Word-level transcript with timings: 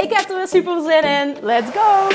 Ik 0.00 0.12
heb 0.12 0.30
er 0.30 0.36
weer 0.36 0.48
super 0.48 0.82
zin 0.82 1.02
in. 1.02 1.36
Let's 1.42 1.70
go! 1.70 2.08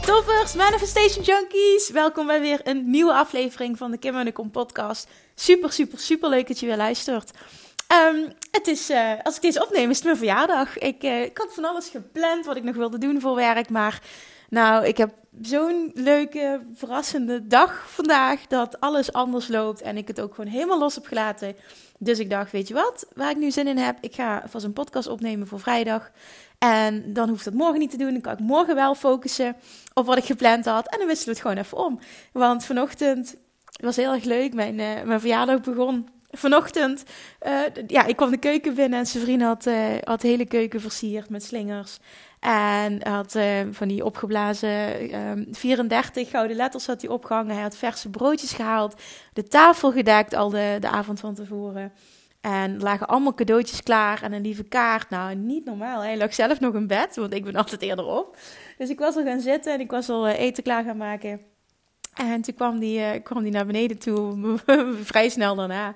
Toppers, 0.00 0.54
Manifestation 0.54 1.24
Junkies! 1.24 1.90
Welkom 1.90 2.26
bij 2.26 2.40
weer 2.40 2.60
een 2.64 2.90
nieuwe 2.90 3.12
aflevering 3.12 3.78
van 3.78 3.90
de 3.90 3.98
Kim 3.98 4.16
en 4.16 4.24
de 4.24 4.32
Kom 4.32 4.50
podcast. 4.50 5.08
Super, 5.34 5.72
super, 5.72 5.98
super 5.98 6.28
leuk 6.28 6.48
dat 6.48 6.60
je 6.60 6.66
weer 6.66 6.76
luistert. 6.76 7.30
Um, 7.92 8.32
het 8.50 8.66
is, 8.66 8.90
uh, 8.90 9.12
als 9.22 9.36
ik 9.36 9.42
deze 9.42 9.62
opneem, 9.62 9.90
is 9.90 9.96
het 9.96 10.04
mijn 10.04 10.16
verjaardag. 10.16 10.78
Ik, 10.78 11.02
uh, 11.02 11.22
ik 11.22 11.38
had 11.38 11.54
van 11.54 11.64
alles 11.64 11.88
gepland 11.88 12.46
wat 12.46 12.56
ik 12.56 12.62
nog 12.62 12.76
wilde 12.76 12.98
doen 12.98 13.20
voor 13.20 13.34
werk, 13.34 13.68
maar 13.68 14.00
nou, 14.48 14.86
ik 14.86 14.96
heb 14.96 15.14
zo'n 15.40 15.90
leuke, 15.94 16.60
verrassende 16.74 17.46
dag 17.46 17.90
vandaag 17.90 18.46
dat 18.46 18.80
alles 18.80 19.12
anders 19.12 19.48
loopt 19.48 19.82
en 19.82 19.96
ik 19.96 20.08
het 20.08 20.20
ook 20.20 20.34
gewoon 20.34 20.50
helemaal 20.50 20.78
los 20.78 20.94
heb 20.94 21.06
gelaten. 21.06 21.56
Dus 21.98 22.18
ik 22.18 22.30
dacht, 22.30 22.52
weet 22.52 22.68
je 22.68 22.74
wat, 22.74 23.06
waar 23.14 23.30
ik 23.30 23.36
nu 23.36 23.50
zin 23.50 23.66
in 23.66 23.78
heb, 23.78 23.96
ik 24.00 24.14
ga 24.14 24.42
vast 24.46 24.64
een 24.64 24.72
podcast 24.72 25.08
opnemen 25.08 25.46
voor 25.46 25.60
vrijdag. 25.60 26.10
En 26.58 27.12
dan 27.12 27.28
hoeft 27.28 27.44
dat 27.44 27.54
morgen 27.54 27.78
niet 27.78 27.90
te 27.90 27.96
doen. 27.96 28.12
Dan 28.12 28.20
kan 28.20 28.32
ik 28.32 28.38
morgen 28.38 28.74
wel 28.74 28.94
focussen 28.94 29.56
op 29.94 30.06
wat 30.06 30.16
ik 30.16 30.24
gepland 30.24 30.64
had. 30.64 30.88
En 30.88 30.98
dan 30.98 31.06
wisselen 31.06 31.34
we 31.34 31.40
het 31.40 31.48
gewoon 31.48 31.64
even 31.64 31.78
om. 31.78 31.98
Want 32.32 32.64
vanochtend 32.64 33.36
was 33.80 33.96
heel 33.96 34.12
erg 34.12 34.24
leuk. 34.24 34.54
Mijn, 34.54 34.78
uh, 34.78 35.02
mijn 35.02 35.20
verjaardag 35.20 35.60
begon 35.60 36.08
vanochtend. 36.30 37.04
Uh, 37.46 37.60
ja, 37.86 38.04
ik 38.04 38.16
kwam 38.16 38.30
de 38.30 38.36
keuken 38.36 38.74
binnen 38.74 38.98
en 38.98 39.06
zijn 39.06 39.40
had, 39.40 39.66
uh, 39.66 39.76
had 40.04 40.20
de 40.20 40.28
hele 40.28 40.46
keuken 40.46 40.80
versierd 40.80 41.28
met 41.28 41.44
slingers. 41.44 41.98
En 42.44 43.08
had 43.08 43.34
uh, 43.34 43.60
van 43.70 43.88
die 43.88 44.04
opgeblazen 44.04 45.14
um, 45.20 45.46
34 45.50 46.30
gouden 46.30 46.56
letters 46.56 46.86
had 46.86 47.00
hij 47.00 47.10
opgehangen. 47.10 47.54
Hij 47.54 47.62
had 47.62 47.76
verse 47.76 48.10
broodjes 48.10 48.52
gehaald. 48.52 49.02
De 49.32 49.42
tafel 49.42 49.92
gedekt 49.92 50.34
al 50.34 50.50
de, 50.50 50.76
de 50.80 50.88
avond 50.88 51.20
van 51.20 51.34
tevoren. 51.34 51.92
En 52.40 52.80
lagen 52.80 53.06
allemaal 53.06 53.34
cadeautjes 53.34 53.82
klaar 53.82 54.22
en 54.22 54.32
een 54.32 54.42
lieve 54.42 54.64
kaart. 54.64 55.10
Nou, 55.10 55.34
niet 55.34 55.64
normaal. 55.64 56.00
Hij 56.00 56.16
lag 56.16 56.34
zelf 56.34 56.60
nog 56.60 56.74
in 56.74 56.86
bed, 56.86 57.16
want 57.16 57.34
ik 57.34 57.44
ben 57.44 57.54
altijd 57.54 57.82
eerder 57.82 58.04
op. 58.06 58.36
Dus 58.78 58.90
ik 58.90 58.98
was 58.98 59.16
al 59.16 59.24
gaan 59.24 59.40
zitten 59.40 59.72
en 59.72 59.80
ik 59.80 59.90
was 59.90 60.08
al 60.08 60.28
eten 60.28 60.62
klaar 60.62 60.84
gaan 60.84 60.96
maken. 60.96 61.40
En 62.14 62.42
toen 62.42 62.54
kwam 62.54 62.78
die, 62.78 62.98
uh, 62.98 63.10
kwam 63.22 63.42
die 63.42 63.52
naar 63.52 63.66
beneden 63.66 63.98
toe, 63.98 64.58
vrij 65.02 65.28
snel 65.28 65.54
daarna. 65.54 65.94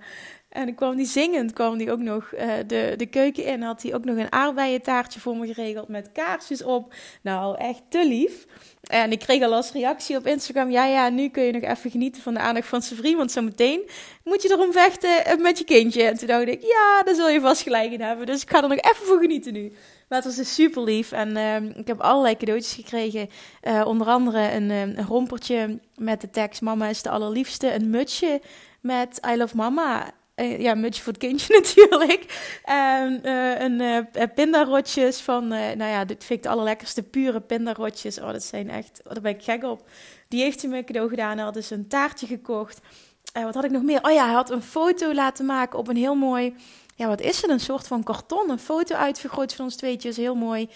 En 0.48 0.66
dan 0.66 0.74
kwam 0.74 0.96
die 0.96 1.06
zingend, 1.06 1.52
kwam 1.52 1.78
die 1.78 1.90
ook 1.92 1.98
nog 1.98 2.32
uh, 2.34 2.52
de, 2.66 2.94
de 2.96 3.06
keuken 3.06 3.44
in. 3.44 3.62
Had 3.62 3.82
hij 3.82 3.94
ook 3.94 4.04
nog 4.04 4.16
een 4.16 4.32
aardbeientaartje 4.32 5.20
voor 5.20 5.36
me 5.36 5.46
geregeld 5.46 5.88
met 5.88 6.12
kaarsjes 6.12 6.62
op. 6.62 6.94
Nou, 7.22 7.58
echt 7.58 7.82
te 7.88 8.06
lief. 8.06 8.46
En 8.82 9.12
ik 9.12 9.18
kreeg 9.18 9.42
al 9.42 9.54
als 9.54 9.72
reactie 9.72 10.16
op 10.16 10.26
Instagram: 10.26 10.70
ja, 10.70 10.84
ja, 10.84 11.08
nu 11.08 11.28
kun 11.28 11.42
je 11.42 11.52
nog 11.52 11.62
even 11.62 11.90
genieten 11.90 12.22
van 12.22 12.34
de 12.34 12.40
aandacht 12.40 12.66
van 12.66 12.82
zijn 12.82 12.98
vriend. 12.98 13.16
Want 13.16 13.32
zometeen 13.32 13.88
moet 14.24 14.42
je 14.42 14.50
erom 14.50 14.72
vechten 14.72 15.42
met 15.42 15.58
je 15.58 15.64
kindje. 15.64 16.02
En 16.02 16.18
toen 16.18 16.26
dacht 16.26 16.48
ik: 16.48 16.62
ja, 16.62 17.02
daar 17.02 17.14
zul 17.14 17.28
je 17.28 17.40
vast 17.40 17.62
gelijk 17.62 17.92
in 17.92 18.00
hebben. 18.00 18.26
Dus 18.26 18.42
ik 18.42 18.50
ga 18.50 18.62
er 18.62 18.68
nog 18.68 18.78
even 18.78 19.06
voor 19.06 19.20
genieten 19.20 19.52
nu. 19.52 19.72
Maar 20.08 20.18
het 20.18 20.26
was 20.26 20.36
dus 20.36 20.54
super 20.54 20.82
lief. 20.82 21.12
En 21.12 21.36
uh, 21.36 21.78
ik 21.78 21.86
heb 21.86 22.00
allerlei 22.00 22.36
cadeautjes 22.36 22.74
gekregen. 22.74 23.28
Uh, 23.62 23.86
onder 23.86 24.06
andere 24.06 24.52
een, 24.52 24.70
een 24.70 25.06
rompertje 25.06 25.78
met 25.96 26.20
de 26.20 26.30
tekst: 26.30 26.60
Mama 26.60 26.88
is 26.88 27.02
de 27.02 27.10
allerliefste. 27.10 27.74
Een 27.74 27.90
mutsje 27.90 28.40
met 28.80 29.20
I 29.32 29.36
love 29.36 29.56
mama. 29.56 30.16
Uh, 30.40 30.60
ja, 30.60 30.74
mutsje 30.74 31.02
voor 31.02 31.12
het 31.12 31.22
kindje 31.22 31.54
natuurlijk. 31.62 32.52
En 32.64 33.20
uh, 33.24 33.60
een 33.60 33.80
uh, 33.80 34.22
pindarotjes 34.34 35.20
van, 35.20 35.48
nou 35.48 35.84
ja, 35.84 36.04
dit 36.04 36.24
vind 36.24 36.38
ik 36.38 36.44
de 36.44 36.52
allerlekkerste 36.52 37.02
pure 37.02 37.40
pindarotjes. 37.40 38.20
Oh, 38.20 38.32
dat 38.32 38.42
zijn 38.42 38.70
echt, 38.70 39.00
oh, 39.04 39.12
daar 39.12 39.22
ben 39.22 39.34
ik 39.34 39.42
gek 39.42 39.64
op. 39.64 39.88
Die 40.28 40.42
heeft 40.42 40.62
hij 40.62 40.70
me 40.70 40.84
cadeau 40.84 41.08
gedaan. 41.08 41.36
Hij 41.36 41.44
had 41.44 41.54
dus 41.54 41.70
een 41.70 41.88
taartje 41.88 42.26
gekocht. 42.26 42.80
wat 43.32 43.54
had 43.54 43.64
ik 43.64 43.70
nog 43.70 43.82
meer? 43.82 44.04
Oh 44.04 44.12
ja, 44.12 44.24
hij 44.24 44.34
had 44.34 44.50
een 44.50 44.62
foto 44.62 45.14
laten 45.14 45.46
maken 45.46 45.78
op 45.78 45.88
een 45.88 45.96
heel 45.96 46.14
mooi, 46.14 46.54
ja, 46.94 47.06
wat 47.06 47.20
is 47.20 47.42
het? 47.42 47.50
Een 47.50 47.60
soort 47.60 47.86
van 47.86 48.02
karton. 48.02 48.50
Een 48.50 48.58
foto 48.58 48.94
uitvergroot 48.94 49.54
van 49.54 49.64
ons 49.64 49.76
tweetjes. 49.76 50.16
Heel 50.16 50.34
mooi, 50.34 50.68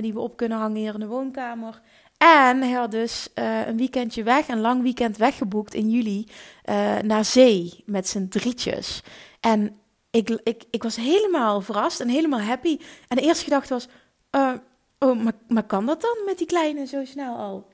die 0.00 0.12
we 0.12 0.20
op 0.20 0.36
kunnen 0.36 0.58
hangen 0.58 0.76
hier 0.76 0.94
in 0.94 1.00
de 1.00 1.06
woonkamer. 1.06 1.80
En 2.22 2.62
hij 2.62 2.72
had 2.72 2.90
dus 2.90 3.28
uh, 3.34 3.66
een 3.66 3.76
weekendje 3.76 4.22
weg, 4.22 4.48
een 4.48 4.60
lang 4.60 4.82
weekend 4.82 5.16
weggeboekt 5.16 5.74
in 5.74 5.90
juli 5.90 6.26
uh, 6.64 6.98
naar 6.98 7.24
zee 7.24 7.82
met 7.86 8.08
zijn 8.08 8.28
drietjes. 8.28 9.02
En 9.40 9.76
ik, 10.10 10.30
ik, 10.42 10.64
ik 10.70 10.82
was 10.82 10.96
helemaal 10.96 11.60
verrast 11.60 12.00
en 12.00 12.08
helemaal 12.08 12.40
happy. 12.40 12.78
En 13.08 13.16
de 13.16 13.22
eerste 13.22 13.44
gedachte 13.44 13.72
was: 13.72 13.88
uh, 14.30 14.52
Oh, 14.98 15.22
maar, 15.22 15.32
maar 15.48 15.62
kan 15.66 15.86
dat 15.86 16.00
dan 16.00 16.16
met 16.26 16.38
die 16.38 16.46
kleine 16.46 16.86
zo 16.86 17.04
snel 17.04 17.36
al? 17.36 17.66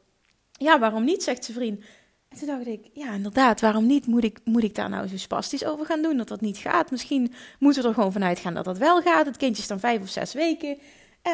Ja, 0.53 0.78
waarom 0.78 1.04
niet, 1.04 1.22
zegt 1.22 1.44
zijn 1.44 1.56
vriend. 1.56 1.84
En 2.28 2.38
toen 2.38 2.47
dacht 2.47 2.66
ik, 2.66 2.88
ja, 2.92 3.12
inderdaad, 3.12 3.60
waarom 3.60 3.86
niet? 3.86 4.06
Moet 4.06 4.25
ik, 4.25 4.38
moet 4.44 4.62
ik 4.62 4.75
daar 4.75 4.88
nou 4.88 5.09
zo 5.09 5.16
spastisch 5.16 5.65
over 5.65 5.86
gaan 5.86 6.03
doen 6.03 6.16
dat 6.16 6.28
dat 6.28 6.41
niet 6.41 6.56
gaat? 6.56 6.91
Misschien 6.91 7.32
moeten 7.59 7.82
we 7.82 7.88
er 7.88 7.94
gewoon 7.94 8.12
vanuit 8.12 8.38
gaan 8.38 8.54
dat 8.54 8.65
dat 8.65 8.78
wel 8.78 9.00
gaat. 9.03 9.26
Het 9.26 9.36
kindje 9.36 9.62
is 9.62 9.69
dan 9.69 9.80
vijf 9.80 10.00
of 10.00 10.09
zes 10.09 10.32
weken. 10.32 10.78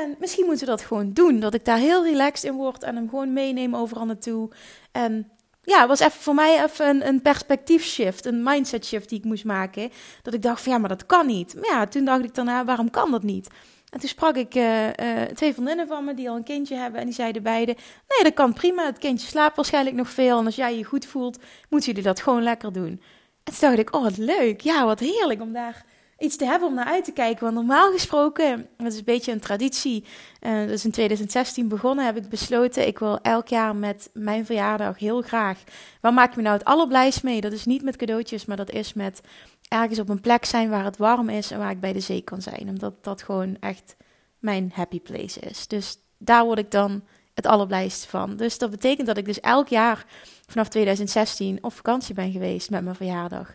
En 0.03 0.17
misschien 0.19 0.47
moeten 0.47 0.65
we 0.65 0.71
dat 0.71 0.83
gewoon 0.83 1.13
doen. 1.13 1.41
Dat 1.41 1.55
ik 1.55 1.65
daar 1.65 1.79
heel 1.79 2.05
relaxed 2.05 2.51
in 2.51 2.57
word 2.57 2.83
en 2.83 2.97
hem 2.97 3.09
gewoon 3.09 3.33
meeneem 3.33 3.77
overal 3.77 4.07
naartoe. 4.07 4.51
En 4.93 5.31
ja, 5.63 5.87
was 5.87 6.01
even 6.01 6.21
voor 6.21 6.35
mij 6.35 6.65
even 6.65 6.89
een, 6.89 7.07
een 7.07 7.23
perspectief 7.23 7.85
shift, 7.85 8.27
een 8.27 8.43
mindset 8.43 8.87
shift 8.87 9.09
die 9.09 9.19
ik 9.19 9.25
moest 9.25 9.45
maken. 9.45 9.91
Dat 10.23 10.35
ik 10.35 10.43
dacht 10.43 10.63
van 10.63 10.73
ja, 10.73 10.79
maar 10.79 10.89
dat 10.89 11.07
kan 11.07 11.27
niet. 11.27 11.55
Maar 11.55 11.71
ja, 11.71 11.87
toen 11.87 12.05
dacht 12.05 12.25
ik 12.25 12.35
daarna, 12.35 12.65
waarom 12.65 12.91
kan 12.91 13.11
dat 13.11 13.23
niet? 13.23 13.49
En 13.91 14.01
toen 14.01 14.09
sprak 14.09 14.37
ik 14.37 14.55
uh, 14.55 14.87
uh, 14.87 15.23
twee 15.35 15.53
vriendinnen 15.53 15.87
van 15.87 16.05
me 16.05 16.15
die 16.15 16.31
al 16.31 16.37
een 16.37 16.45
kindje 16.45 16.77
hebben. 16.77 17.01
En 17.01 17.07
die 17.07 17.15
zeiden 17.15 17.43
beide, 17.43 17.77
nee, 18.09 18.23
dat 18.23 18.35
kan 18.35 18.53
prima. 18.53 18.87
Het 18.87 18.99
kindje 18.99 19.27
slaapt 19.27 19.57
waarschijnlijk 19.57 19.97
nog 19.97 20.11
veel. 20.11 20.39
En 20.39 20.47
als 20.47 20.57
jij 20.57 20.77
je 20.77 20.85
goed 20.85 21.07
voelt, 21.07 21.39
moeten 21.69 21.89
jullie 21.89 22.09
dat 22.09 22.21
gewoon 22.21 22.43
lekker 22.43 22.73
doen. 22.73 23.01
En 23.45 23.53
toen 23.53 23.69
dacht 23.69 23.79
ik, 23.79 23.95
oh 23.95 24.03
wat 24.03 24.17
leuk. 24.17 24.61
Ja, 24.61 24.85
wat 24.85 25.01
heerlijk 25.01 25.41
om 25.41 25.53
daar 25.53 25.85
iets 26.25 26.37
te 26.37 26.45
hebben 26.45 26.69
om 26.69 26.75
naar 26.75 26.85
uit 26.85 27.05
te 27.05 27.13
kijken. 27.13 27.45
Want 27.45 27.55
normaal 27.55 27.93
gesproken, 27.93 28.69
dat 28.77 28.93
is 28.93 28.99
een 28.99 29.05
beetje 29.05 29.33
een 29.33 29.41
traditie. 29.41 30.05
Dus 30.41 30.85
in 30.85 30.91
2016 30.91 31.69
begonnen 31.69 32.05
heb 32.05 32.17
ik 32.17 32.29
besloten, 32.29 32.87
ik 32.87 32.99
wil 32.99 33.19
elk 33.21 33.49
jaar 33.49 33.77
met 33.77 34.11
mijn 34.13 34.47
verjaardag 34.47 34.99
heel 34.99 35.23
graag. 35.23 35.59
Waar 36.01 36.13
maak 36.13 36.31
ik 36.31 36.37
me 36.37 36.43
nou 36.43 36.57
het 36.57 36.67
allerblijst 36.67 37.23
mee? 37.23 37.41
Dat 37.41 37.53
is 37.53 37.65
niet 37.65 37.83
met 37.83 37.97
cadeautjes, 37.97 38.45
maar 38.45 38.57
dat 38.57 38.71
is 38.71 38.93
met 38.93 39.21
ergens 39.69 39.99
op 39.99 40.09
een 40.09 40.21
plek 40.21 40.45
zijn 40.45 40.71
waar 40.71 40.85
het 40.85 40.97
warm 40.97 41.29
is 41.29 41.51
en 41.51 41.59
waar 41.59 41.71
ik 41.71 41.81
bij 41.81 41.93
de 41.93 42.01
zee 42.01 42.23
kan 42.23 42.43
zijn. 42.43 42.69
Omdat 42.69 43.05
dat 43.05 43.23
gewoon 43.23 43.57
echt 43.61 43.97
mijn 44.39 44.73
happy 44.75 45.01
place 45.01 45.41
is. 45.41 45.67
Dus 45.67 45.97
daar 46.19 46.45
word 46.45 46.59
ik 46.59 46.71
dan 46.71 47.05
het 47.35 47.47
allerblijst 47.47 48.07
van. 48.07 48.37
Dus 48.37 48.59
dat 48.59 48.71
betekent 48.71 49.07
dat 49.07 49.17
ik 49.17 49.25
dus 49.25 49.41
elk 49.41 49.69
jaar 49.69 50.07
vanaf 50.47 50.69
2016 50.69 51.59
op 51.61 51.73
vakantie 51.73 52.15
ben 52.15 52.33
geweest 52.33 52.71
met 52.71 52.85
mijn 52.85 52.97
verjaardag. 52.97 53.55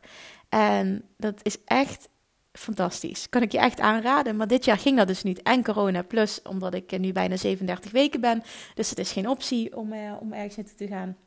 En 0.50 1.04
dat 1.18 1.40
is 1.44 1.58
echt 1.66 2.10
fantastisch. 2.52 3.30
Kan 3.30 3.42
ik 3.42 3.52
je 3.52 3.60
echt 3.60 3.80
aanraden. 3.80 4.36
Maar 4.36 4.48
dit 4.48 4.66
jaar 4.66 4.78
ging 4.78 4.98
dat 4.98 5.08
dus 5.08 5.24
niet. 5.24 5.42
En 5.42 5.64
corona 5.64 6.04
plus, 6.04 6.42
omdat 6.42 6.74
ik 6.74 7.00
nu 7.00 7.12
bijna 7.12 7.36
37 7.36 7.92
weken 7.92 8.22
ben. 8.22 8.44
Dus 8.74 8.90
het 8.90 9.00
is 9.00 9.12
geen 9.12 9.30
optie 9.30 9.78
om, 9.78 9.94
eh, 9.94 10.14
om 10.20 10.34
ergens 10.34 10.56
naartoe 10.56 10.76
te 10.76 10.88
gaan. 10.88 11.18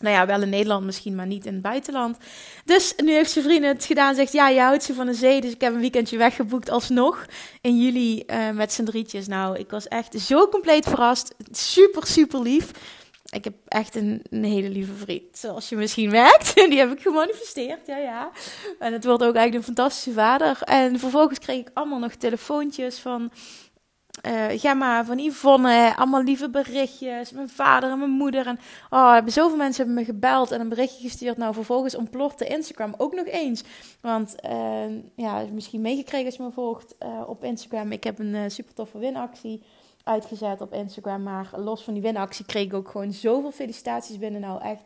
Nou 0.00 0.14
ja, 0.14 0.26
wel 0.26 0.42
in 0.42 0.48
Nederland 0.48 0.84
misschien, 0.84 1.14
maar 1.14 1.26
niet 1.26 1.46
in 1.46 1.52
het 1.52 1.62
buitenland. 1.62 2.16
Dus 2.64 2.94
nu 2.96 3.12
heeft 3.12 3.30
zijn 3.30 3.44
vriend 3.44 3.64
het 3.64 3.84
gedaan. 3.84 4.14
Zegt, 4.14 4.32
ja, 4.32 4.48
je 4.48 4.60
houdt 4.60 4.82
ze 4.82 4.94
van 4.94 5.06
de 5.06 5.14
zee. 5.14 5.40
Dus 5.40 5.52
ik 5.52 5.60
heb 5.60 5.74
een 5.74 5.80
weekendje 5.80 6.16
weggeboekt 6.16 6.70
alsnog. 6.70 7.26
In 7.60 7.80
juli 7.80 8.22
uh, 8.26 8.50
met 8.50 8.72
z'n 8.72 8.84
drietjes. 8.84 9.26
Nou, 9.26 9.58
ik 9.58 9.70
was 9.70 9.88
echt 9.88 10.20
zo 10.20 10.48
compleet 10.48 10.88
verrast. 10.88 11.34
Super, 11.50 12.06
super 12.06 12.42
lief. 12.42 12.70
Ik 13.30 13.44
heb 13.44 13.54
echt 13.68 13.94
een, 13.94 14.22
hele 14.30 14.68
lieve 14.68 14.94
vriend, 14.94 15.38
zoals 15.38 15.68
je 15.68 15.76
misschien 15.76 16.10
merkt. 16.10 16.54
Die 16.70 16.78
heb 16.78 16.92
ik 16.92 17.00
gemanifesteerd, 17.00 17.86
ja, 17.86 17.96
ja. 17.96 18.30
En 18.78 18.92
het 18.92 19.04
wordt 19.04 19.22
ook 19.22 19.34
eigenlijk 19.34 19.54
een 19.54 19.74
fantastische 19.74 20.12
vader. 20.12 20.62
En 20.62 20.98
vervolgens 20.98 21.38
kreeg 21.38 21.58
ik 21.58 21.70
allemaal 21.74 21.98
nog 21.98 22.14
telefoontjes 22.14 22.98
van 22.98 23.30
uh, 24.26 24.60
Gemma, 24.60 25.04
van 25.04 25.18
Yvonne. 25.18 25.96
Allemaal 25.96 26.22
lieve 26.22 26.50
berichtjes. 26.50 27.32
Mijn 27.32 27.48
vader 27.48 27.90
en 27.90 27.98
mijn 27.98 28.10
moeder. 28.10 28.46
En 28.46 28.58
oh, 28.90 29.12
hebben 29.12 29.32
zoveel 29.32 29.56
mensen 29.56 29.84
hebben 29.84 30.02
me 30.04 30.10
gebeld 30.12 30.50
en 30.50 30.60
een 30.60 30.68
berichtje 30.68 31.08
gestuurd. 31.08 31.36
Nou, 31.36 31.54
vervolgens 31.54 31.94
ontplofte 31.94 32.46
Instagram 32.46 32.94
ook 32.96 33.14
nog 33.14 33.26
eens. 33.26 33.62
Want 34.00 34.34
uh, 34.44 35.02
ja, 35.16 35.44
misschien 35.52 35.80
meegekregen 35.80 36.26
als 36.26 36.36
je 36.36 36.42
me 36.42 36.50
volgt 36.50 36.94
uh, 37.02 37.22
op 37.26 37.44
Instagram. 37.44 37.92
Ik 37.92 38.04
heb 38.04 38.18
een 38.18 38.50
super 38.50 38.74
toffe 38.74 38.98
winactie 38.98 39.62
uitgezet 40.10 40.60
op 40.60 40.72
Instagram. 40.72 41.22
Maar 41.22 41.50
los 41.56 41.82
van 41.82 41.94
die 41.94 42.02
winactie 42.02 42.44
kreeg 42.44 42.64
ik 42.64 42.74
ook 42.74 42.88
gewoon 42.88 43.12
zoveel 43.12 43.50
felicitaties 43.52 44.18
binnen. 44.18 44.40
Nou, 44.40 44.62
echt 44.62 44.84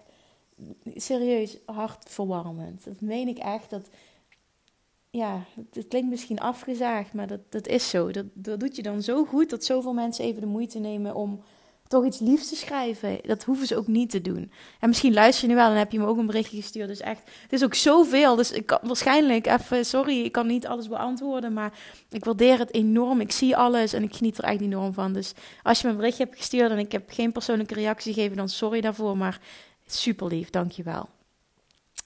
serieus 0.95 1.59
hartverwarmend. 1.67 2.85
Dat 2.85 3.01
meen 3.01 3.29
ik 3.29 3.39
echt. 3.39 3.71
Dat, 3.71 3.89
ja, 5.11 5.43
het 5.73 5.89
klinkt 5.89 6.09
misschien 6.11 6.41
afgezaagd, 6.41 7.13
maar 7.13 7.27
dat, 7.27 7.41
dat 7.49 7.67
is 7.67 7.91
zo. 7.91 8.11
Dat, 8.11 8.27
dat 8.33 8.61
doet 8.61 8.77
je 8.77 8.83
dan 8.83 9.03
zo 9.03 9.25
goed 9.25 9.51
dat 9.51 9.65
zoveel 9.65 9.93
mensen 9.93 10.25
even 10.25 10.41
de 10.41 10.47
moeite 10.47 10.79
nemen 10.79 11.15
om 11.15 11.43
toch 11.95 12.05
iets 12.05 12.19
liefs 12.19 12.49
te 12.49 12.57
schrijven. 12.57 13.19
Dat 13.23 13.45
hoeven 13.45 13.67
ze 13.67 13.77
ook 13.77 13.87
niet 13.87 14.11
te 14.11 14.21
doen. 14.21 14.53
En 14.81 14.89
misschien 14.89 15.13
luister 15.13 15.43
je 15.45 15.55
nu 15.55 15.61
wel 15.61 15.71
en 15.71 15.77
heb 15.77 15.93
je 15.93 15.99
me 15.99 16.07
ook 16.07 16.19
een 16.19 16.27
berichtje 16.27 16.57
gestuurd. 16.57 16.89
Dus 16.89 17.01
echt, 17.01 17.21
het 17.43 17.53
is 17.53 17.65
ook 17.65 17.75
zoveel. 17.75 18.37
Dus 18.37 18.51
ik 18.53 18.67
kan 18.67 18.79
waarschijnlijk 18.83 19.47
even, 19.47 19.85
sorry, 19.85 20.25
ik 20.25 20.33
kan 20.33 20.47
niet 20.47 20.67
alles 20.67 20.89
beantwoorden. 20.89 21.53
Maar 21.53 21.73
ik 22.11 22.25
waardeer 22.25 22.59
het 22.59 22.75
enorm. 22.75 23.21
Ik 23.21 23.33
zie 23.33 23.57
alles 23.57 23.93
en 23.93 24.03
ik 24.03 24.15
geniet 24.15 24.39
er 24.39 24.45
echt 24.45 24.61
enorm 24.61 24.93
van. 24.93 25.13
Dus 25.13 25.33
als 25.63 25.81
je 25.81 25.87
me 25.87 25.93
een 25.93 25.99
berichtje 25.99 26.25
hebt 26.25 26.37
gestuurd 26.37 26.71
en 26.71 26.79
ik 26.79 26.93
heb 26.93 27.11
geen 27.11 27.33
persoonlijke 27.33 27.75
reactie 27.75 28.13
gegeven, 28.13 28.37
dan 28.37 28.49
sorry 28.49 28.81
daarvoor. 28.81 29.17
Maar 29.17 29.41
super 29.87 30.27
lief, 30.27 30.51
dankjewel. 30.51 31.09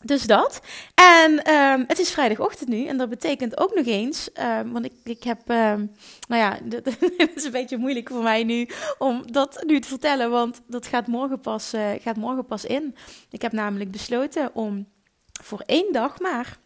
Dus 0.05 0.23
dat. 0.23 0.61
En 0.95 1.45
ehm, 1.45 1.85
het 1.87 1.99
is 1.99 2.11
vrijdagochtend 2.11 2.69
nu. 2.69 2.87
En 2.87 2.97
dat 2.97 3.09
betekent 3.09 3.61
ook 3.61 3.75
nog 3.75 3.87
eens. 3.87 4.31
Um, 4.41 4.73
want 4.73 4.85
ik, 4.85 4.93
ik 5.05 5.23
heb. 5.23 5.41
Um, 5.49 5.93
nou 6.29 6.43
ja, 6.43 6.59
het 7.17 7.33
is 7.35 7.45
een 7.45 7.51
beetje 7.51 7.77
moeilijk 7.77 8.09
voor 8.09 8.23
mij 8.23 8.45
nu. 8.45 8.69
Om 8.99 9.33
dat 9.33 9.63
nu 9.67 9.81
te 9.81 9.89
vertellen. 9.89 10.31
Want 10.31 10.61
dat 10.67 10.87
gaat 10.87 11.07
morgen 11.07 11.41
pas, 11.41 11.75
uh, 11.75 11.91
gaat 12.01 12.17
morgen 12.17 12.47
pas 12.47 12.65
in. 12.65 12.97
Ik 13.31 13.43
heb 13.43 13.53
namelijk 13.53 13.91
besloten 13.91 14.55
om 14.55 14.87
voor 15.43 15.63
één 15.67 15.93
dag 15.93 16.21
maar. 16.21 16.59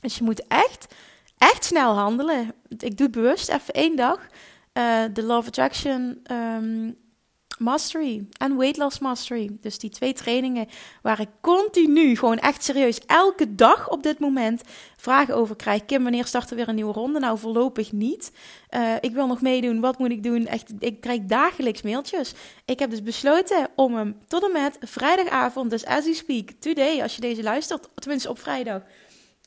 Dus 0.00 0.18
je 0.18 0.24
moet 0.24 0.46
echt, 0.46 0.94
echt 1.38 1.64
snel 1.64 1.94
handelen. 1.94 2.52
Ik 2.78 2.96
doe 2.96 3.10
bewust 3.10 3.48
even 3.48 3.74
één 3.74 3.96
dag. 3.96 4.18
Uh, 4.72 5.02
de 5.12 5.22
Love 5.22 5.48
Attraction 5.48 6.22
Mastery 7.58 8.26
en 8.38 8.56
Weight 8.56 8.76
Loss 8.76 8.98
Mastery. 8.98 9.50
Dus 9.60 9.78
die 9.78 9.90
twee 9.90 10.12
trainingen 10.12 10.66
waar 11.02 11.20
ik 11.20 11.28
continu, 11.40 12.16
gewoon 12.16 12.38
echt 12.38 12.64
serieus, 12.64 13.00
elke 13.06 13.54
dag 13.54 13.90
op 13.90 14.02
dit 14.02 14.18
moment 14.18 14.62
vragen 14.96 15.34
over 15.34 15.56
krijg. 15.56 15.84
Kim, 15.84 16.02
wanneer 16.02 16.24
start 16.24 16.50
er 16.50 16.56
weer 16.56 16.68
een 16.68 16.74
nieuwe 16.74 16.92
ronde? 16.92 17.18
Nou, 17.18 17.38
voorlopig 17.38 17.92
niet. 17.92 18.32
Uh, 18.70 18.92
ik 19.00 19.12
wil 19.12 19.26
nog 19.26 19.40
meedoen. 19.40 19.80
Wat 19.80 19.98
moet 19.98 20.10
ik 20.10 20.22
doen? 20.22 20.46
Echt, 20.46 20.72
ik 20.78 21.00
krijg 21.00 21.20
dagelijks 21.22 21.82
mailtjes. 21.82 22.32
Ik 22.64 22.78
heb 22.78 22.90
dus 22.90 23.02
besloten 23.02 23.68
om 23.76 23.94
hem 23.94 24.16
tot 24.26 24.44
en 24.44 24.52
met 24.52 24.78
vrijdagavond, 24.80 25.70
dus 25.70 25.84
as 25.84 26.04
we 26.04 26.14
speak, 26.14 26.50
today, 26.50 27.02
als 27.02 27.14
je 27.14 27.20
deze 27.20 27.42
luistert, 27.42 27.88
tenminste 27.94 28.28
op 28.28 28.38
vrijdag. 28.38 28.82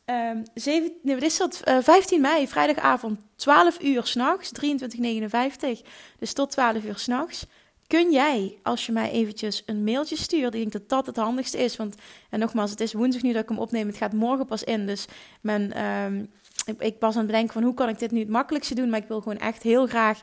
Um, 0.05 0.43
7, 0.53 0.91
nee, 1.03 1.15
wat 1.15 1.23
is 1.23 1.37
dat? 1.37 1.61
Uh, 1.65 1.77
15 1.81 2.21
mei, 2.21 2.47
vrijdagavond, 2.47 3.19
12 3.35 3.81
uur 3.81 4.05
s'nachts, 4.05 4.51
23.59. 4.61 5.87
Dus 6.19 6.33
tot 6.33 6.51
12 6.51 6.83
uur 6.83 6.97
s'nachts 6.97 7.45
Kun 7.87 8.11
jij, 8.11 8.59
als 8.63 8.85
je 8.85 8.91
mij 8.91 9.11
eventjes 9.11 9.63
een 9.65 9.83
mailtje 9.83 10.17
stuurt, 10.17 10.53
ik 10.53 10.59
denk 10.59 10.71
dat 10.71 10.89
dat 10.89 11.05
het 11.05 11.15
handigste 11.15 11.57
is. 11.57 11.75
Want, 11.75 11.95
en 12.29 12.39
nogmaals, 12.39 12.71
het 12.71 12.81
is 12.81 12.93
woensdag 12.93 13.21
nu 13.21 13.33
dat 13.33 13.43
ik 13.43 13.49
hem 13.49 13.59
opneem. 13.59 13.87
Het 13.87 13.97
gaat 13.97 14.13
morgen 14.13 14.45
pas 14.45 14.63
in. 14.63 14.85
Dus 14.85 15.05
um, 15.41 16.29
ik, 16.77 16.99
pas 16.99 17.13
aan 17.13 17.17
het 17.17 17.27
bedenken 17.27 17.53
van 17.53 17.63
hoe 17.63 17.73
kan 17.73 17.89
ik 17.89 17.99
dit 17.99 18.11
nu 18.11 18.19
het 18.19 18.29
makkelijkste 18.29 18.75
doen. 18.75 18.89
Maar 18.89 18.99
ik 18.99 19.07
wil 19.07 19.21
gewoon 19.21 19.37
echt 19.37 19.63
heel 19.63 19.87
graag 19.87 20.21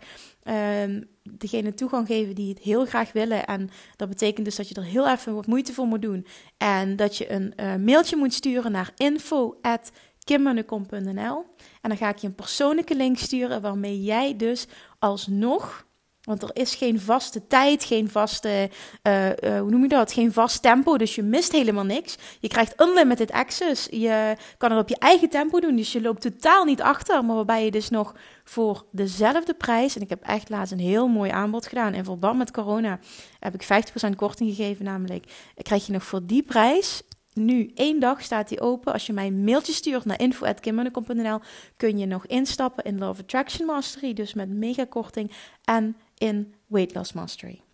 um, 0.82 1.08
degene 1.22 1.74
toegang 1.74 2.06
geven 2.06 2.34
die 2.34 2.48
het 2.48 2.58
heel 2.58 2.86
graag 2.86 3.12
willen. 3.12 3.46
En 3.46 3.70
dat 3.96 4.08
betekent 4.08 4.44
dus 4.44 4.56
dat 4.56 4.68
je 4.68 4.74
er 4.74 4.84
heel 4.84 5.08
even 5.08 5.34
wat 5.34 5.46
moeite 5.46 5.72
voor 5.72 5.86
moet 5.86 6.02
doen. 6.02 6.26
En 6.56 6.96
dat 6.96 7.16
je 7.16 7.32
een 7.32 7.52
uh, 7.56 7.74
mailtje 7.74 8.16
moet 8.16 8.34
sturen 8.34 8.72
naar 8.72 8.92
info.kimmanukom.nl 8.96 11.44
En 11.80 11.88
dan 11.88 11.96
ga 11.96 12.08
ik 12.08 12.18
je 12.18 12.26
een 12.26 12.34
persoonlijke 12.34 12.94
link 12.94 13.18
sturen 13.18 13.60
waarmee 13.60 14.02
jij 14.02 14.36
dus 14.36 14.66
alsnog 14.98 15.86
want 16.24 16.42
er 16.42 16.50
is 16.52 16.74
geen 16.74 17.00
vaste 17.00 17.46
tijd, 17.46 17.84
geen 17.84 18.10
vaste, 18.10 18.70
uh, 19.02 19.26
uh, 19.26 19.32
hoe 19.60 19.70
noem 19.70 19.82
je 19.82 19.88
dat? 19.88 20.12
Geen 20.12 20.32
vast 20.32 20.62
tempo. 20.62 20.96
Dus 20.98 21.14
je 21.14 21.22
mist 21.22 21.52
helemaal 21.52 21.84
niks. 21.84 22.16
Je 22.40 22.48
krijgt 22.48 22.80
unlimited 22.80 23.32
access. 23.32 23.86
Je 23.90 24.36
kan 24.58 24.70
het 24.70 24.80
op 24.80 24.88
je 24.88 24.98
eigen 24.98 25.28
tempo 25.28 25.60
doen. 25.60 25.76
Dus 25.76 25.92
je 25.92 26.00
loopt 26.00 26.20
totaal 26.20 26.64
niet 26.64 26.82
achter. 26.82 27.24
Maar 27.24 27.36
waarbij 27.36 27.64
je 27.64 27.70
dus 27.70 27.90
nog 27.90 28.14
voor 28.44 28.84
dezelfde 28.90 29.54
prijs. 29.54 29.96
En 29.96 30.02
ik 30.02 30.08
heb 30.08 30.22
echt 30.22 30.48
laatst 30.48 30.72
een 30.72 30.78
heel 30.78 31.08
mooi 31.08 31.30
aanbod 31.30 31.66
gedaan. 31.66 31.94
In 31.94 32.04
verband 32.04 32.38
met 32.38 32.50
corona 32.50 32.98
heb 33.38 33.54
ik 33.54 33.62
50% 33.62 34.16
korting 34.16 34.54
gegeven. 34.54 34.84
Namelijk, 34.84 35.24
krijg 35.62 35.86
je 35.86 35.92
nog 35.92 36.04
voor 36.04 36.26
die 36.26 36.42
prijs 36.42 37.02
nu 37.34 37.70
één 37.74 38.00
dag 38.00 38.22
staat 38.22 38.48
die 38.48 38.60
open. 38.60 38.92
Als 38.92 39.06
je 39.06 39.12
mij 39.12 39.26
een 39.26 39.44
mailtje 39.44 39.72
stuurt 39.72 40.04
naar 40.04 40.20
info.kimmunnekom.nl 40.20 41.40
kun 41.76 41.98
je 41.98 42.06
nog 42.06 42.26
instappen 42.26 42.84
in 42.84 42.98
Love 42.98 43.20
Attraction 43.20 43.66
Mastery. 43.66 44.12
Dus 44.12 44.34
met 44.34 44.48
mega 44.48 44.84
korting 44.88 45.30
en 45.64 45.96
in 46.18 46.54
Weight 46.66 46.94
Loss 46.94 47.12
Mastery. 47.12 47.64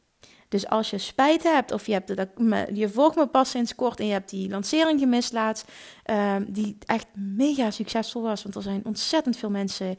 Dus 0.50 0.68
als 0.68 0.90
je 0.90 0.98
spijt 0.98 1.42
hebt 1.42 1.72
of 1.72 1.86
je, 1.86 1.92
hebt 1.92 2.16
dat, 2.16 2.28
je 2.72 2.88
volgt 2.88 3.16
me 3.16 3.26
pas 3.26 3.50
sinds 3.50 3.74
kort 3.74 4.00
en 4.00 4.06
je 4.06 4.12
hebt 4.12 4.30
die 4.30 4.48
lancering 4.48 5.00
gemist 5.00 5.32
laatst, 5.32 5.70
ehm, 6.02 6.44
die 6.48 6.76
echt 6.86 7.06
mega 7.14 7.70
succesvol 7.70 8.22
was. 8.22 8.42
Want 8.42 8.54
er 8.54 8.62
zijn 8.62 8.84
ontzettend 8.84 9.36
veel 9.36 9.50
mensen 9.50 9.88
uh, 9.88 9.96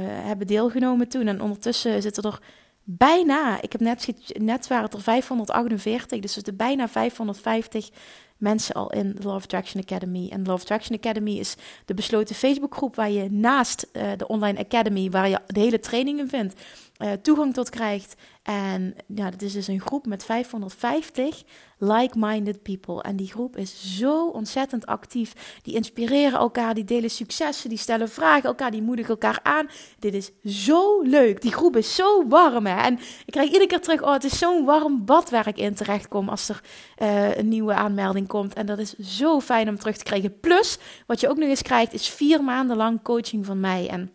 hebben 0.00 0.46
deelgenomen 0.46 1.08
toen. 1.08 1.26
En 1.26 1.40
ondertussen 1.40 2.02
zitten 2.02 2.22
er 2.22 2.38
bijna, 2.84 3.62
ik 3.62 3.72
heb 3.72 3.80
net, 3.80 4.14
net 4.38 4.66
waren 4.66 4.84
het 4.84 4.94
er 4.94 5.02
548, 5.02 6.20
dus 6.20 6.36
er 6.36 6.56
bijna 6.56 6.88
550 6.88 7.90
mensen 8.36 8.74
al 8.74 8.92
in 8.92 9.14
de 9.14 9.22
Love 9.22 9.44
Attraction 9.44 9.82
Academy. 9.82 10.28
En 10.28 10.44
Love 10.44 10.62
Attraction 10.62 10.96
Academy 10.96 11.38
is 11.38 11.54
de 11.84 11.94
besloten 11.94 12.34
Facebookgroep 12.34 12.96
waar 12.96 13.10
je 13.10 13.30
naast 13.30 13.88
uh, 13.92 14.02
de 14.16 14.28
Online 14.28 14.58
Academy, 14.58 15.10
waar 15.10 15.28
je 15.28 15.40
de 15.46 15.60
hele 15.60 15.80
trainingen 15.80 16.28
vindt, 16.28 16.60
uh, 17.04 17.12
toegang 17.12 17.54
tot 17.54 17.70
krijgt. 17.70 18.14
En 18.42 18.94
ja, 19.14 19.30
dat 19.30 19.42
is 19.42 19.52
dus 19.52 19.66
een 19.66 19.80
groep 19.80 20.06
met 20.06 20.24
550 20.24 21.42
like-minded 21.78 22.62
people. 22.62 23.02
En 23.02 23.16
die 23.16 23.30
groep 23.30 23.56
is 23.56 23.96
zo 23.98 24.28
ontzettend 24.28 24.86
actief. 24.86 25.58
Die 25.62 25.74
inspireren 25.74 26.38
elkaar, 26.38 26.74
die 26.74 26.84
delen 26.84 27.10
successen, 27.10 27.68
die 27.68 27.78
stellen 27.78 28.08
vragen 28.08 28.42
elkaar, 28.42 28.70
die 28.70 28.82
moedigen 28.82 29.10
elkaar 29.10 29.40
aan. 29.42 29.68
Dit 29.98 30.14
is 30.14 30.30
zo 30.66 31.02
leuk. 31.02 31.42
Die 31.42 31.52
groep 31.52 31.76
is 31.76 31.94
zo 31.94 32.28
warm. 32.28 32.66
En 32.66 32.98
ik 33.26 33.32
krijg 33.32 33.46
iedere 33.46 33.66
keer 33.66 33.80
terug, 33.80 34.02
oh, 34.02 34.12
het 34.12 34.24
is 34.24 34.38
zo'n 34.38 34.64
warm 34.64 35.04
bad 35.04 35.30
waar 35.30 35.48
ik 35.48 35.56
in 35.56 35.74
terecht 35.74 36.08
kom 36.08 36.28
als 36.28 36.48
er 36.48 36.60
uh, 36.98 37.36
een 37.36 37.48
nieuwe 37.48 37.74
aanmelding 37.74 38.28
komt. 38.28 38.54
En 38.54 38.66
dat 38.66 38.78
is 38.78 38.98
zo 38.98 39.40
fijn 39.40 39.68
om 39.68 39.78
terug 39.78 39.96
te 39.96 40.04
krijgen. 40.04 40.40
Plus, 40.40 40.78
wat 41.06 41.20
je 41.20 41.28
ook 41.28 41.36
nog 41.36 41.48
eens 41.48 41.62
krijgt, 41.62 41.92
is 41.92 42.08
vier 42.08 42.44
maanden 42.44 42.76
lang 42.76 43.02
coaching 43.02 43.46
van 43.46 43.60
mij. 43.60 43.88
En 43.88 44.10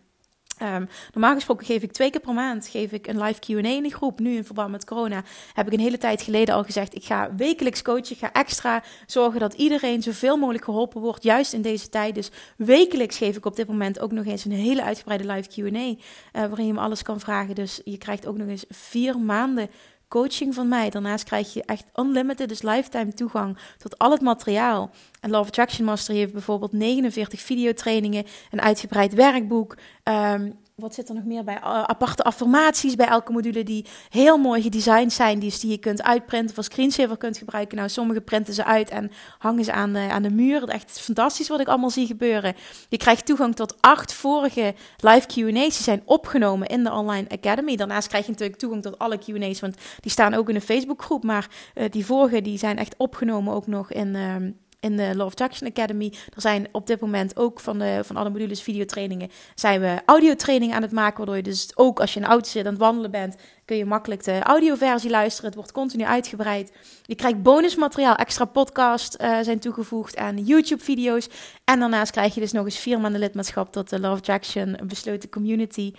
Um, 0.62 0.88
normaal 1.12 1.34
gesproken 1.34 1.66
geef 1.66 1.82
ik 1.82 1.92
twee 1.92 2.10
keer 2.10 2.20
per 2.20 2.34
maand 2.34 2.66
geef 2.66 2.92
ik 2.92 3.06
een 3.06 3.22
live 3.22 3.40
Q&A 3.40 3.68
in 3.68 3.82
de 3.82 3.94
groep. 3.94 4.20
Nu 4.20 4.36
in 4.36 4.44
verband 4.44 4.70
met 4.70 4.84
corona 4.84 5.22
heb 5.54 5.66
ik 5.66 5.72
een 5.72 5.80
hele 5.80 5.98
tijd 5.98 6.22
geleden 6.22 6.54
al 6.54 6.64
gezegd... 6.64 6.94
ik 6.94 7.04
ga 7.04 7.34
wekelijks 7.36 7.82
coachen, 7.82 8.12
ik 8.12 8.18
ga 8.18 8.32
extra 8.32 8.82
zorgen 9.06 9.40
dat 9.40 9.54
iedereen 9.54 10.02
zoveel 10.02 10.36
mogelijk 10.36 10.64
geholpen 10.64 11.00
wordt... 11.00 11.22
juist 11.22 11.52
in 11.52 11.62
deze 11.62 11.88
tijd. 11.88 12.14
Dus 12.14 12.30
wekelijks 12.56 13.16
geef 13.16 13.36
ik 13.36 13.46
op 13.46 13.56
dit 13.56 13.68
moment 13.68 14.00
ook 14.00 14.12
nog 14.12 14.24
eens 14.24 14.44
een 14.44 14.52
hele 14.52 14.82
uitgebreide 14.82 15.32
live 15.32 15.48
Q&A... 15.48 15.78
Uh, 15.78 15.96
waarin 16.32 16.66
je 16.66 16.72
me 16.72 16.80
alles 16.80 17.02
kan 17.02 17.20
vragen. 17.20 17.54
Dus 17.54 17.80
je 17.84 17.98
krijgt 17.98 18.26
ook 18.26 18.36
nog 18.36 18.48
eens 18.48 18.64
vier 18.68 19.18
maanden 19.18 19.70
coaching 20.10 20.54
van 20.54 20.68
mij. 20.68 20.90
Daarnaast 20.90 21.24
krijg 21.24 21.52
je 21.52 21.62
echt 21.64 21.84
unlimited, 21.94 22.48
dus 22.48 22.62
lifetime 22.62 23.14
toegang 23.14 23.58
tot 23.78 23.98
al 23.98 24.10
het 24.10 24.20
materiaal. 24.20 24.90
En 25.20 25.30
Love 25.30 25.48
Attraction 25.48 25.84
Master 25.84 26.14
heeft 26.14 26.32
bijvoorbeeld 26.32 26.72
49 26.72 27.40
videotrainingen, 27.40 28.24
een 28.50 28.60
uitgebreid 28.60 29.14
werkboek. 29.14 29.76
Um, 30.04 30.58
wat 30.80 30.94
zit 30.94 31.08
er 31.08 31.14
nog 31.14 31.24
meer 31.24 31.44
bij? 31.44 31.60
Aparte 31.60 32.22
affirmaties 32.22 32.94
bij 32.94 33.06
elke 33.06 33.32
module 33.32 33.62
die 33.62 33.86
heel 34.08 34.38
mooi 34.38 34.62
gedesigned 34.62 35.12
zijn. 35.12 35.38
Die, 35.38 35.58
die 35.60 35.70
je 35.70 35.78
kunt 35.78 36.02
uitprinten, 36.02 36.54
voor 36.54 36.64
screensaver 36.64 37.16
kunt 37.16 37.38
gebruiken. 37.38 37.76
Nou, 37.76 37.88
sommige 37.88 38.20
printen 38.20 38.54
ze 38.54 38.64
uit 38.64 38.90
en 38.90 39.10
hangen 39.38 39.64
ze 39.64 39.72
aan 39.72 39.92
de, 39.92 40.08
aan 40.10 40.22
de 40.22 40.30
muur. 40.30 40.68
Echt 40.68 41.00
fantastisch 41.00 41.48
wat 41.48 41.60
ik 41.60 41.68
allemaal 41.68 41.90
zie 41.90 42.06
gebeuren. 42.06 42.54
Je 42.88 42.96
krijgt 42.96 43.26
toegang 43.26 43.56
tot 43.56 43.74
acht 43.80 44.12
vorige 44.12 44.74
live 44.96 45.26
Q&A's. 45.26 45.52
Die 45.52 45.72
zijn 45.72 46.02
opgenomen 46.04 46.68
in 46.68 46.84
de 46.84 46.92
Online 46.92 47.28
Academy. 47.28 47.76
Daarnaast 47.76 48.08
krijg 48.08 48.24
je 48.24 48.30
natuurlijk 48.30 48.58
toegang 48.58 48.82
tot 48.82 48.98
alle 48.98 49.18
Q&A's, 49.18 49.60
want 49.60 49.76
die 50.00 50.10
staan 50.10 50.34
ook 50.34 50.48
in 50.48 50.54
de 50.54 50.60
Facebookgroep. 50.60 51.22
Maar 51.22 51.48
uh, 51.74 51.84
die 51.90 52.06
vorige 52.06 52.42
die 52.42 52.58
zijn 52.58 52.78
echt 52.78 52.94
opgenomen 52.96 53.54
ook 53.54 53.66
nog 53.66 53.92
in... 53.92 54.14
Uh, 54.14 54.36
in 54.80 54.96
de 54.96 55.16
Love 55.16 55.34
Traction 55.34 55.68
Academy. 55.68 56.12
Er 56.34 56.40
zijn 56.40 56.68
op 56.72 56.86
dit 56.86 57.00
moment 57.00 57.36
ook 57.36 57.60
van, 57.60 57.78
de, 57.78 58.00
van 58.04 58.16
alle 58.16 58.30
modules 58.30 58.62
videotrainingen, 58.62 59.30
zijn 59.54 59.80
we 59.80 59.98
audiotrainingen 60.06 60.76
aan 60.76 60.82
het 60.82 60.92
maken, 60.92 61.16
waardoor 61.16 61.36
je 61.36 61.42
dus 61.42 61.70
ook 61.74 62.00
als 62.00 62.12
je 62.12 62.18
in 62.18 62.24
een 62.24 62.30
auto 62.30 62.48
zit 62.48 62.66
aan 62.66 62.72
het 62.72 62.80
wandelen 62.80 63.10
bent, 63.10 63.36
kun 63.64 63.76
je 63.76 63.84
makkelijk 63.84 64.24
de 64.24 64.42
audioversie 64.42 65.10
luisteren. 65.10 65.46
Het 65.46 65.54
wordt 65.54 65.72
continu 65.72 66.04
uitgebreid. 66.04 66.72
Je 67.02 67.14
krijgt 67.14 67.42
bonusmateriaal, 67.42 68.14
extra 68.14 68.44
podcast 68.44 69.16
uh, 69.20 69.38
zijn 69.40 69.58
toegevoegd 69.58 70.16
aan 70.16 70.44
YouTube-video's. 70.44 71.28
En 71.64 71.80
daarnaast 71.80 72.10
krijg 72.10 72.34
je 72.34 72.40
dus 72.40 72.52
nog 72.52 72.64
eens 72.64 72.78
vier 72.78 73.00
maanden 73.00 73.20
lidmaatschap 73.20 73.72
tot 73.72 73.90
de 73.90 74.00
Love 74.00 74.16
Attraction, 74.16 74.78
besloten 74.86 75.28
community. 75.28 75.92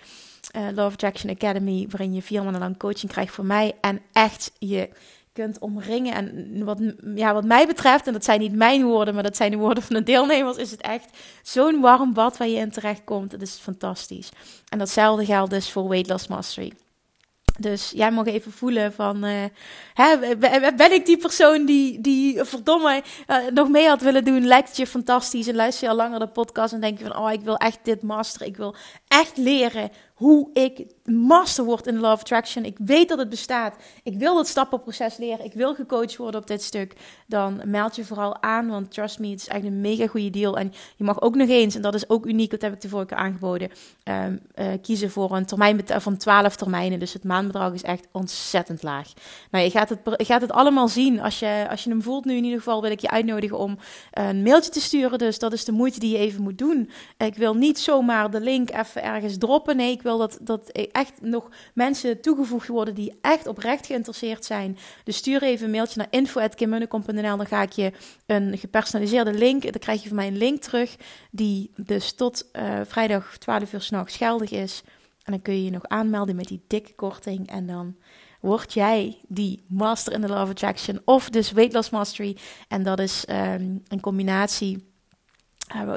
Uh, 0.55 0.67
Love 0.73 0.93
Attraction 0.93 1.31
Academy, 1.31 1.87
waarin 1.89 2.13
je 2.13 2.21
vier 2.21 2.43
maanden 2.43 2.61
lang 2.61 2.77
coaching 2.77 3.11
krijgt 3.11 3.33
voor 3.33 3.45
mij. 3.45 3.73
En 3.81 4.01
echt 4.11 4.51
je 4.59 4.89
kunt 5.33 5.59
omringen. 5.59 6.13
En 6.13 6.65
wat, 6.65 6.79
ja, 7.15 7.33
wat 7.33 7.45
mij 7.45 7.67
betreft, 7.67 8.07
en 8.07 8.13
dat 8.13 8.23
zijn 8.23 8.39
niet 8.39 8.55
mijn 8.55 8.83
woorden, 8.83 9.13
maar 9.13 9.23
dat 9.23 9.35
zijn 9.35 9.51
de 9.51 9.57
woorden 9.57 9.83
van 9.83 9.95
de 9.95 10.03
deelnemers, 10.03 10.57
is 10.57 10.71
het 10.71 10.81
echt 10.81 11.17
zo'n 11.41 11.81
warm 11.81 12.13
bad 12.13 12.37
waar 12.37 12.47
je 12.47 12.57
in 12.57 12.71
terecht 12.71 13.03
komt. 13.03 13.31
Dat 13.31 13.41
is 13.41 13.59
fantastisch. 13.61 14.29
En 14.69 14.77
datzelfde 14.77 15.25
geldt 15.25 15.51
dus 15.51 15.71
voor 15.71 15.89
Weight 15.89 16.09
Loss 16.09 16.27
Mastery. 16.27 16.71
Dus 17.59 17.91
jij 17.95 18.11
mag 18.11 18.25
even 18.25 18.51
voelen 18.51 18.93
van, 18.93 19.25
uh, 19.25 19.43
hè, 19.93 20.35
ben 20.75 20.93
ik 20.93 21.05
die 21.05 21.17
persoon 21.17 21.65
die, 21.65 22.01
die 22.01 22.43
verdomme 22.43 23.03
uh, 23.27 23.37
nog 23.53 23.69
mee 23.69 23.87
had 23.87 24.01
willen 24.01 24.23
doen? 24.23 24.45
Lijkt 24.45 24.67
het 24.67 24.77
je 24.77 24.87
fantastisch 24.87 25.47
en 25.47 25.55
luister 25.55 25.83
je 25.83 25.89
al 25.89 25.95
langer 25.95 26.19
de 26.19 26.27
podcast 26.27 26.73
en 26.73 26.81
denk 26.81 26.97
je 26.97 27.05
van, 27.05 27.17
oh, 27.17 27.31
ik 27.31 27.41
wil 27.41 27.57
echt 27.57 27.79
dit 27.83 28.01
masteren. 28.01 28.47
Ik 28.47 28.57
wil 28.57 28.75
echt 29.07 29.37
leren 29.37 29.89
hoe 30.21 30.49
ik 30.53 30.85
master 31.05 31.63
word 31.63 31.87
in 31.87 31.99
Love 31.99 32.21
Attraction. 32.21 32.65
Ik 32.65 32.77
weet 32.85 33.09
dat 33.09 33.17
het 33.17 33.29
bestaat. 33.29 33.75
Ik 34.03 34.17
wil 34.17 34.35
dat 34.35 34.47
stappenproces 34.47 35.17
leren. 35.17 35.45
Ik 35.45 35.53
wil 35.53 35.75
gecoacht 35.75 36.17
worden 36.17 36.41
op 36.41 36.47
dit 36.47 36.63
stuk. 36.63 36.95
Dan 37.27 37.61
meld 37.65 37.95
je 37.95 38.05
vooral 38.05 38.41
aan, 38.41 38.67
want 38.67 38.91
trust 38.91 39.19
me, 39.19 39.29
het 39.29 39.39
is 39.39 39.47
echt 39.47 39.63
een 39.63 39.81
mega 39.81 40.07
goede 40.07 40.29
deal. 40.29 40.57
En 40.57 40.73
je 40.95 41.03
mag 41.03 41.21
ook 41.21 41.35
nog 41.35 41.49
eens, 41.49 41.75
en 41.75 41.81
dat 41.81 41.93
is 41.93 42.09
ook 42.09 42.25
uniek, 42.25 42.51
dat 42.51 42.61
heb 42.61 42.73
ik 42.73 42.81
de 42.81 42.89
vorige 42.89 43.07
keer 43.07 43.17
aangeboden, 43.17 43.69
um, 44.03 44.39
uh, 44.55 44.65
kiezen 44.81 45.11
voor 45.11 45.31
een 45.31 45.45
termijn 45.45 45.81
van 45.85 46.17
12 46.17 46.55
termijnen. 46.55 46.99
Dus 46.99 47.13
het 47.13 47.23
maandbedrag 47.23 47.73
is 47.73 47.83
echt 47.83 48.07
ontzettend 48.11 48.83
laag. 48.83 49.13
Nou, 49.51 49.63
je 49.63 49.71
gaat 49.71 49.89
het, 49.89 49.99
je 50.17 50.25
gaat 50.25 50.41
het 50.41 50.51
allemaal 50.51 50.87
zien. 50.87 51.21
Als 51.21 51.39
je, 51.39 51.67
als 51.69 51.83
je 51.83 51.89
hem 51.89 52.01
voelt 52.01 52.25
nu 52.25 52.35
in 52.35 52.43
ieder 52.43 52.59
geval, 52.59 52.81
wil 52.81 52.91
ik 52.91 52.99
je 52.99 53.09
uitnodigen 53.09 53.57
om 53.57 53.77
een 54.11 54.43
mailtje 54.43 54.71
te 54.71 54.81
sturen. 54.81 55.17
Dus 55.17 55.39
dat 55.39 55.53
is 55.53 55.65
de 55.65 55.71
moeite 55.71 55.99
die 55.99 56.11
je 56.11 56.17
even 56.17 56.43
moet 56.43 56.57
doen. 56.57 56.89
Ik 57.17 57.35
wil 57.35 57.53
niet 57.53 57.79
zomaar 57.79 58.31
de 58.31 58.41
link 58.41 58.71
even 58.71 59.03
ergens 59.03 59.37
droppen. 59.37 59.75
Nee, 59.75 59.91
ik 59.91 60.01
wil 60.01 60.10
dat, 60.17 60.37
dat 60.41 60.69
echt 60.71 61.21
nog 61.21 61.49
mensen 61.73 62.21
toegevoegd 62.21 62.67
worden 62.67 62.95
die 62.95 63.17
echt 63.21 63.47
oprecht 63.47 63.85
geïnteresseerd 63.85 64.45
zijn. 64.45 64.77
Dus 65.03 65.17
stuur 65.17 65.43
even 65.43 65.65
een 65.65 65.71
mailtje 65.71 65.97
naar 65.97 66.07
info.kimmunnekom.nl. 66.09 67.37
Dan 67.37 67.45
ga 67.45 67.61
ik 67.61 67.71
je 67.71 67.91
een 68.25 68.57
gepersonaliseerde 68.57 69.33
link, 69.33 69.61
dan 69.61 69.79
krijg 69.79 70.01
je 70.01 70.07
van 70.07 70.17
mij 70.17 70.27
een 70.27 70.37
link 70.37 70.61
terug, 70.61 70.95
die 71.31 71.71
dus 71.75 72.13
tot 72.13 72.49
uh, 72.53 72.79
vrijdag 72.85 73.37
12 73.37 73.73
uur 73.73 73.81
s'nachts 73.81 74.17
geldig 74.17 74.51
is. 74.51 74.81
En 75.23 75.31
dan 75.31 75.41
kun 75.41 75.53
je 75.53 75.63
je 75.63 75.71
nog 75.71 75.87
aanmelden 75.87 76.35
met 76.35 76.47
die 76.47 76.63
dikke 76.67 76.93
korting. 76.93 77.49
En 77.49 77.67
dan 77.67 77.95
word 78.39 78.73
jij 78.73 79.17
die 79.27 79.63
Master 79.67 80.13
in 80.13 80.21
the 80.21 80.27
Love 80.27 80.51
Attraction 80.51 81.01
of 81.05 81.29
dus 81.29 81.51
Weight 81.51 81.73
Loss 81.73 81.89
Mastery. 81.89 82.37
En 82.67 82.83
dat 82.83 82.99
is 82.99 83.25
um, 83.29 83.83
een 83.87 83.99
combinatie 83.99 84.90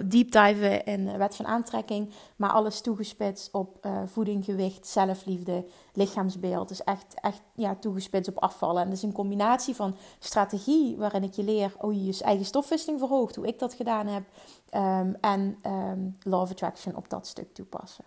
deep 0.07 0.31
diven 0.31 0.85
in 0.85 1.19
wet 1.19 1.37
van 1.37 1.47
aantrekking, 1.47 2.11
maar 2.37 2.51
alles 2.51 2.81
toegespitst 2.81 3.53
op 3.53 3.87
uh, 3.87 4.03
voeding, 4.07 4.45
gewicht, 4.45 4.87
zelfliefde, 4.87 5.65
lichaamsbeeld. 5.93 6.69
Dus 6.69 6.85
echt, 6.85 7.15
echt 7.21 7.41
ja, 7.55 7.75
toegespitst 7.75 8.31
op 8.31 8.39
afvallen. 8.39 8.83
En 8.83 8.89
dat 8.89 8.97
is 8.97 9.03
een 9.03 9.13
combinatie 9.13 9.75
van 9.75 9.97
strategie, 10.19 10.97
waarin 10.97 11.23
ik 11.23 11.33
je 11.33 11.45
leer 11.45 11.73
hoe 11.79 11.95
je 11.95 12.05
je 12.05 12.25
eigen 12.25 12.45
stofwisseling 12.45 12.99
verhoogt, 12.99 13.37
hoe 13.37 13.47
ik 13.47 13.59
dat 13.59 13.75
gedaan 13.75 14.07
heb, 14.07 14.25
um, 14.73 15.17
en 15.21 15.59
um, 15.67 16.17
law 16.23 16.41
of 16.41 16.51
attraction 16.51 16.97
op 16.97 17.11
dat 17.11 17.27
stuk 17.27 17.55
toepassen. 17.55 18.05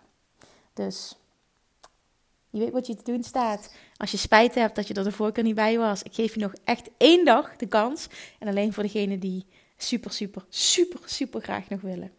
Dus 0.74 1.16
je 2.50 2.58
weet 2.58 2.72
wat 2.72 2.86
je 2.86 2.94
te 2.94 3.12
doen 3.12 3.22
staat. 3.22 3.74
Als 3.96 4.10
je 4.10 4.16
spijt 4.16 4.54
hebt 4.54 4.74
dat 4.76 4.88
je 4.88 4.94
er 4.94 5.04
de 5.04 5.12
vorige 5.12 5.34
keer 5.34 5.44
niet 5.44 5.54
bij 5.54 5.78
was, 5.78 6.02
ik 6.02 6.14
geef 6.14 6.34
je 6.34 6.40
nog 6.40 6.52
echt 6.64 6.90
één 6.96 7.24
dag 7.24 7.56
de 7.56 7.66
kans. 7.66 8.06
En 8.38 8.48
alleen 8.48 8.72
voor 8.72 8.82
degene 8.82 9.18
die 9.18 9.46
super, 9.78 10.12
super, 10.12 10.44
super, 10.48 11.00
super 11.04 11.40
graag 11.40 11.68
nog 11.68 11.80
willen. 11.80 12.10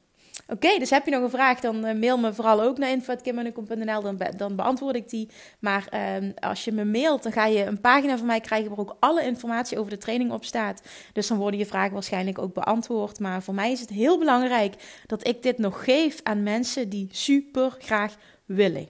Oké, 0.47 0.79
dus 0.79 0.89
heb 0.89 1.05
je 1.05 1.11
nog 1.11 1.23
een 1.23 1.29
vraag, 1.29 1.59
dan 1.59 1.85
uh, 1.85 1.93
mail 1.93 2.17
me 2.17 2.33
vooral 2.33 2.61
ook 2.61 2.77
naar 2.77 2.89
info.kimmunnekom.nl, 2.89 4.01
dan, 4.01 4.17
dan 4.37 4.55
beantwoord 4.55 4.95
ik 4.95 5.09
die. 5.09 5.29
Maar 5.59 5.87
uh, 5.93 6.29
als 6.39 6.63
je 6.65 6.71
me 6.71 6.85
mailt, 6.85 7.23
dan 7.23 7.31
ga 7.31 7.45
je 7.45 7.65
een 7.65 7.81
pagina 7.81 8.17
van 8.17 8.27
mij 8.27 8.39
krijgen 8.39 8.69
waar 8.69 8.79
ook 8.79 8.97
alle 8.99 9.23
informatie 9.23 9.79
over 9.79 9.91
de 9.91 9.97
training 9.97 10.31
op 10.31 10.45
staat. 10.45 10.81
Dus 11.13 11.27
dan 11.27 11.37
worden 11.37 11.59
je 11.59 11.65
vragen 11.65 11.93
waarschijnlijk 11.93 12.39
ook 12.39 12.53
beantwoord. 12.53 13.19
Maar 13.19 13.43
voor 13.43 13.53
mij 13.53 13.71
is 13.71 13.79
het 13.79 13.89
heel 13.89 14.19
belangrijk 14.19 15.03
dat 15.05 15.27
ik 15.27 15.43
dit 15.43 15.57
nog 15.57 15.83
geef 15.83 16.19
aan 16.23 16.43
mensen 16.43 16.89
die 16.89 17.07
super 17.11 17.75
graag 17.79 18.15
willen. 18.45 18.89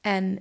En 0.00 0.38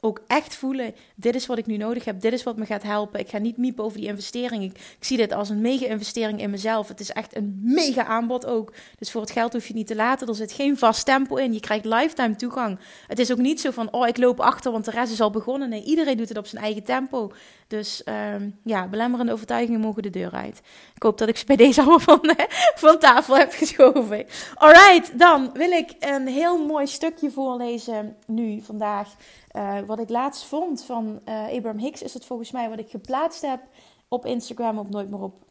ook 0.00 0.20
echt 0.26 0.54
voelen, 0.54 0.94
dit 1.14 1.34
is 1.34 1.46
wat 1.46 1.58
ik 1.58 1.66
nu 1.66 1.76
nodig 1.76 2.04
heb, 2.04 2.20
dit 2.20 2.32
is 2.32 2.42
wat 2.42 2.56
me 2.56 2.66
gaat 2.66 2.82
helpen. 2.82 3.20
Ik 3.20 3.28
ga 3.28 3.38
niet 3.38 3.56
miepen 3.56 3.84
over 3.84 3.98
die 3.98 4.08
investering. 4.08 4.62
Ik, 4.62 4.72
ik, 4.72 5.04
zie 5.04 5.16
dit 5.16 5.32
als 5.32 5.48
een 5.48 5.60
mega 5.60 5.86
investering 5.86 6.40
in 6.40 6.50
mezelf. 6.50 6.88
Het 6.88 7.00
is 7.00 7.10
echt 7.10 7.36
een 7.36 7.60
mega 7.62 8.04
aanbod 8.04 8.46
ook. 8.46 8.72
Dus 8.98 9.10
voor 9.10 9.20
het 9.20 9.30
geld 9.30 9.52
hoef 9.52 9.66
je 9.66 9.74
niet 9.74 9.86
te 9.86 9.94
laten. 9.94 10.28
Er 10.28 10.34
zit 10.34 10.52
geen 10.52 10.78
vast 10.78 11.04
tempo 11.04 11.36
in. 11.36 11.52
Je 11.52 11.60
krijgt 11.60 11.84
lifetime 11.84 12.36
toegang. 12.36 12.78
Het 13.06 13.18
is 13.18 13.32
ook 13.32 13.38
niet 13.38 13.60
zo 13.60 13.70
van, 13.70 13.92
oh 13.92 14.06
ik 14.06 14.16
loop 14.16 14.40
achter, 14.40 14.72
want 14.72 14.84
de 14.84 14.90
rest 14.90 15.12
is 15.12 15.20
al 15.20 15.30
begonnen. 15.30 15.68
Nee, 15.68 15.82
iedereen 15.82 16.16
doet 16.16 16.28
het 16.28 16.38
op 16.38 16.46
zijn 16.46 16.62
eigen 16.62 16.84
tempo. 16.84 17.32
Dus 17.66 18.02
um, 18.34 18.58
ja, 18.64 18.88
belemmerende 18.88 19.32
overtuigingen 19.32 19.80
mogen 19.80 20.02
de 20.02 20.10
deur 20.10 20.32
uit. 20.32 20.60
Ik 20.94 21.02
hoop 21.02 21.18
dat 21.18 21.28
ik 21.28 21.36
ze 21.36 21.46
bij 21.46 21.56
deze 21.56 21.80
allemaal 21.82 22.00
van, 22.00 22.34
van 22.74 22.98
tafel 22.98 23.36
heb 23.36 23.52
geschoven. 23.52 24.26
Alright, 24.54 25.18
dan 25.18 25.50
wil 25.52 25.70
ik 25.70 25.94
een 25.98 26.26
heel 26.26 26.66
mooi 26.66 26.86
stukje 26.86 27.30
voorlezen 27.30 28.16
nu 28.26 28.60
vandaag. 28.62 29.08
Uh, 29.56 29.78
wat 29.80 30.00
ik 30.00 30.08
laatst 30.08 30.44
vond 30.44 30.84
van 30.84 31.20
uh, 31.28 31.42
Abraham 31.44 31.78
Hicks 31.78 32.02
is 32.02 32.14
het 32.14 32.24
volgens 32.24 32.50
mij 32.50 32.68
wat 32.68 32.78
ik 32.78 32.90
geplaatst 32.90 33.42
heb 33.42 33.60
op 34.08 34.26
Instagram 34.26 34.78
op 34.78 34.90
Nooit 34.90 35.10
meer 35.10 35.20
op, 35.20 35.44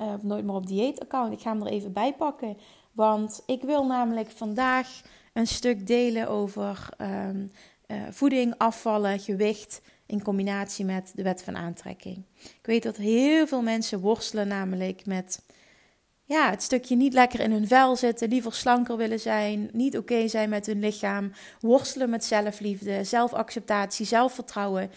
uh, 0.00 0.14
nooit 0.20 0.44
meer 0.44 0.54
op 0.54 0.66
dieet 0.66 1.00
account. 1.00 1.32
Ik 1.32 1.40
ga 1.40 1.52
hem 1.52 1.62
er 1.62 1.72
even 1.72 1.92
bij 1.92 2.14
pakken. 2.14 2.56
Want 2.92 3.42
ik 3.46 3.62
wil 3.62 3.86
namelijk 3.86 4.30
vandaag 4.30 5.02
een 5.32 5.46
stuk 5.46 5.86
delen 5.86 6.28
over 6.28 6.88
um, 6.98 7.52
voeding, 8.10 8.54
afvallen, 8.56 9.18
gewicht 9.18 9.80
in 10.06 10.22
combinatie 10.22 10.84
met 10.84 11.12
de 11.14 11.22
wet 11.22 11.42
van 11.42 11.56
aantrekking. 11.56 12.24
Ik 12.36 12.66
weet 12.66 12.82
dat 12.82 12.96
heel 12.96 13.46
veel 13.46 13.62
mensen 13.62 14.00
worstelen 14.00 14.48
namelijk 14.48 15.06
met 15.06 15.42
ja, 16.28 16.50
het 16.50 16.62
stukje 16.62 16.96
niet 16.96 17.12
lekker 17.12 17.40
in 17.40 17.52
hun 17.52 17.66
vel 17.66 17.96
zitten, 17.96 18.28
liever 18.28 18.54
slanker 18.54 18.96
willen 18.96 19.20
zijn, 19.20 19.70
niet 19.72 19.96
oké 19.96 20.28
zijn 20.28 20.48
met 20.48 20.66
hun 20.66 20.80
lichaam, 20.80 21.32
worstelen 21.60 22.10
met 22.10 22.24
zelfliefde, 22.24 23.04
zelfacceptatie, 23.04 24.06
zelfvertrouwen. 24.06 24.90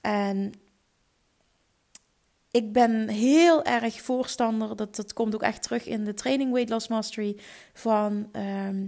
En 0.00 0.52
ik 2.50 2.72
ben 2.72 3.08
heel 3.08 3.64
erg 3.64 4.00
voorstander, 4.00 4.76
dat, 4.76 4.96
dat 4.96 5.12
komt 5.12 5.34
ook 5.34 5.42
echt 5.42 5.62
terug 5.62 5.86
in 5.86 6.04
de 6.04 6.14
training 6.14 6.52
Weight 6.52 6.70
Loss 6.70 6.88
Mastery, 6.88 7.36
van 7.72 8.28
ehm, 8.32 8.86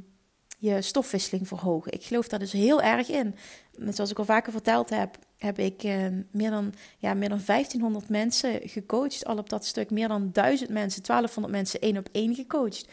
je 0.59 0.83
stofwisseling 0.83 1.49
verhogen. 1.49 1.93
Ik 1.93 2.05
geloof 2.05 2.29
daar 2.29 2.39
dus 2.39 2.53
heel 2.53 2.83
erg 2.83 3.09
in. 3.09 3.35
Zoals 3.89 4.11
ik 4.11 4.19
al 4.19 4.25
vaker 4.25 4.53
verteld 4.53 4.91
heb, 4.91 5.19
heb 5.39 5.59
ik 5.59 5.83
uh, 5.83 6.07
meer, 6.31 6.51
dan, 6.51 6.73
ja, 6.99 7.15
meer 7.15 7.29
dan 7.29 7.41
1500 7.47 8.09
mensen 8.09 8.61
gecoacht. 8.63 9.25
Al 9.25 9.39
op 9.39 9.49
dat 9.49 9.65
stuk 9.65 9.91
meer 9.91 10.09
dan 10.09 10.31
1000 10.33 10.71
mensen, 10.71 11.03
1200 11.03 11.55
mensen 11.55 11.81
één 11.81 11.97
op 11.97 12.09
één 12.13 12.35
gecoacht. 12.35 12.89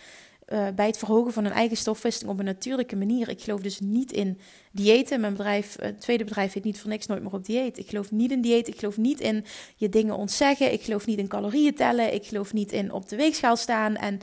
Uh, 0.47 0.67
bij 0.75 0.85
het 0.87 0.97
verhogen 0.97 1.33
van 1.33 1.43
hun 1.43 1.53
eigen 1.53 1.77
stofwisseling 1.77 2.33
op 2.33 2.39
een 2.39 2.45
natuurlijke 2.45 2.95
manier. 2.95 3.29
Ik 3.29 3.41
geloof 3.41 3.61
dus 3.61 3.79
niet 3.79 4.11
in 4.11 4.39
diëten. 4.71 5.19
Mijn 5.19 5.33
bedrijf, 5.33 5.75
het 5.79 6.01
tweede 6.01 6.23
bedrijf 6.23 6.53
heet 6.53 6.63
niet 6.63 6.79
voor 6.79 6.89
niks 6.89 7.05
nooit 7.05 7.21
meer 7.21 7.33
op 7.33 7.45
dieet. 7.45 7.77
Ik 7.77 7.89
geloof 7.89 8.11
niet 8.11 8.31
in 8.31 8.41
dieet. 8.41 8.67
Ik 8.67 8.79
geloof 8.79 8.97
niet 8.97 9.19
in 9.19 9.45
je 9.75 9.89
dingen 9.89 10.15
ontzeggen. 10.15 10.73
Ik 10.73 10.81
geloof 10.81 11.05
niet 11.05 11.19
in 11.19 11.27
calorieën 11.27 11.75
tellen. 11.75 12.13
Ik 12.13 12.25
geloof 12.25 12.53
niet 12.53 12.71
in 12.71 12.91
op 12.91 13.09
de 13.09 13.15
weegschaal 13.15 13.55
staan. 13.55 13.95
En 13.95 14.19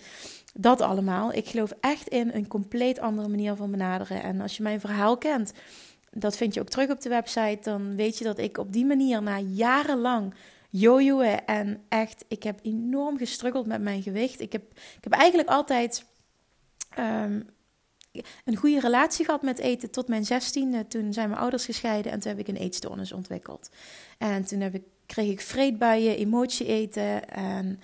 dat 0.54 0.80
allemaal. 0.80 1.32
Ik 1.32 1.46
geloof 1.46 1.72
echt 1.80 2.08
in 2.08 2.30
een 2.32 2.46
compleet 2.46 2.98
andere 2.98 3.28
manier 3.28 3.56
van 3.56 3.70
benaderen. 3.70 4.22
En 4.22 4.40
als 4.40 4.56
je 4.56 4.62
mijn 4.62 4.80
verhaal 4.80 5.18
kent, 5.18 5.52
dat 6.10 6.36
vind 6.36 6.54
je 6.54 6.60
ook 6.60 6.68
terug 6.68 6.90
op 6.90 7.00
de 7.00 7.08
website, 7.08 7.58
dan 7.62 7.96
weet 7.96 8.18
je 8.18 8.24
dat 8.24 8.38
ik 8.38 8.58
op 8.58 8.72
die 8.72 8.86
manier 8.86 9.22
na 9.22 9.38
jarenlang 9.38 10.34
jojoen 10.70 11.22
en 11.46 11.82
echt, 11.88 12.24
ik 12.28 12.42
heb 12.42 12.58
enorm 12.62 13.18
gestruggeld 13.18 13.66
met 13.66 13.80
mijn 13.80 14.02
gewicht. 14.02 14.40
Ik 14.40 14.52
heb, 14.52 14.62
ik 14.72 15.04
heb 15.04 15.12
eigenlijk 15.12 15.48
altijd 15.48 16.04
um, 16.98 17.46
een 18.44 18.56
goede 18.56 18.80
relatie 18.80 19.24
gehad 19.24 19.42
met 19.42 19.58
eten 19.58 19.90
tot 19.90 20.08
mijn 20.08 20.24
zestiende. 20.24 20.86
Toen 20.86 21.12
zijn 21.12 21.28
mijn 21.28 21.40
ouders 21.40 21.64
gescheiden 21.64 22.12
en 22.12 22.20
toen 22.20 22.30
heb 22.30 22.40
ik 22.40 22.48
een 22.48 22.56
eetstoornis 22.56 23.12
ontwikkeld. 23.12 23.70
En 24.18 24.44
toen 24.44 24.60
heb 24.60 24.74
ik, 24.74 24.82
kreeg 25.06 25.30
ik 25.30 25.40
vreedbuien, 25.40 26.16
emotie 26.16 26.66
eten 26.66 27.28
en 27.28 27.80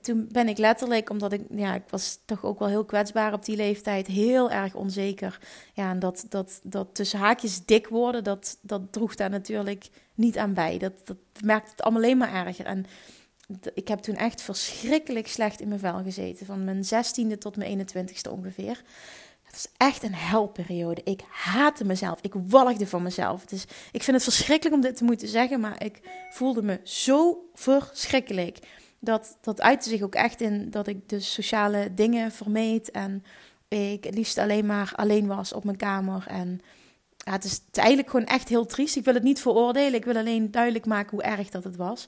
toen 0.00 0.28
ben 0.30 0.48
ik 0.48 0.58
letterlijk, 0.58 1.10
omdat 1.10 1.32
ik, 1.32 1.42
ja, 1.50 1.74
ik 1.74 1.82
was 1.90 2.18
toch 2.24 2.44
ook 2.44 2.58
wel 2.58 2.68
heel 2.68 2.84
kwetsbaar 2.84 3.32
op 3.32 3.44
die 3.44 3.56
leeftijd, 3.56 4.06
heel 4.06 4.50
erg 4.50 4.74
onzeker. 4.74 5.40
Ja, 5.74 5.90
en 5.90 5.98
dat, 5.98 6.26
dat, 6.28 6.60
dat 6.62 6.94
tussen 6.94 7.18
haakjes 7.18 7.64
dik 7.64 7.88
worden, 7.88 8.24
dat, 8.24 8.58
dat 8.60 8.92
droeg 8.92 9.14
daar 9.14 9.30
natuurlijk 9.30 9.88
niet 10.14 10.38
aan 10.38 10.54
bij. 10.54 10.78
Dat, 10.78 10.92
dat 11.04 11.16
maakte 11.44 11.70
het 11.70 11.82
allemaal 11.82 12.02
alleen 12.02 12.16
maar 12.16 12.46
erger. 12.46 12.66
En 12.66 12.86
ik 13.74 13.88
heb 13.88 13.98
toen 13.98 14.16
echt 14.16 14.42
verschrikkelijk 14.42 15.28
slecht 15.28 15.60
in 15.60 15.68
mijn 15.68 15.80
vel 15.80 16.02
gezeten. 16.02 16.46
Van 16.46 16.64
mijn 16.64 16.84
zestiende 16.84 17.38
tot 17.38 17.56
mijn 17.56 17.86
21ste 17.86 18.30
ongeveer. 18.30 18.82
Het 19.42 19.52
was 19.52 19.68
echt 19.76 20.02
een 20.02 20.14
helperiode. 20.14 21.00
Ik 21.04 21.20
haatte 21.30 21.84
mezelf. 21.84 22.18
Ik 22.20 22.34
walgde 22.34 22.86
van 22.86 23.02
mezelf. 23.02 23.44
Is, 23.50 23.64
ik 23.92 24.02
vind 24.02 24.16
het 24.16 24.22
verschrikkelijk 24.22 24.74
om 24.76 24.82
dit 24.82 24.96
te 24.96 25.04
moeten 25.04 25.28
zeggen, 25.28 25.60
maar 25.60 25.84
ik 25.84 26.00
voelde 26.30 26.62
me 26.62 26.80
zo 26.82 27.48
verschrikkelijk 27.54 28.58
dat, 29.04 29.38
dat 29.40 29.60
uitte 29.60 29.88
zich 29.88 30.02
ook 30.02 30.14
echt 30.14 30.40
in 30.40 30.70
dat 30.70 30.86
ik 30.86 31.08
de 31.08 31.20
sociale 31.20 31.94
dingen 31.94 32.32
vermeed. 32.32 32.90
En 32.90 33.24
ik 33.68 34.04
het 34.04 34.14
liefst 34.14 34.38
alleen 34.38 34.66
maar 34.66 34.92
alleen 34.94 35.26
was 35.26 35.52
op 35.52 35.64
mijn 35.64 35.76
kamer. 35.76 36.24
En 36.26 36.60
het, 37.24 37.44
is, 37.44 37.60
eigenlijk 37.72 38.10
gewoon 38.10 38.26
echt 38.26 38.48
heel 38.48 38.66
triest. 38.66 38.96
Ik 38.96 39.04
wil 39.04 39.14
het 39.14 39.22
niet 39.22 39.40
veroordelen. 39.40 39.94
Ik 39.94 40.04
wil 40.04 40.16
alleen 40.16 40.50
duidelijk 40.50 40.86
maken 40.86 41.10
hoe 41.10 41.22
erg 41.22 41.50
dat 41.50 41.64
het 41.64 41.76
was. 41.76 42.06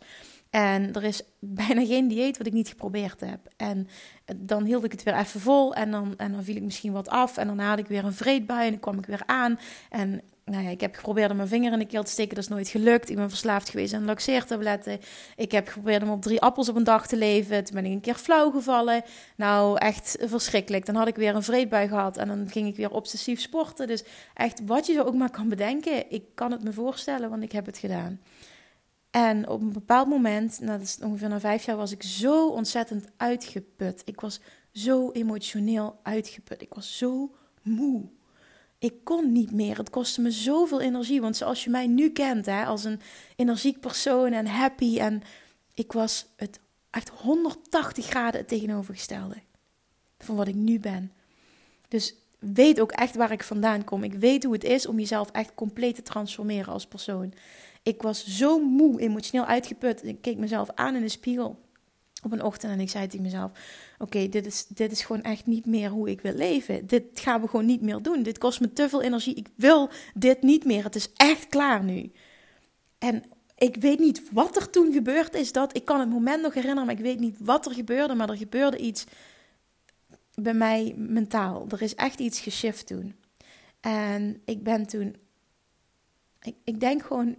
En 0.50 0.92
er 0.92 1.04
is 1.04 1.22
bijna 1.38 1.86
geen 1.86 2.08
dieet 2.08 2.38
wat 2.38 2.46
ik 2.46 2.52
niet 2.52 2.68
geprobeerd 2.68 3.20
heb. 3.20 3.40
En 3.56 3.88
dan 4.36 4.64
hield 4.64 4.84
ik 4.84 4.92
het 4.92 5.02
weer 5.02 5.16
even 5.18 5.40
vol. 5.40 5.74
En 5.74 5.90
dan, 5.90 6.14
en 6.16 6.32
dan 6.32 6.44
viel 6.44 6.56
ik 6.56 6.62
misschien 6.62 6.92
wat 6.92 7.08
af. 7.08 7.36
En 7.36 7.46
dan 7.46 7.58
had 7.58 7.78
ik 7.78 7.86
weer 7.86 8.04
een 8.04 8.14
vreedbui. 8.14 8.64
En 8.64 8.70
dan 8.70 8.80
kwam 8.80 8.98
ik 8.98 9.06
weer 9.06 9.22
aan. 9.26 9.58
En 9.90 10.22
nou 10.44 10.64
ja, 10.64 10.70
ik 10.70 10.80
heb 10.80 10.94
geprobeerd 10.94 11.30
om 11.30 11.36
mijn 11.36 11.48
vinger 11.48 11.72
in 11.72 11.78
de 11.78 11.86
keel 11.86 12.02
te 12.02 12.10
steken, 12.10 12.34
dat 12.34 12.44
is 12.44 12.50
nooit 12.50 12.68
gelukt. 12.68 13.10
Ik 13.10 13.16
ben 13.16 13.28
verslaafd 13.28 13.68
geweest 13.68 13.92
aan 13.94 14.04
laxeertabletten. 14.04 15.00
Ik 15.36 15.52
heb 15.52 15.68
geprobeerd 15.68 16.02
om 16.02 16.10
op 16.10 16.22
drie 16.22 16.40
appels 16.40 16.68
op 16.68 16.76
een 16.76 16.84
dag 16.84 17.06
te 17.06 17.16
leven. 17.16 17.64
Toen 17.64 17.74
ben 17.74 17.84
ik 17.84 17.92
een 17.92 18.00
keer 18.00 18.14
flauw 18.14 18.50
gevallen. 18.50 19.02
Nou, 19.36 19.78
echt 19.78 20.16
verschrikkelijk. 20.20 20.86
Dan 20.86 20.94
had 20.94 21.06
ik 21.06 21.16
weer 21.16 21.34
een 21.34 21.42
vreedbui 21.42 21.88
gehad 21.88 22.16
en 22.16 22.28
dan 22.28 22.48
ging 22.50 22.68
ik 22.68 22.76
weer 22.76 22.90
obsessief 22.90 23.40
sporten. 23.40 23.86
Dus 23.86 24.04
echt, 24.34 24.60
wat 24.66 24.86
je 24.86 24.92
zo 24.92 25.02
ook 25.02 25.14
maar 25.14 25.30
kan 25.30 25.48
bedenken, 25.48 26.10
ik 26.10 26.24
kan 26.34 26.52
het 26.52 26.64
me 26.64 26.72
voorstellen, 26.72 27.30
want 27.30 27.42
ik 27.42 27.52
heb 27.52 27.66
het 27.66 27.78
gedaan. 27.78 28.20
En 29.10 29.48
op 29.48 29.60
een 29.60 29.72
bepaald 29.72 30.08
moment, 30.08 30.60
nou, 30.60 30.78
dat 30.78 30.86
is 30.86 30.98
ongeveer 31.02 31.28
na 31.28 31.40
vijf 31.40 31.64
jaar, 31.64 31.76
was 31.76 31.92
ik 31.92 32.02
zo 32.02 32.48
ontzettend 32.48 33.06
uitgeput. 33.16 34.02
Ik 34.04 34.20
was 34.20 34.40
zo 34.72 35.10
emotioneel 35.10 35.98
uitgeput. 36.02 36.62
Ik 36.62 36.74
was 36.74 36.98
zo 36.98 37.34
moe. 37.62 38.08
Ik 38.84 38.94
kon 39.04 39.32
niet 39.32 39.52
meer. 39.52 39.76
Het 39.76 39.90
kostte 39.90 40.20
me 40.20 40.30
zoveel 40.30 40.80
energie. 40.80 41.20
Want 41.20 41.36
zoals 41.36 41.64
je 41.64 41.70
mij 41.70 41.86
nu 41.86 42.10
kent, 42.10 42.46
hè, 42.46 42.64
als 42.64 42.84
een 42.84 43.00
energiek 43.36 43.80
persoon 43.80 44.32
en 44.32 44.46
happy. 44.46 44.98
En 44.98 45.22
ik 45.74 45.92
was 45.92 46.26
het 46.36 46.60
echt 46.90 47.08
180 47.08 48.06
graden 48.06 48.40
het 48.40 48.48
tegenovergestelde 48.48 49.34
van 50.18 50.36
wat 50.36 50.48
ik 50.48 50.54
nu 50.54 50.80
ben. 50.80 51.12
Dus 51.88 52.14
weet 52.38 52.80
ook 52.80 52.92
echt 52.92 53.16
waar 53.16 53.32
ik 53.32 53.42
vandaan 53.42 53.84
kom. 53.84 54.02
Ik 54.02 54.14
weet 54.14 54.44
hoe 54.44 54.52
het 54.52 54.64
is 54.64 54.86
om 54.86 54.98
jezelf 54.98 55.30
echt 55.30 55.54
compleet 55.54 55.94
te 55.94 56.02
transformeren 56.02 56.72
als 56.72 56.86
persoon. 56.86 57.32
Ik 57.82 58.02
was 58.02 58.26
zo 58.26 58.58
moe, 58.58 59.00
emotioneel 59.00 59.46
uitgeput. 59.46 60.04
Ik 60.04 60.20
keek 60.20 60.36
mezelf 60.36 60.70
aan 60.74 60.94
in 60.94 61.02
de 61.02 61.08
spiegel 61.08 61.63
op 62.24 62.32
een 62.32 62.42
ochtend 62.42 62.72
en 62.72 62.80
ik 62.80 62.90
zei 62.90 63.06
tegen 63.06 63.24
mezelf: 63.24 63.50
Oké, 63.98 64.28
dit, 64.28 64.46
is, 64.46 64.66
dit 64.66 64.92
is 64.92 65.04
gewoon 65.04 65.22
echt 65.22 65.46
niet 65.46 65.66
meer 65.66 65.90
hoe 65.90 66.10
ik 66.10 66.20
wil 66.20 66.34
leven. 66.34 66.86
Dit 66.86 67.04
gaan 67.14 67.40
we 67.40 67.48
gewoon 67.48 67.66
niet 67.66 67.80
meer 67.80 68.02
doen. 68.02 68.22
Dit 68.22 68.38
kost 68.38 68.60
me 68.60 68.72
te 68.72 68.88
veel 68.88 69.02
energie. 69.02 69.34
Ik 69.34 69.48
wil 69.54 69.90
dit 70.14 70.42
niet 70.42 70.64
meer. 70.64 70.84
Het 70.84 70.94
is 70.94 71.12
echt 71.12 71.46
klaar 71.46 71.84
nu. 71.84 72.12
En 72.98 73.22
ik 73.56 73.76
weet 73.76 73.98
niet 73.98 74.22
wat 74.32 74.56
er 74.56 74.70
toen 74.70 74.92
gebeurd 74.92 75.34
is. 75.34 75.52
Dat, 75.52 75.76
ik 75.76 75.84
kan 75.84 76.00
het 76.00 76.10
moment 76.10 76.42
nog 76.42 76.54
herinneren, 76.54 76.86
maar 76.86 76.94
ik 76.94 77.04
weet 77.04 77.20
niet 77.20 77.36
wat 77.38 77.66
er 77.66 77.72
gebeurde. 77.72 78.14
Maar 78.14 78.28
er 78.28 78.36
gebeurde 78.36 78.78
iets 78.78 79.04
bij 80.34 80.54
mij 80.54 80.94
mentaal. 80.96 81.66
Er 81.68 81.82
is 81.82 81.94
echt 81.94 82.18
iets 82.18 82.40
geshift 82.40 82.86
toen. 82.86 83.14
En 83.80 84.42
ik 84.44 84.62
ben 84.62 84.86
toen. 84.86 85.16
Ik, 86.42 86.54
ik 86.64 86.80
denk 86.80 87.02
gewoon 87.02 87.36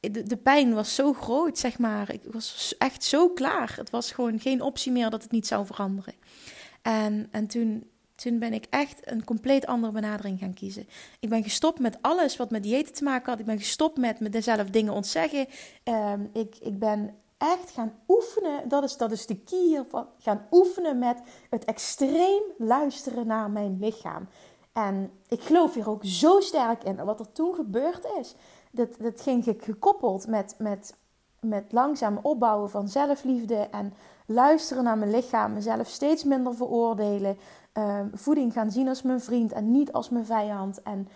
de, 0.00 0.22
de 0.22 0.36
pijn 0.36 0.74
was 0.74 0.94
zo 0.94 1.12
groot, 1.12 1.58
zeg 1.58 1.78
maar. 1.78 2.12
Ik 2.12 2.22
was 2.30 2.74
echt 2.78 3.04
zo 3.04 3.28
klaar. 3.28 3.72
Het 3.76 3.90
was 3.90 4.12
gewoon 4.12 4.40
geen 4.40 4.62
optie 4.62 4.92
meer 4.92 5.10
dat 5.10 5.22
het 5.22 5.30
niet 5.30 5.46
zou 5.46 5.66
veranderen. 5.66 6.14
En, 6.82 7.28
en 7.30 7.46
toen, 7.46 7.90
toen 8.14 8.38
ben 8.38 8.52
ik 8.52 8.66
echt 8.70 9.10
een 9.10 9.24
compleet 9.24 9.66
andere 9.66 9.92
benadering 9.92 10.38
gaan 10.38 10.54
kiezen. 10.54 10.88
Ik 11.20 11.28
ben 11.28 11.42
gestopt 11.42 11.78
met 11.78 11.98
alles 12.00 12.36
wat 12.36 12.50
met 12.50 12.62
diëten 12.62 12.94
te 12.94 13.04
maken 13.04 13.30
had. 13.30 13.40
Ik 13.40 13.46
ben 13.46 13.58
gestopt 13.58 13.98
met 13.98 14.20
mezelf 14.20 14.70
dingen 14.70 14.92
ontzeggen. 14.92 15.46
Um, 15.84 16.30
ik, 16.32 16.56
ik 16.60 16.78
ben 16.78 17.14
echt 17.38 17.70
gaan 17.70 17.92
oefenen. 18.08 18.68
Dat 18.68 18.84
is, 18.84 18.96
dat 18.96 19.12
is 19.12 19.26
de 19.26 19.36
key 19.36 19.66
hiervan. 19.66 20.06
Gaan 20.18 20.46
oefenen 20.50 20.98
met 20.98 21.20
het 21.50 21.64
extreem 21.64 22.42
luisteren 22.58 23.26
naar 23.26 23.50
mijn 23.50 23.78
lichaam. 23.80 24.28
En 24.72 25.10
ik 25.28 25.40
geloof 25.40 25.74
hier 25.74 25.88
ook 25.88 26.04
zo 26.04 26.40
sterk 26.40 26.84
in. 26.84 27.04
Wat 27.04 27.20
er 27.20 27.32
toen 27.32 27.54
gebeurd 27.54 28.06
is 28.20 28.34
dat, 28.70 28.88
dat 28.98 29.20
ging 29.20 29.44
gekoppeld 29.58 30.26
met, 30.26 30.54
met, 30.58 30.96
met 31.40 31.72
langzaam 31.72 32.18
opbouwen 32.22 32.70
van 32.70 32.88
zelfliefde 32.88 33.56
en 33.56 33.92
luisteren 34.26 34.84
naar 34.84 34.98
mijn 34.98 35.10
lichaam, 35.10 35.52
mezelf 35.52 35.88
steeds 35.88 36.24
minder 36.24 36.54
veroordelen, 36.54 37.36
uh, 37.74 38.00
voeding 38.12 38.52
gaan 38.52 38.70
zien 38.70 38.88
als 38.88 39.02
mijn 39.02 39.20
vriend 39.20 39.52
en 39.52 39.72
niet 39.72 39.92
als 39.92 40.08
mijn 40.08 40.26
vijand. 40.26 40.82
En 40.82 41.08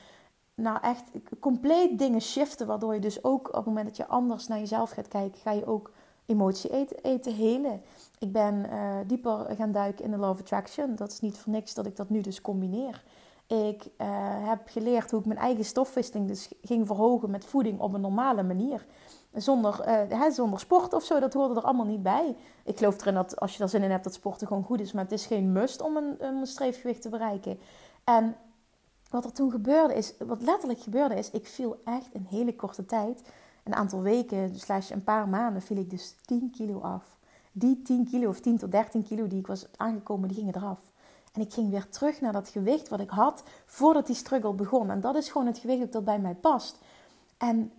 nou 0.54 0.78
echt 0.80 1.04
compleet 1.40 1.98
dingen 1.98 2.20
shiften, 2.20 2.66
waardoor 2.66 2.94
je 2.94 3.00
dus 3.00 3.24
ook 3.24 3.48
op 3.48 3.54
het 3.54 3.64
moment 3.64 3.86
dat 3.86 3.96
je 3.96 4.06
anders 4.06 4.46
naar 4.46 4.58
jezelf 4.58 4.90
gaat 4.90 5.08
kijken, 5.08 5.40
ga 5.40 5.50
je 5.50 5.66
ook 5.66 5.90
emotie 6.26 6.70
eten, 6.70 6.96
eten 7.02 7.34
helen. 7.34 7.82
Ik 8.18 8.32
ben 8.32 8.66
uh, 8.72 8.96
dieper 9.06 9.46
gaan 9.56 9.72
duiken 9.72 10.04
in 10.04 10.10
de 10.10 10.16
Love 10.16 10.40
Attraction. 10.40 10.94
Dat 10.96 11.12
is 11.12 11.20
niet 11.20 11.38
voor 11.38 11.52
niks 11.52 11.74
dat 11.74 11.86
ik 11.86 11.96
dat 11.96 12.08
nu 12.08 12.20
dus 12.20 12.40
combineer. 12.40 13.04
Ik 13.46 13.85
uh, 13.98 14.48
heb 14.48 14.61
geleerd 14.64 15.11
hoe 15.11 15.20
ik 15.20 15.26
mijn 15.26 15.38
eigen 15.38 15.64
stofwisseling 15.64 16.28
dus 16.28 16.48
ging 16.62 16.87
verhogen 16.87 17.30
met 17.30 17.44
voeding 17.44 17.80
op 17.80 17.94
een 17.94 18.00
normale 18.00 18.42
manier. 18.42 18.87
Zonder, 19.33 19.80
uh, 19.80 20.20
hè, 20.20 20.30
zonder 20.30 20.61
sport 20.61 20.92
of 20.92 21.04
zo, 21.04 21.20
dat 21.20 21.33
hoorde 21.33 21.54
er 21.54 21.66
allemaal 21.66 21.87
niet 21.87 22.02
bij. 22.02 22.37
Ik 22.64 22.78
geloof 22.78 23.00
erin 23.00 23.14
dat 23.14 23.40
als 23.40 23.57
je 23.57 23.62
er 23.62 23.68
zin 23.68 23.83
in 23.83 23.90
hebt 23.90 24.04
dat 24.04 24.14
sporten 24.14 24.46
gewoon 24.46 24.62
goed 24.62 24.80
is. 24.80 24.92
Maar 24.92 25.02
het 25.02 25.12
is 25.12 25.26
geen 25.26 25.52
must 25.52 25.80
om 25.80 25.96
een, 25.96 26.24
een 26.24 26.46
streefgewicht 26.46 27.02
te 27.02 27.09
bereiken. 27.09 27.59
En 28.04 28.37
wat 29.11 29.24
er 29.24 29.33
toen 29.33 29.50
gebeurde 29.50 29.94
is, 29.94 30.14
wat 30.26 30.42
letterlijk 30.42 30.80
gebeurde 30.80 31.14
is, 31.14 31.30
ik 31.30 31.46
viel 31.46 31.80
echt 31.85 32.14
een 32.14 32.26
hele 32.28 32.57
korte 32.57 32.87
tijd, 32.87 33.22
een 33.64 33.74
aantal 33.74 34.00
weken, 34.00 34.59
slash 34.59 34.90
een 34.90 35.04
paar 35.04 35.28
maanden, 35.28 35.62
viel 35.62 35.76
ik 35.76 35.90
dus 35.90 36.16
10 36.24 36.50
kilo 36.50 36.80
af. 36.80 37.18
Die 37.52 37.83
10 37.83 38.09
kilo 38.11 38.28
of 38.28 38.40
10 38.40 38.59
tot 38.59 38.70
13 38.70 39.02
kilo 39.02 39.26
die 39.26 39.38
ik 39.38 39.46
was 39.46 39.66
aangekomen, 39.76 40.28
die 40.28 40.37
gingen 40.37 40.57
eraf. 40.57 40.80
En 41.34 41.40
ik 41.40 41.52
ging 41.52 41.70
weer 41.70 41.88
terug 41.88 42.20
naar 42.20 42.32
dat 42.32 42.48
gewicht 42.48 42.88
wat 42.88 43.00
ik 43.00 43.10
had 43.10 43.42
voordat 43.66 44.06
die 44.06 44.16
struggle 44.16 44.52
begon. 44.52 44.90
En 44.90 45.00
dat 45.00 45.16
is 45.16 45.28
gewoon 45.28 45.46
het 45.46 45.58
gewicht 45.58 45.92
dat 45.92 46.04
bij 46.04 46.18
mij 46.18 46.34
past. 46.34 46.78
En, 47.38 47.72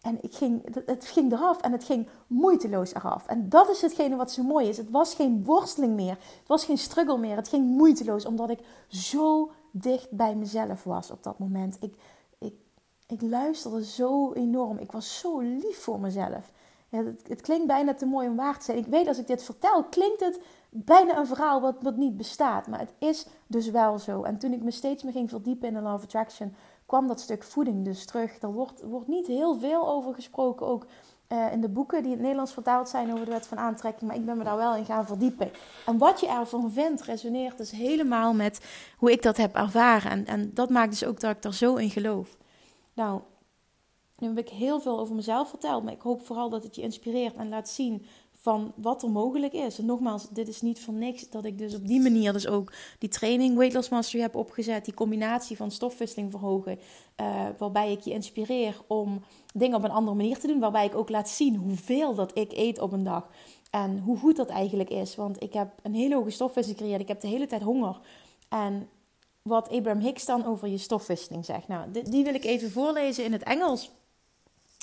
en 0.00 0.18
ik 0.22 0.34
ging, 0.34 0.84
het 0.86 1.06
ging 1.06 1.32
eraf 1.32 1.60
en 1.60 1.72
het 1.72 1.84
ging 1.84 2.08
moeiteloos 2.26 2.94
eraf. 2.94 3.26
En 3.26 3.48
dat 3.48 3.68
is 3.68 3.80
hetgene 3.82 4.16
wat 4.16 4.32
zo 4.32 4.42
mooi 4.42 4.68
is. 4.68 4.76
Het 4.76 4.90
was 4.90 5.14
geen 5.14 5.44
worsteling 5.44 5.94
meer. 5.94 6.18
Het 6.38 6.48
was 6.48 6.64
geen 6.64 6.78
struggle 6.78 7.18
meer. 7.18 7.36
Het 7.36 7.48
ging 7.48 7.66
moeiteloos 7.66 8.26
omdat 8.26 8.50
ik 8.50 8.58
zo 8.88 9.50
dicht 9.70 10.10
bij 10.10 10.34
mezelf 10.34 10.84
was 10.84 11.10
op 11.10 11.22
dat 11.22 11.38
moment. 11.38 11.76
Ik, 11.80 11.94
ik, 12.38 12.54
ik 13.06 13.22
luisterde 13.22 13.84
zo 13.84 14.32
enorm. 14.32 14.78
Ik 14.78 14.92
was 14.92 15.18
zo 15.18 15.40
lief 15.40 15.78
voor 15.78 16.00
mezelf. 16.00 16.50
Ja, 16.88 17.04
het, 17.04 17.28
het, 17.28 17.40
klinkt 17.40 17.66
bijna 17.66 17.94
te 17.94 18.06
mooi 18.06 18.28
om 18.28 18.36
waar 18.36 18.58
te 18.58 18.64
zijn. 18.64 18.78
Ik 18.78 18.86
weet 18.86 19.08
als 19.08 19.18
ik 19.18 19.26
dit 19.26 19.42
vertel, 19.42 19.84
klinkt 19.84 20.20
het 20.20 20.40
bijna 20.84 21.18
een 21.18 21.26
verhaal 21.26 21.60
wat, 21.60 21.76
wat 21.80 21.96
niet 21.96 22.16
bestaat. 22.16 22.66
Maar 22.66 22.78
het 22.78 22.92
is 22.98 23.26
dus 23.46 23.70
wel 23.70 23.98
zo. 23.98 24.22
En 24.22 24.38
toen 24.38 24.52
ik 24.52 24.62
me 24.62 24.70
steeds 24.70 25.02
meer 25.02 25.12
ging 25.12 25.30
verdiepen 25.30 25.68
in 25.68 25.74
de 25.74 25.80
Love 25.80 26.04
Attraction, 26.04 26.54
kwam 26.86 27.08
dat 27.08 27.20
stuk 27.20 27.42
voeding 27.42 27.84
dus 27.84 28.06
terug. 28.06 28.42
Er 28.42 28.52
wordt, 28.52 28.82
wordt 28.82 29.08
niet 29.08 29.26
heel 29.26 29.58
veel 29.58 29.88
over 29.88 30.14
gesproken, 30.14 30.66
ook 30.66 30.86
uh, 31.28 31.52
in 31.52 31.60
de 31.60 31.68
boeken 31.68 31.98
die 31.98 32.06
in 32.06 32.12
het 32.12 32.20
Nederlands 32.20 32.52
vertaald 32.52 32.88
zijn 32.88 33.12
over 33.12 33.24
de 33.24 33.30
wet 33.30 33.46
van 33.46 33.58
aantrekking. 33.58 34.10
Maar 34.10 34.18
ik 34.18 34.26
ben 34.26 34.38
me 34.38 34.44
daar 34.44 34.56
wel 34.56 34.76
in 34.76 34.84
gaan 34.84 35.06
verdiepen. 35.06 35.50
En 35.86 35.98
wat 35.98 36.20
je 36.20 36.28
ervan 36.28 36.72
vindt, 36.72 37.02
resoneert 37.02 37.56
dus 37.56 37.70
helemaal 37.70 38.34
met 38.34 38.66
hoe 38.96 39.12
ik 39.12 39.22
dat 39.22 39.36
heb 39.36 39.54
ervaren. 39.54 40.10
En, 40.10 40.26
en 40.26 40.50
dat 40.54 40.70
maakt 40.70 40.90
dus 40.90 41.04
ook 41.04 41.20
dat 41.20 41.36
ik 41.36 41.44
er 41.44 41.54
zo 41.54 41.74
in 41.74 41.90
geloof. 41.90 42.36
Nou, 42.94 43.20
nu 44.18 44.28
heb 44.28 44.38
ik 44.38 44.48
heel 44.48 44.80
veel 44.80 44.98
over 44.98 45.14
mezelf 45.14 45.48
verteld, 45.48 45.84
maar 45.84 45.92
ik 45.92 46.00
hoop 46.00 46.26
vooral 46.26 46.48
dat 46.48 46.62
het 46.62 46.76
je 46.76 46.82
inspireert 46.82 47.36
en 47.36 47.48
laat 47.48 47.68
zien 47.68 48.06
van 48.46 48.72
wat 48.76 49.02
er 49.02 49.10
mogelijk 49.10 49.52
is. 49.52 49.78
En 49.78 49.86
nogmaals, 49.86 50.28
dit 50.28 50.48
is 50.48 50.60
niet 50.60 50.80
voor 50.80 50.94
niks 50.94 51.30
dat 51.30 51.44
ik 51.44 51.58
dus 51.58 51.74
op 51.74 51.86
die 51.86 52.00
manier 52.00 52.32
dus 52.32 52.46
ook 52.46 52.72
die 52.98 53.08
training 53.08 53.56
Weight 53.56 53.74
Loss 53.74 53.88
Mastery 53.88 54.22
heb 54.22 54.34
opgezet. 54.34 54.84
Die 54.84 54.94
combinatie 54.94 55.56
van 55.56 55.70
stofwisseling 55.70 56.30
verhogen. 56.30 56.78
Uh, 57.20 57.46
waarbij 57.58 57.92
ik 57.92 58.00
je 58.00 58.10
inspireer 58.10 58.80
om 58.86 59.22
dingen 59.54 59.76
op 59.76 59.84
een 59.84 59.90
andere 59.90 60.16
manier 60.16 60.38
te 60.38 60.46
doen. 60.46 60.60
Waarbij 60.60 60.86
ik 60.86 60.94
ook 60.94 61.08
laat 61.08 61.28
zien 61.28 61.56
hoeveel 61.56 62.14
dat 62.14 62.38
ik 62.38 62.52
eet 62.52 62.80
op 62.80 62.92
een 62.92 63.04
dag. 63.04 63.28
En 63.70 63.98
hoe 63.98 64.18
goed 64.18 64.36
dat 64.36 64.48
eigenlijk 64.48 64.90
is. 64.90 65.16
Want 65.16 65.42
ik 65.42 65.52
heb 65.52 65.72
een 65.82 65.94
hele 65.94 66.14
hoge 66.14 66.30
stofwisseling 66.30 66.78
gecreëerd. 66.78 67.02
Ik 67.02 67.08
heb 67.08 67.20
de 67.20 67.28
hele 67.28 67.46
tijd 67.46 67.62
honger. 67.62 68.00
En 68.48 68.88
wat 69.42 69.70
Abraham 69.70 70.02
Hicks 70.02 70.24
dan 70.24 70.46
over 70.46 70.68
je 70.68 70.78
stofwisseling 70.78 71.44
zegt. 71.44 71.68
Nou, 71.68 71.90
die 71.90 72.24
wil 72.24 72.34
ik 72.34 72.44
even 72.44 72.70
voorlezen 72.70 73.24
in 73.24 73.32
het 73.32 73.42
Engels. 73.42 73.90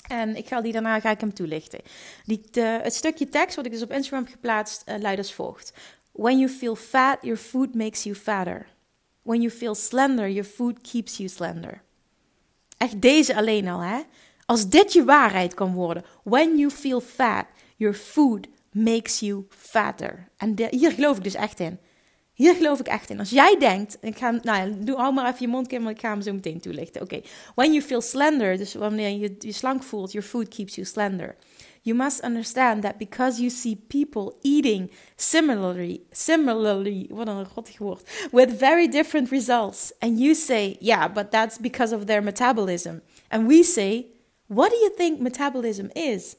En 0.08 0.36
ik 0.36 0.46
ga 0.46 0.60
die 0.60 0.72
daarna 0.72 1.00
ga 1.00 1.10
ik 1.10 1.20
hem 1.20 1.34
toelichten. 1.34 1.80
Die, 2.24 2.44
het 2.60 2.94
stukje 2.94 3.28
tekst 3.28 3.56
wat 3.56 3.66
ik 3.66 3.72
dus 3.72 3.82
op 3.82 3.92
Instagram 3.92 4.22
heb 4.22 4.32
geplaatst 4.32 4.84
uh, 4.88 4.94
luidt 4.98 5.18
als 5.18 5.34
volgt. 5.34 5.72
When 6.12 6.38
you 6.38 6.50
feel 6.50 6.74
fat, 6.74 7.18
your 7.20 7.38
food 7.38 7.74
makes 7.74 8.02
you 8.02 8.16
fatter. 8.16 8.66
When 9.22 9.40
you 9.40 9.52
feel 9.52 9.74
slender, 9.74 10.28
your 10.28 10.48
food 10.48 10.80
keeps 10.80 11.16
you 11.16 11.28
slender. 11.28 11.82
Echt 12.76 13.00
deze 13.00 13.36
alleen 13.36 13.68
al, 13.68 13.80
hè? 13.80 14.00
Als 14.46 14.68
dit 14.68 14.92
je 14.92 15.04
waarheid 15.04 15.54
kan 15.54 15.72
worden. 15.72 16.04
When 16.24 16.58
you 16.58 16.70
feel 16.70 17.00
fat, 17.00 17.46
your 17.76 17.94
food 17.94 18.46
makes 18.70 19.20
you 19.20 19.46
fatter. 19.48 20.28
En 20.36 20.54
hier 20.70 20.92
geloof 20.92 21.16
ik 21.16 21.24
dus 21.24 21.34
echt 21.34 21.60
in. 21.60 21.78
Hier 22.34 22.54
geloof 22.54 22.80
ik 22.80 22.86
echt 22.86 23.10
in. 23.10 23.18
Als 23.18 23.30
jij 23.30 23.56
denkt, 23.58 23.98
ik 24.00 24.16
ga, 24.16 24.30
nou 24.30 24.42
ja, 24.42 24.76
doe, 24.78 24.96
hou 24.96 25.14
maar 25.14 25.26
even 25.26 25.38
je 25.40 25.48
mond 25.48 25.70
want 25.70 25.88
ik 25.88 26.00
ga 26.00 26.10
hem 26.10 26.22
zo 26.22 26.32
meteen 26.32 26.60
toelichten. 26.60 27.02
Oké, 27.02 27.14
okay. 27.14 27.30
when 27.54 27.72
you 27.72 27.82
feel 27.82 28.00
slender, 28.00 28.56
dus 28.56 28.74
wanneer 28.74 29.08
je 29.08 29.36
je 29.38 29.52
slank 29.52 29.82
voelt, 29.82 30.12
your 30.12 30.26
food 30.26 30.48
keeps 30.48 30.74
you 30.74 30.86
slender. 30.86 31.36
You 31.82 31.96
must 31.96 32.24
understand 32.24 32.82
that 32.82 32.98
because 32.98 33.38
you 33.38 33.50
see 33.50 33.76
people 33.76 34.36
eating 34.42 34.90
similarly, 35.16 36.00
similarly, 36.10 37.06
wat 37.10 37.28
een 37.28 37.46
rottig 37.54 37.78
woord, 37.78 38.28
with 38.32 38.58
very 38.58 38.88
different 38.88 39.30
results, 39.30 39.92
and 39.98 40.18
you 40.18 40.34
say, 40.34 40.76
yeah, 40.80 41.12
but 41.12 41.30
that's 41.30 41.58
because 41.58 41.94
of 41.94 42.04
their 42.04 42.22
metabolism. 42.22 43.02
And 43.28 43.46
we 43.46 43.62
say, 43.62 44.06
what 44.46 44.70
do 44.70 44.76
you 44.76 44.92
think 44.96 45.20
metabolism 45.20 45.90
is? 45.92 46.36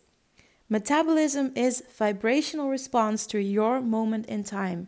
Metabolism 0.67 1.51
is 1.53 1.84
vibrational 1.97 2.69
response 2.69 3.27
to 3.27 3.38
your 3.38 3.81
moment 3.81 4.25
in 4.25 4.43
time. 4.43 4.88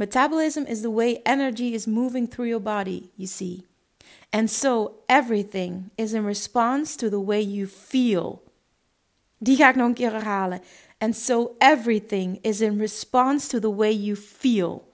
Metabolism 0.00 0.66
is 0.66 0.80
the 0.80 0.90
way 0.90 1.20
energy 1.26 1.74
is 1.74 1.86
moving 1.86 2.26
through 2.26 2.46
your 2.46 2.58
body, 2.58 3.10
you 3.18 3.26
see. 3.26 3.66
And 4.32 4.50
so 4.50 4.94
everything 5.10 5.90
is 5.98 6.14
in 6.14 6.24
response 6.24 6.96
to 6.96 7.10
the 7.10 7.20
way 7.20 7.42
you 7.42 7.66
feel. 7.66 8.42
Die 9.42 9.56
ga 9.56 9.68
ik 9.68 9.76
nog 9.76 9.88
een 9.88 9.94
keer 9.94 10.12
herhalen. 10.12 10.60
And 10.98 11.16
so 11.16 11.54
everything 11.58 12.38
is 12.42 12.60
in 12.60 12.78
response 12.78 13.46
to 13.48 13.60
the 13.60 13.74
way 13.74 13.92
you 13.92 14.16
feel. 14.16 14.88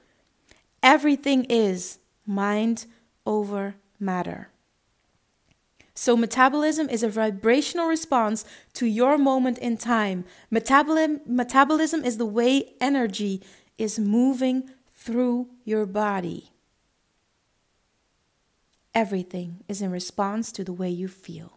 Everything 0.80 1.44
is 1.44 1.98
mind 2.24 2.86
over 3.22 3.76
matter. 3.96 4.48
So, 5.94 6.16
metabolism 6.16 6.88
is 6.88 7.02
a 7.02 7.08
vibrational 7.08 7.88
response 7.88 8.44
to 8.72 8.86
your 8.86 9.18
moment 9.18 9.58
in 9.58 9.76
time. 9.76 10.24
Metabolism, 10.50 11.20
metabolism 11.26 12.04
is 12.04 12.16
the 12.16 12.26
way 12.26 12.74
energy 12.80 13.40
is 13.78 13.98
moving 13.98 14.70
through 15.06 15.46
your 15.62 15.86
body. 15.86 16.42
Everything 18.90 19.62
is 19.66 19.80
in 19.80 19.90
response 19.90 20.50
to 20.52 20.62
the 20.62 20.74
way 20.74 20.90
you 20.90 21.08
feel. 21.08 21.50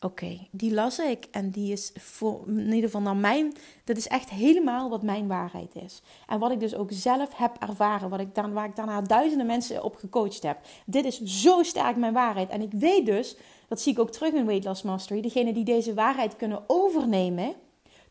Oké, 0.00 0.46
die 0.50 0.74
las 0.74 0.98
ik 0.98 1.26
en 1.30 1.50
die 1.50 1.72
is 1.72 1.92
voor, 1.94 2.42
in 2.46 2.72
ieder 2.72 2.82
geval 2.82 3.00
naar 3.00 3.16
mijn, 3.16 3.54
dat 3.84 3.96
is 3.96 4.08
echt 4.08 4.30
helemaal 4.30 4.90
wat 4.90 5.02
mijn 5.02 5.26
waarheid 5.28 5.74
is. 5.74 6.02
En 6.26 6.38
wat 6.38 6.50
ik 6.50 6.60
dus 6.60 6.74
ook 6.74 6.88
zelf 6.92 7.36
heb 7.36 7.56
ervaren, 7.58 8.08
wat 8.08 8.20
ik 8.20 8.34
dan, 8.34 8.52
waar 8.52 8.68
ik 8.68 8.76
daarna 8.76 9.00
duizenden 9.00 9.46
mensen 9.46 9.84
op 9.84 9.96
gecoacht 9.96 10.42
heb. 10.42 10.58
Dit 10.86 11.04
is 11.04 11.20
zo 11.22 11.62
sterk 11.62 11.96
mijn 11.96 12.12
waarheid. 12.12 12.48
En 12.48 12.62
ik 12.62 12.72
weet 12.72 13.06
dus, 13.06 13.36
dat 13.68 13.80
zie 13.80 13.92
ik 13.92 13.98
ook 13.98 14.10
terug 14.10 14.32
in 14.32 14.46
Weight 14.46 14.64
Loss 14.64 14.82
Mastery, 14.82 15.20
degene 15.20 15.52
die 15.52 15.64
deze 15.64 15.94
waarheid 15.94 16.36
kunnen 16.36 16.62
overnemen, 16.66 17.54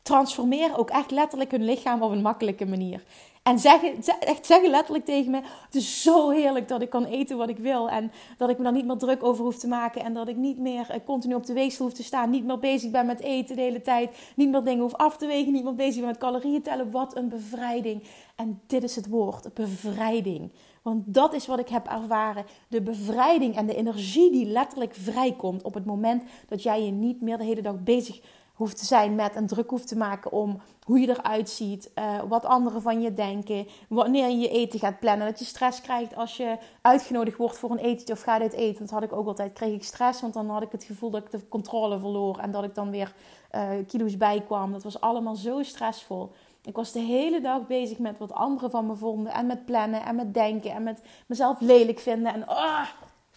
transformeren 0.01 0.77
ook 0.77 0.89
echt 0.89 1.11
letterlijk 1.11 1.51
hun 1.51 1.65
lichaam 1.65 2.01
op 2.01 2.11
een 2.11 2.21
makkelijke 2.21 2.65
manier. 2.65 3.03
En 3.49 3.59
zeggen, 3.59 4.03
echt 4.19 4.45
zeggen 4.45 4.69
letterlijk 4.69 5.05
tegen 5.05 5.31
me: 5.31 5.41
Het 5.65 5.75
is 5.75 6.01
zo 6.01 6.29
heerlijk 6.29 6.67
dat 6.67 6.81
ik 6.81 6.89
kan 6.89 7.05
eten 7.05 7.37
wat 7.37 7.49
ik 7.49 7.57
wil. 7.57 7.89
En 7.89 8.11
dat 8.37 8.49
ik 8.49 8.57
me 8.57 8.63
daar 8.63 8.73
niet 8.73 8.85
meer 8.85 8.97
druk 8.97 9.23
over 9.23 9.43
hoef 9.43 9.57
te 9.57 9.67
maken. 9.67 10.03
En 10.03 10.13
dat 10.13 10.27
ik 10.27 10.35
niet 10.35 10.59
meer 10.59 10.89
eh, 10.89 10.99
continu 11.05 11.33
op 11.33 11.45
de 11.45 11.53
weegsel 11.53 11.85
hoef 11.85 11.93
te 11.93 12.03
staan. 12.03 12.29
Niet 12.29 12.45
meer 12.45 12.59
bezig 12.59 12.91
ben 12.91 13.05
met 13.05 13.21
eten 13.21 13.55
de 13.55 13.61
hele 13.61 13.81
tijd. 13.81 14.31
Niet 14.35 14.49
meer 14.49 14.63
dingen 14.63 14.81
hoef 14.81 14.95
af 14.95 15.17
te 15.17 15.27
wegen. 15.27 15.53
Niet 15.53 15.63
meer 15.63 15.75
bezig 15.75 15.99
ben 15.99 16.09
met 16.09 16.17
calorieën 16.17 16.61
tellen. 16.61 16.91
Wat 16.91 17.15
een 17.15 17.29
bevrijding. 17.29 18.03
En 18.35 18.61
dit 18.67 18.83
is 18.83 18.95
het 18.95 19.07
woord: 19.07 19.53
bevrijding. 19.53 20.51
Want 20.81 21.13
dat 21.13 21.33
is 21.33 21.47
wat 21.47 21.59
ik 21.59 21.69
heb 21.69 21.87
ervaren. 21.87 22.45
De 22.67 22.81
bevrijding 22.81 23.55
en 23.55 23.65
de 23.65 23.75
energie 23.75 24.31
die 24.31 24.45
letterlijk 24.45 24.95
vrijkomt 24.95 25.63
op 25.63 25.73
het 25.73 25.85
moment 25.85 26.23
dat 26.47 26.63
jij 26.63 26.83
je 26.83 26.91
niet 26.91 27.21
meer 27.21 27.37
de 27.37 27.43
hele 27.43 27.61
dag 27.61 27.83
bezig 27.83 28.21
hoeft 28.59 28.77
te 28.77 28.85
zijn 28.85 29.15
met 29.15 29.35
en 29.35 29.47
druk 29.47 29.69
hoeft 29.69 29.87
te 29.87 29.97
maken 29.97 30.31
om 30.31 30.61
hoe 30.85 30.99
je 30.99 31.09
eruit 31.09 31.49
ziet, 31.49 31.91
uh, 31.95 32.21
wat 32.27 32.45
anderen 32.45 32.81
van 32.81 33.01
je 33.01 33.13
denken, 33.13 33.67
wanneer 33.89 34.29
je 34.29 34.49
eten 34.49 34.79
gaat 34.79 34.99
plannen. 34.99 35.27
Dat 35.27 35.39
je 35.39 35.45
stress 35.45 35.81
krijgt 35.81 36.15
als 36.15 36.37
je 36.37 36.57
uitgenodigd 36.81 37.37
wordt 37.37 37.57
voor 37.57 37.71
een 37.71 37.77
etentje 37.77 38.13
of 38.13 38.21
gaat 38.21 38.41
uit 38.41 38.53
eten. 38.53 38.79
Dat 38.79 38.89
had 38.89 39.03
ik 39.03 39.13
ook 39.13 39.27
altijd, 39.27 39.53
kreeg 39.53 39.73
ik 39.73 39.83
stress, 39.83 40.21
want 40.21 40.33
dan 40.33 40.49
had 40.49 40.61
ik 40.61 40.71
het 40.71 40.83
gevoel 40.83 41.09
dat 41.09 41.23
ik 41.23 41.31
de 41.31 41.47
controle 41.47 41.99
verloor 41.99 42.37
en 42.37 42.51
dat 42.51 42.63
ik 42.63 42.75
dan 42.75 42.91
weer 42.91 43.13
uh, 43.55 43.69
kilo's 43.87 44.17
bijkwam. 44.17 44.71
Dat 44.71 44.83
was 44.83 45.01
allemaal 45.01 45.35
zo 45.35 45.63
stressvol. 45.63 46.31
Ik 46.63 46.75
was 46.75 46.91
de 46.91 46.99
hele 46.99 47.41
dag 47.41 47.67
bezig 47.67 47.97
met 47.97 48.17
wat 48.17 48.31
anderen 48.31 48.71
van 48.71 48.87
me 48.87 48.95
vonden 48.95 49.33
en 49.33 49.47
met 49.47 49.65
plannen 49.65 50.05
en 50.05 50.15
met 50.15 50.33
denken 50.33 50.71
en 50.71 50.83
met 50.83 51.01
mezelf 51.25 51.59
lelijk 51.59 51.99
vinden 51.99 52.33
en 52.33 52.49
oh, 52.49 52.87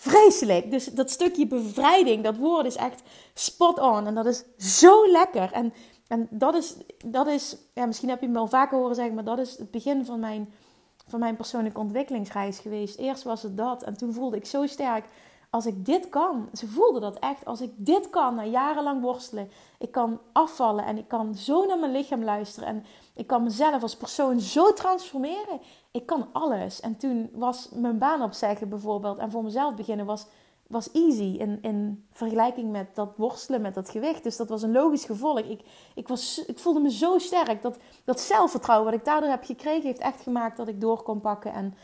vreselijk. 0.02 0.70
Dus 0.70 0.84
dat 0.84 1.10
stukje 1.10 1.46
bevrijding, 1.46 2.24
dat 2.24 2.36
woord 2.36 2.66
is 2.66 2.76
echt 2.76 3.02
spot 3.34 3.78
on. 3.78 4.06
En 4.06 4.14
dat 4.14 4.26
is 4.26 4.44
zo 4.56 5.10
lekker. 5.10 5.52
En, 5.52 5.72
en 6.08 6.28
dat 6.30 6.54
is, 6.54 6.76
dat 7.04 7.26
is 7.26 7.56
ja, 7.74 7.86
misschien 7.86 8.08
heb 8.08 8.20
je 8.20 8.28
me 8.28 8.38
al 8.38 8.46
vaker 8.46 8.78
horen 8.78 8.94
zeggen, 8.94 9.14
maar 9.14 9.24
dat 9.24 9.38
is 9.38 9.58
het 9.58 9.70
begin 9.70 10.04
van 10.04 10.20
mijn, 10.20 10.52
van 11.08 11.20
mijn 11.20 11.36
persoonlijke 11.36 11.80
ontwikkelingsreis 11.80 12.58
geweest. 12.58 12.98
Eerst 12.98 13.22
was 13.22 13.42
het 13.42 13.56
dat. 13.56 13.82
En 13.82 13.96
toen 13.96 14.12
voelde 14.12 14.36
ik 14.36 14.46
zo 14.46 14.66
sterk 14.66 15.04
als 15.52 15.66
ik 15.66 15.84
dit 15.84 16.08
kan, 16.08 16.48
ze 16.52 16.66
voelde 16.68 17.00
dat 17.00 17.18
echt, 17.18 17.44
als 17.44 17.60
ik 17.60 17.70
dit 17.76 18.10
kan 18.10 18.34
na 18.34 18.44
jarenlang 18.44 19.02
worstelen, 19.02 19.50
ik 19.78 19.90
kan 19.90 20.20
afvallen 20.32 20.84
en 20.84 20.98
ik 20.98 21.08
kan 21.08 21.34
zo 21.34 21.66
naar 21.66 21.78
mijn 21.78 21.92
lichaam 21.92 22.24
luisteren 22.24 22.68
en 22.68 22.84
ik 23.14 23.26
kan 23.26 23.42
mezelf 23.42 23.82
als 23.82 23.96
persoon 23.96 24.40
zo 24.40 24.72
transformeren. 24.72 25.60
Ik 25.90 26.06
kan 26.06 26.28
alles. 26.32 26.80
En 26.80 26.96
toen 26.96 27.30
was 27.32 27.68
mijn 27.72 27.98
baan 27.98 28.22
opzeggen 28.22 28.68
bijvoorbeeld 28.68 29.18
en 29.18 29.30
voor 29.30 29.44
mezelf 29.44 29.74
beginnen 29.74 30.06
was, 30.06 30.26
was 30.66 30.90
easy 30.90 31.36
in, 31.38 31.58
in 31.62 32.06
vergelijking 32.12 32.70
met 32.70 32.94
dat 32.94 33.16
worstelen 33.16 33.60
met 33.60 33.74
dat 33.74 33.90
gewicht. 33.90 34.22
Dus 34.22 34.36
dat 34.36 34.48
was 34.48 34.62
een 34.62 34.72
logisch 34.72 35.04
gevolg. 35.04 35.38
Ik, 35.38 35.60
ik, 35.94 36.08
was, 36.08 36.44
ik 36.46 36.58
voelde 36.58 36.80
me 36.80 36.90
zo 36.90 37.18
sterk. 37.18 37.62
Dat, 37.62 37.78
dat 38.04 38.20
zelfvertrouwen 38.20 38.90
wat 38.90 39.00
ik 39.00 39.04
daardoor 39.04 39.30
heb 39.30 39.44
gekregen 39.44 39.86
heeft 39.86 40.00
echt 40.00 40.22
gemaakt 40.22 40.56
dat 40.56 40.68
ik 40.68 40.80
door 40.80 41.02
kon 41.02 41.20
pakken 41.20 41.52
en 41.52 41.74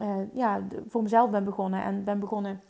uh, 0.00 0.16
ja, 0.32 0.66
voor 0.88 1.02
mezelf 1.02 1.30
ben 1.30 1.44
begonnen 1.44 1.82
en 1.82 2.04
ben 2.04 2.20
begonnen 2.20 2.60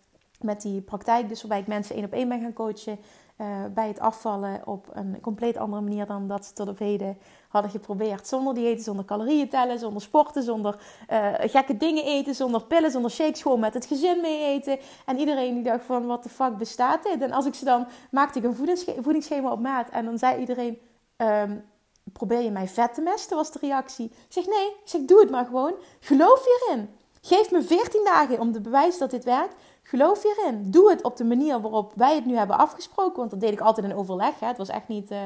met 0.41 0.63
die 0.63 0.81
praktijk, 0.81 1.29
dus 1.29 1.41
waarbij 1.41 1.61
ik 1.61 1.67
mensen 1.67 1.95
één 1.95 2.05
op 2.05 2.13
één 2.13 2.29
ben 2.29 2.41
gaan 2.41 2.53
coachen. 2.53 2.99
Uh, 3.41 3.65
bij 3.75 3.89
het 3.89 4.01
afvallen 4.01 4.67
op 4.67 4.87
een 4.93 5.21
compleet 5.21 5.57
andere 5.57 5.83
manier 5.83 6.07
dan 6.07 6.29
dat 6.29 6.45
ze 6.45 6.53
tot 6.53 6.69
op 6.69 6.79
heden 6.79 7.19
hadden 7.49 7.71
geprobeerd. 7.71 8.27
Zonder 8.27 8.55
dieeten, 8.55 8.85
zonder 8.85 9.05
calorieën 9.05 9.49
tellen, 9.49 9.79
zonder 9.79 10.03
sporten, 10.03 10.43
zonder 10.43 10.79
uh, 11.11 11.35
gekke 11.39 11.77
dingen 11.77 12.05
eten, 12.05 12.35
zonder 12.35 12.63
pillen, 12.65 12.91
zonder 12.91 13.11
shakes, 13.11 13.43
gewoon 13.43 13.61
met 13.61 13.75
het 13.75 13.87
gezin 13.87 14.21
mee 14.21 14.45
eten. 14.45 14.79
En 15.07 15.19
iedereen 15.19 15.55
die 15.55 15.63
dacht 15.63 15.85
van, 15.85 16.07
wat 16.07 16.23
de 16.23 16.29
fuck 16.29 16.57
bestaat 16.57 17.03
dit? 17.03 17.23
En 17.23 17.33
als 17.33 17.47
ik 17.47 17.55
ze 17.55 17.65
dan, 17.65 17.87
maakte 18.11 18.39
ik 18.39 18.45
een 18.45 18.85
voedingsschema 19.03 19.53
op 19.53 19.61
maat 19.61 19.89
en 19.89 20.05
dan 20.05 20.19
zei 20.19 20.41
iedereen... 20.41 20.79
Um, 21.17 21.65
probeer 22.13 22.41
je 22.41 22.51
mij 22.51 22.69
vet 22.69 22.95
te 22.95 23.01
mesten, 23.01 23.37
was 23.37 23.53
de 23.53 23.59
reactie. 23.59 24.05
Ik 24.05 24.13
zeg 24.29 24.47
nee, 24.47 24.67
ik 24.67 24.81
zeg 24.85 25.01
doe 25.01 25.21
het 25.21 25.31
maar 25.31 25.45
gewoon. 25.45 25.75
Geloof 26.01 26.45
hierin. 26.45 26.89
Geef 27.21 27.51
me 27.51 27.63
14 27.63 28.05
dagen 28.05 28.41
om 28.41 28.53
te 28.53 28.61
bewijzen 28.61 29.01
dat 29.01 29.11
dit 29.11 29.25
werkt. 29.25 29.55
Geloof 29.89 30.23
hierin. 30.23 30.71
Doe 30.71 30.91
het 30.91 31.03
op 31.03 31.17
de 31.17 31.25
manier 31.25 31.61
waarop 31.61 31.93
wij 31.95 32.15
het 32.15 32.25
nu 32.27 32.37
hebben 32.37 32.59
afgesproken. 32.59 33.17
Want 33.17 33.31
dat 33.31 33.41
deed 33.41 33.53
ik 33.53 33.61
altijd 33.61 33.87
in 33.87 33.95
overleg. 33.95 34.41
Hè. 34.41 34.47
Het 34.47 34.57
was 34.57 34.69
echt 34.69 34.89
niet 34.89 35.11
uh, 35.11 35.19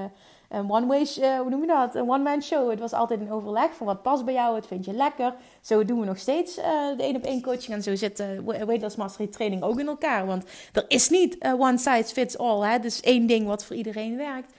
een 0.48 0.70
one-way, 0.70 1.00
uh, 1.00 1.40
hoe 1.40 1.50
noem 1.50 1.60
je 1.60 1.66
dat? 1.66 1.94
Een 1.94 2.10
one-man 2.10 2.42
show. 2.42 2.70
Het 2.70 2.80
was 2.80 2.92
altijd 2.92 3.20
een 3.20 3.32
overleg 3.32 3.74
van 3.74 3.86
wat 3.86 4.02
past 4.02 4.24
bij 4.24 4.34
jou, 4.34 4.54
wat 4.54 4.66
vind 4.66 4.84
je 4.84 4.92
lekker. 4.92 5.34
Zo 5.60 5.84
doen 5.84 6.00
we 6.00 6.06
nog 6.06 6.18
steeds 6.18 6.58
uh, 6.58 6.64
de 6.96 7.02
één 7.02 7.16
op 7.16 7.24
één 7.24 7.42
coaching. 7.42 7.72
En 7.72 7.82
zo 7.82 7.94
zit 7.94 8.20
uh, 8.20 8.26
Weight 8.44 8.82
Loss 8.82 8.96
Mastery 8.96 9.28
training 9.28 9.62
ook 9.62 9.80
in 9.80 9.86
elkaar. 9.86 10.26
Want 10.26 10.44
er 10.72 10.84
is 10.88 11.08
niet 11.08 11.44
one 11.58 11.78
size 11.78 12.12
fits 12.12 12.38
all. 12.38 12.70
Hè. 12.70 12.78
Dus 12.78 13.00
één 13.00 13.26
ding 13.26 13.46
wat 13.46 13.64
voor 13.64 13.76
iedereen 13.76 14.16
werkt. 14.16 14.52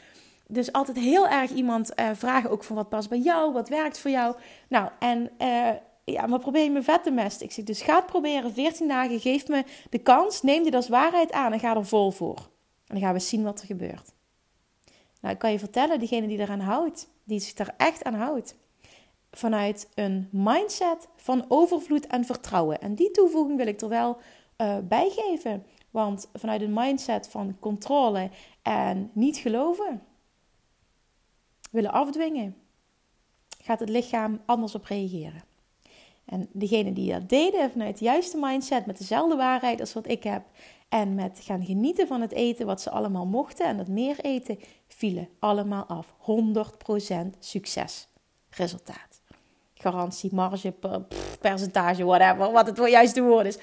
Dus 0.47 0.71
altijd 0.71 0.97
heel 0.97 1.27
erg 1.27 1.51
iemand 1.51 1.91
vragen 2.13 2.49
ook 2.49 2.63
van 2.63 2.75
wat 2.75 2.89
past 2.89 3.09
bij 3.09 3.19
jou, 3.19 3.53
wat 3.53 3.69
werkt 3.69 3.99
voor 3.99 4.11
jou. 4.11 4.35
Nou, 4.67 4.89
en 4.99 5.29
ja, 6.03 6.25
maar 6.25 6.39
probeer 6.39 6.63
je 6.63 6.69
me 6.69 6.83
vet 6.83 7.03
te 7.03 7.11
mesten. 7.11 7.45
Ik 7.45 7.51
zeg, 7.51 7.65
dus 7.65 7.81
ga 7.81 7.95
het 7.95 8.05
proberen, 8.05 8.53
14 8.53 8.87
dagen, 8.87 9.19
geef 9.19 9.47
me 9.47 9.63
de 9.89 9.99
kans, 9.99 10.41
neem 10.41 10.63
dit 10.63 10.75
als 10.75 10.89
waarheid 10.89 11.31
aan 11.31 11.53
en 11.53 11.59
ga 11.59 11.75
er 11.75 11.85
vol 11.85 12.11
voor. 12.11 12.37
En 12.87 12.95
dan 12.95 12.99
gaan 12.99 13.13
we 13.13 13.19
zien 13.19 13.43
wat 13.43 13.59
er 13.59 13.65
gebeurt. 13.65 14.13
Nou, 15.21 15.33
ik 15.33 15.39
kan 15.39 15.51
je 15.51 15.59
vertellen, 15.59 15.99
diegene 15.99 16.27
die 16.27 16.39
eraan 16.39 16.59
houdt, 16.59 17.09
die 17.23 17.39
zich 17.39 17.53
daar 17.53 17.73
echt 17.77 18.03
aan 18.03 18.13
houdt, 18.13 18.55
vanuit 19.31 19.89
een 19.95 20.27
mindset 20.31 21.07
van 21.15 21.45
overvloed 21.47 22.07
en 22.07 22.25
vertrouwen. 22.25 22.81
En 22.81 22.95
die 22.95 23.11
toevoeging 23.11 23.57
wil 23.57 23.67
ik 23.67 23.81
er 23.81 23.89
wel 23.89 24.17
uh, 24.57 24.77
bij 24.83 25.09
geven. 25.09 25.65
Want 25.91 26.29
vanuit 26.33 26.61
een 26.61 26.73
mindset 26.73 27.27
van 27.27 27.57
controle 27.59 28.29
en 28.61 29.11
niet 29.13 29.37
geloven, 29.37 30.01
willen 31.71 31.91
afdwingen, 31.91 32.55
gaat 33.61 33.79
het 33.79 33.89
lichaam 33.89 34.41
anders 34.45 34.75
op 34.75 34.85
reageren. 34.85 35.52
En 36.25 36.49
degene 36.51 36.93
die 36.93 37.11
dat 37.11 37.29
deden 37.29 37.71
vanuit 37.71 37.97
de 37.97 38.05
juiste 38.05 38.37
mindset, 38.37 38.85
met 38.85 38.97
dezelfde 38.97 39.35
waarheid 39.35 39.79
als 39.79 39.93
wat 39.93 40.07
ik 40.07 40.23
heb, 40.23 40.43
en 40.89 41.15
met 41.15 41.39
gaan 41.43 41.65
genieten 41.65 42.07
van 42.07 42.21
het 42.21 42.31
eten 42.31 42.65
wat 42.65 42.81
ze 42.81 42.89
allemaal 42.89 43.25
mochten 43.25 43.65
en 43.65 43.77
dat 43.77 43.87
meer 43.87 44.19
eten, 44.19 44.59
vielen 44.87 45.29
allemaal 45.39 45.85
af. 45.85 46.13
100% 46.13 47.37
succes. 47.39 48.07
Garantie, 49.83 50.33
marge, 50.33 50.73
percentage, 51.41 52.03
whatever, 52.05 52.51
wat 52.51 52.67
het 52.67 52.89
juiste 52.89 53.21
woord 53.21 53.45
is. 53.45 53.57
100%. 53.57 53.61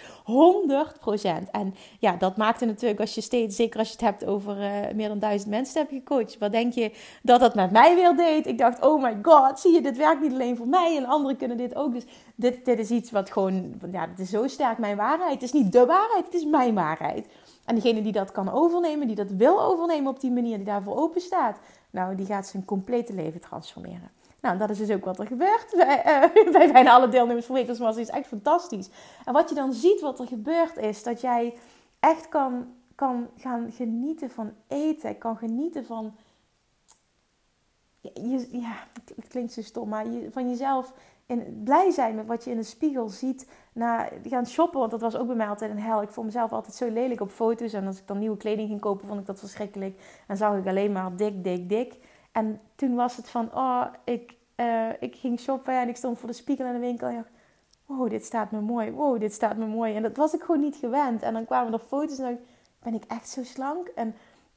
En 1.50 1.74
ja, 1.98 2.16
dat 2.16 2.36
maakte 2.36 2.64
natuurlijk 2.64 3.00
als 3.00 3.14
je 3.14 3.20
steeds, 3.20 3.56
zeker 3.56 3.78
als 3.78 3.88
je 3.88 3.92
het 3.92 4.04
hebt 4.04 4.26
over 4.26 4.56
uh, 4.60 4.94
meer 4.94 5.08
dan 5.08 5.18
duizend 5.18 5.50
mensen 5.50 5.80
hebt 5.80 5.92
gecoacht. 5.92 6.38
Wat 6.38 6.52
denk 6.52 6.72
je 6.72 6.92
dat 7.22 7.40
dat 7.40 7.54
met 7.54 7.70
mij 7.70 7.94
weer 7.94 8.16
deed? 8.16 8.46
Ik 8.46 8.58
dacht, 8.58 8.84
oh 8.84 9.02
my 9.02 9.18
god, 9.22 9.60
zie 9.60 9.72
je, 9.72 9.80
dit 9.80 9.96
werkt 9.96 10.20
niet 10.20 10.32
alleen 10.32 10.56
voor 10.56 10.68
mij 10.68 10.96
en 10.96 11.04
anderen 11.04 11.36
kunnen 11.36 11.56
dit 11.56 11.74
ook. 11.74 11.92
Dus 11.92 12.04
dit, 12.34 12.64
dit 12.64 12.78
is 12.78 12.90
iets 12.90 13.10
wat 13.10 13.30
gewoon, 13.30 13.74
ja, 13.90 14.08
het 14.08 14.18
is 14.18 14.30
zo 14.30 14.46
sterk 14.46 14.78
mijn 14.78 14.96
waarheid. 14.96 15.32
Het 15.32 15.42
is 15.42 15.52
niet 15.52 15.72
de 15.72 15.86
waarheid, 15.86 16.24
het 16.24 16.34
is 16.34 16.44
mijn 16.44 16.74
waarheid. 16.74 17.26
En 17.64 17.74
degene 17.74 18.02
die 18.02 18.12
dat 18.12 18.32
kan 18.32 18.52
overnemen, 18.52 19.06
die 19.06 19.16
dat 19.16 19.30
wil 19.30 19.62
overnemen 19.62 20.12
op 20.12 20.20
die 20.20 20.30
manier, 20.30 20.56
die 20.56 20.66
daarvoor 20.66 20.96
open 20.96 21.20
staat, 21.20 21.58
nou, 21.90 22.14
die 22.14 22.26
gaat 22.26 22.46
zijn 22.46 22.64
complete 22.64 23.12
leven 23.12 23.40
transformeren. 23.40 24.10
Nou, 24.40 24.58
dat 24.58 24.70
is 24.70 24.78
dus 24.78 24.90
ook 24.90 25.04
wat 25.04 25.18
er 25.18 25.26
gebeurt 25.26 25.72
bij, 25.76 26.30
uh, 26.36 26.52
bij 26.52 26.72
bijna 26.72 26.92
alle 26.92 27.08
deelnemers 27.08 27.46
van 27.46 27.54
Wetenschap. 27.54 27.96
is 27.96 28.08
echt 28.08 28.26
fantastisch. 28.26 28.88
En 29.24 29.32
wat 29.32 29.48
je 29.48 29.54
dan 29.54 29.72
ziet 29.72 30.00
wat 30.00 30.20
er 30.20 30.26
gebeurt 30.26 30.76
is 30.76 31.02
dat 31.02 31.20
jij 31.20 31.54
echt 32.00 32.28
kan, 32.28 32.74
kan 32.94 33.28
gaan 33.36 33.72
genieten 33.72 34.30
van 34.30 34.52
eten. 34.68 35.18
Kan 35.18 35.36
genieten 35.36 35.84
van... 35.84 36.14
Je, 38.00 38.48
ja, 38.50 38.86
het 39.16 39.28
klinkt 39.28 39.52
zo 39.52 39.62
stom, 39.62 39.88
maar 39.88 40.08
je, 40.08 40.28
van 40.30 40.48
jezelf 40.48 40.92
in, 41.30 41.62
blij 41.64 41.90
zijn 41.90 42.14
met 42.14 42.26
wat 42.26 42.44
je 42.44 42.50
in 42.50 42.56
de 42.56 42.62
spiegel 42.62 43.08
ziet. 43.08 43.48
Na 43.72 44.08
gaan 44.22 44.46
shoppen, 44.46 44.78
want 44.78 44.90
dat 44.90 45.00
was 45.00 45.16
ook 45.16 45.26
bij 45.26 45.36
mij 45.36 45.48
altijd 45.48 45.70
een 45.70 45.78
hel. 45.78 46.02
Ik 46.02 46.10
vond 46.10 46.26
mezelf 46.26 46.52
altijd 46.52 46.74
zo 46.74 46.90
lelijk 46.90 47.20
op 47.20 47.30
foto's. 47.30 47.72
En 47.72 47.86
als 47.86 47.98
ik 47.98 48.06
dan 48.06 48.18
nieuwe 48.18 48.36
kleding 48.36 48.68
ging 48.68 48.80
kopen, 48.80 49.08
vond 49.08 49.20
ik 49.20 49.26
dat 49.26 49.38
verschrikkelijk. 49.38 50.00
En 50.26 50.36
zag 50.36 50.58
ik 50.58 50.66
alleen 50.66 50.92
maar 50.92 51.16
dik, 51.16 51.44
dik, 51.44 51.68
dik. 51.68 51.94
En 52.32 52.60
toen 52.74 52.94
was 52.94 53.16
het 53.16 53.30
van, 53.30 53.54
oh, 53.54 53.86
ik, 54.04 54.34
uh, 54.56 54.88
ik 55.00 55.16
ging 55.16 55.40
shoppen 55.40 55.80
en 55.80 55.88
ik 55.88 55.96
stond 55.96 56.18
voor 56.18 56.28
de 56.28 56.34
spiegel 56.34 56.66
in 56.66 56.72
de 56.72 56.78
winkel. 56.78 57.06
En 57.06 57.12
ik 57.12 57.18
dacht, 57.18 57.34
wow, 57.86 58.10
dit 58.10 58.24
staat 58.24 58.50
me 58.50 58.60
mooi. 58.60 58.90
Wow, 58.90 59.20
dit 59.20 59.32
staat 59.32 59.56
me 59.56 59.66
mooi. 59.66 59.94
En 59.94 60.02
dat 60.02 60.16
was 60.16 60.34
ik 60.34 60.42
gewoon 60.42 60.60
niet 60.60 60.76
gewend. 60.76 61.22
En 61.22 61.32
dan 61.32 61.44
kwamen 61.44 61.72
er 61.72 61.78
foto's 61.78 62.18
en 62.18 62.24
dacht 62.24 62.40
ben 62.78 62.94
ik 62.94 63.04
echt 63.04 63.28
zo 63.28 63.44
slank? 63.44 63.86
En 63.86 64.14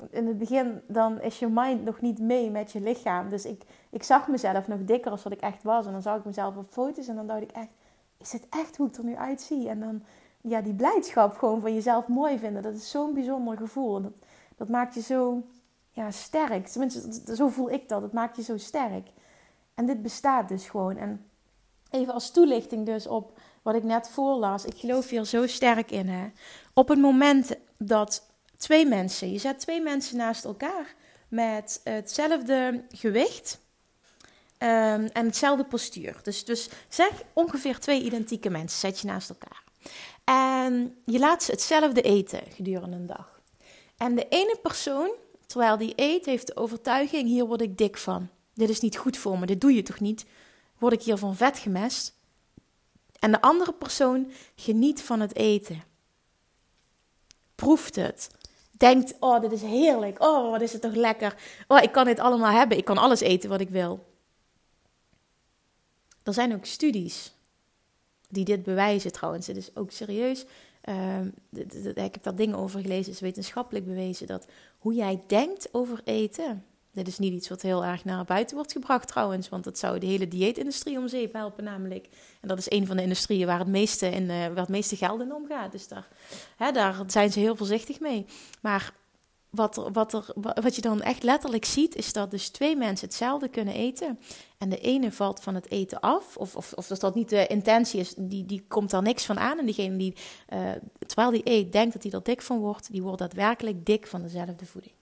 in 0.09 0.27
het 0.27 0.38
begin 0.38 0.81
dan 0.88 1.21
is 1.21 1.39
je 1.39 1.47
mind 1.47 1.83
nog 1.83 2.01
niet 2.01 2.19
mee 2.19 2.49
met 2.49 2.71
je 2.71 2.81
lichaam. 2.81 3.29
Dus 3.29 3.45
ik, 3.45 3.63
ik 3.89 4.03
zag 4.03 4.27
mezelf 4.27 4.67
nog 4.67 4.79
dikker 4.86 5.12
als 5.12 5.23
wat 5.23 5.33
ik 5.33 5.41
echt 5.41 5.63
was. 5.63 5.86
En 5.86 5.91
dan 5.91 6.01
zag 6.01 6.17
ik 6.17 6.25
mezelf 6.25 6.55
op 6.55 6.69
foto's 6.69 7.07
en 7.07 7.15
dan 7.15 7.27
dacht 7.27 7.41
ik 7.41 7.51
echt, 7.51 7.71
is 8.17 8.31
het 8.31 8.47
echt 8.49 8.77
hoe 8.77 8.88
ik 8.88 8.95
er 8.95 9.03
nu 9.03 9.15
uitzie? 9.15 9.69
En 9.69 9.79
dan, 9.79 10.03
ja, 10.41 10.62
die 10.62 10.73
blijdschap 10.73 11.38
gewoon 11.38 11.62
van 11.62 11.73
jezelf 11.73 12.07
mooi 12.07 12.39
vinden. 12.39 12.63
Dat 12.63 12.73
is 12.73 12.89
zo'n 12.89 13.13
bijzonder 13.13 13.57
gevoel. 13.57 14.01
dat, 14.01 14.13
dat 14.55 14.69
maakt 14.69 14.93
je 14.93 15.01
zo 15.01 15.43
ja, 15.93 16.12
sterk. 16.12 16.67
Tenminste, 16.67 17.36
zo 17.36 17.47
voel 17.47 17.71
ik 17.71 17.89
dat. 17.89 18.01
Het 18.01 18.13
maakt 18.13 18.36
je 18.36 18.43
zo 18.43 18.58
sterk. 18.58 19.08
En 19.73 19.86
dit 19.86 20.01
bestaat 20.01 20.47
dus 20.47 20.69
gewoon. 20.69 20.97
En 20.97 21.25
even 21.89 22.13
als 22.13 22.32
toelichting 22.32 22.86
dus 22.86 23.08
op 23.08 23.39
wat 23.62 23.75
ik 23.75 23.84
net 23.84 24.10
voorlas. 24.10 24.65
Ik 24.65 24.77
geloof 24.77 25.10
hier 25.10 25.25
zo 25.25 25.47
sterk 25.47 25.91
in. 25.91 26.08
Hè? 26.08 26.32
Op 26.73 26.88
het 26.88 26.99
moment 26.99 27.56
dat 27.77 28.29
twee 28.58 28.86
mensen, 28.86 29.32
je 29.32 29.39
zet 29.39 29.60
twee 29.60 29.82
mensen 29.82 30.17
naast 30.17 30.45
elkaar 30.45 30.95
met 31.27 31.82
hetzelfde 31.84 32.84
gewicht 32.89 33.60
um, 34.60 35.06
en 35.06 35.25
hetzelfde 35.25 35.65
postuur. 35.65 36.19
Dus, 36.23 36.45
dus 36.45 36.69
zeg 36.89 37.23
ongeveer 37.34 37.79
twee 37.79 38.03
identieke 38.03 38.49
mensen 38.49 38.79
zet 38.79 38.99
je 38.99 39.08
naast 39.08 39.29
elkaar. 39.29 39.63
En 40.23 40.97
je 41.06 41.19
laat 41.19 41.43
ze 41.43 41.51
hetzelfde 41.51 42.01
eten 42.01 42.41
gedurende 42.49 42.95
een 42.95 43.08
dag. 43.08 43.41
En 43.97 44.15
de 44.15 44.27
ene 44.27 44.58
persoon, 44.62 45.10
terwijl 45.53 45.77
die 45.77 45.93
eet, 45.95 46.25
heeft 46.25 46.47
de 46.47 46.55
overtuiging: 46.55 47.27
hier 47.27 47.45
word 47.45 47.61
ik 47.61 47.77
dik 47.77 47.97
van. 47.97 48.29
Dit 48.53 48.69
is 48.69 48.79
niet 48.79 48.97
goed 48.97 49.17
voor 49.17 49.39
me, 49.39 49.45
dit 49.45 49.61
doe 49.61 49.73
je 49.73 49.83
toch 49.83 49.99
niet? 49.99 50.25
Word 50.77 50.93
ik 50.93 51.01
hier 51.01 51.17
van 51.17 51.35
vet 51.35 51.59
gemest? 51.59 52.13
En 53.19 53.31
de 53.31 53.41
andere 53.41 53.73
persoon 53.73 54.31
geniet 54.55 55.01
van 55.01 55.19
het 55.19 55.35
eten. 55.35 55.83
Proeft 57.55 57.95
het. 57.95 58.29
Denkt, 58.71 59.15
oh, 59.19 59.41
dit 59.41 59.51
is 59.51 59.61
heerlijk. 59.61 60.23
Oh, 60.23 60.51
wat 60.51 60.61
is 60.61 60.73
het 60.73 60.81
toch 60.81 60.95
lekker. 60.95 61.35
Oh, 61.67 61.81
ik 61.81 61.91
kan 61.91 62.05
dit 62.05 62.19
allemaal 62.19 62.51
hebben. 62.51 62.77
Ik 62.77 62.85
kan 62.85 62.97
alles 62.97 63.19
eten 63.19 63.49
wat 63.49 63.61
ik 63.61 63.69
wil. 63.69 64.05
Er 66.23 66.33
zijn 66.33 66.53
ook 66.53 66.65
studies 66.65 67.33
die 68.29 68.45
dit 68.45 68.63
bewijzen 68.63 69.11
trouwens. 69.11 69.47
Het 69.47 69.57
is 69.57 69.75
ook 69.75 69.91
serieus. 69.91 70.45
Uh, 70.89 71.19
ik 71.86 72.13
heb 72.13 72.24
daar 72.24 72.36
dingen 72.36 72.58
over 72.58 72.82
gelezen. 72.82 73.12
Is 73.12 73.19
wetenschappelijk 73.19 73.86
bewezen 73.86 74.28
dat 74.28 74.48
hoe 74.78 74.93
jij 74.93 75.24
denkt 75.28 75.69
over 75.72 76.02
eten 76.04 76.63
dit 76.93 77.08
is 77.08 77.19
niet 77.19 77.34
iets 77.34 77.50
wat 77.50 77.62
heel 77.62 77.86
erg 77.86 78.06
naar 78.06 78.26
buiten 78.26 78.56
wordt 78.56 78.72
gebracht 78.72 79.08
trouwens, 79.08 79.50
want 79.50 79.63
dat 79.63 79.78
zou 79.78 80.00
de 80.00 80.06
hele 80.06 80.28
dieetindustrie 80.28 80.98
om 80.98 81.08
zeep 81.08 81.34
helpen 81.34 81.63
namelijk. 81.63 82.08
En 82.41 82.48
dat 82.48 82.58
is 82.58 82.72
een 82.72 82.88
van 82.88 82.96
de 82.96 83.02
industrieën 83.02 83.48
waar 83.48 83.60
het 83.60 83.67
meeste, 83.67 84.10
in, 84.10 84.24
uh, 84.24 84.30
waar 84.30 84.56
het 84.56 84.69
meeste 84.69 84.96
geld 84.96 85.22
in 85.22 85.34
omgaat. 85.34 85.72
Dus 85.72 85.88
daar, 85.88 86.08
hè, 86.58 86.72
daar 86.72 87.04
zijn 87.08 87.32
ze 87.32 87.39
heel 87.39 87.56
voorzichtig 87.56 88.00
mee. 88.00 88.26
Maar 88.62 88.93
wat, 89.53 89.77
er, 89.77 89.91
wat, 89.91 90.13
er, 90.13 90.25
wat 90.61 90.75
je 90.75 90.81
dan 90.81 91.01
echt 91.01 91.23
letterlijk 91.23 91.65
ziet, 91.65 91.95
is 91.95 92.13
dat 92.13 92.31
dus 92.31 92.49
twee 92.49 92.75
mensen 92.75 93.07
hetzelfde 93.07 93.47
kunnen 93.47 93.73
eten. 93.73 94.19
En 94.57 94.69
de 94.69 94.79
ene 94.79 95.11
valt 95.11 95.39
van 95.39 95.55
het 95.55 95.71
eten 95.71 95.99
af, 95.99 96.37
of, 96.37 96.55
of, 96.55 96.73
of 96.73 96.87
dat 96.87 97.15
niet 97.15 97.29
de 97.29 97.47
intentie 97.47 97.99
is, 97.99 98.13
die, 98.17 98.45
die 98.45 98.65
komt 98.67 98.89
daar 98.89 99.01
niks 99.01 99.25
van 99.25 99.39
aan. 99.39 99.59
En 99.59 99.65
diegene 99.65 99.97
die, 99.97 100.15
uh, 100.53 100.71
terwijl 101.05 101.31
die 101.31 101.41
eet, 101.43 101.71
denkt 101.71 101.93
dat 101.93 102.03
hij 102.03 102.11
er 102.11 102.23
dik 102.23 102.41
van 102.41 102.59
wordt, 102.59 102.91
die 102.91 103.03
wordt 103.03 103.19
daadwerkelijk 103.19 103.85
dik 103.85 104.07
van 104.07 104.21
dezelfde 104.21 104.65
voeding 104.65 104.93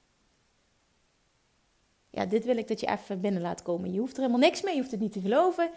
ja, 2.11 2.25
dit 2.25 2.45
wil 2.45 2.57
ik 2.57 2.67
dat 2.67 2.79
je 2.79 2.87
even 2.87 3.21
binnen 3.21 3.41
laat 3.41 3.61
komen. 3.61 3.93
Je 3.93 3.99
hoeft 3.99 4.13
er 4.13 4.19
helemaal 4.19 4.41
niks 4.41 4.61
mee, 4.61 4.73
je 4.73 4.79
hoeft 4.79 4.91
het 4.91 4.99
niet 4.99 5.11
te 5.11 5.21
geloven, 5.21 5.69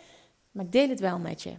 maar 0.50 0.64
ik 0.64 0.72
deel 0.72 0.88
het 0.88 1.00
wel 1.00 1.18
met 1.18 1.42
je. 1.42 1.54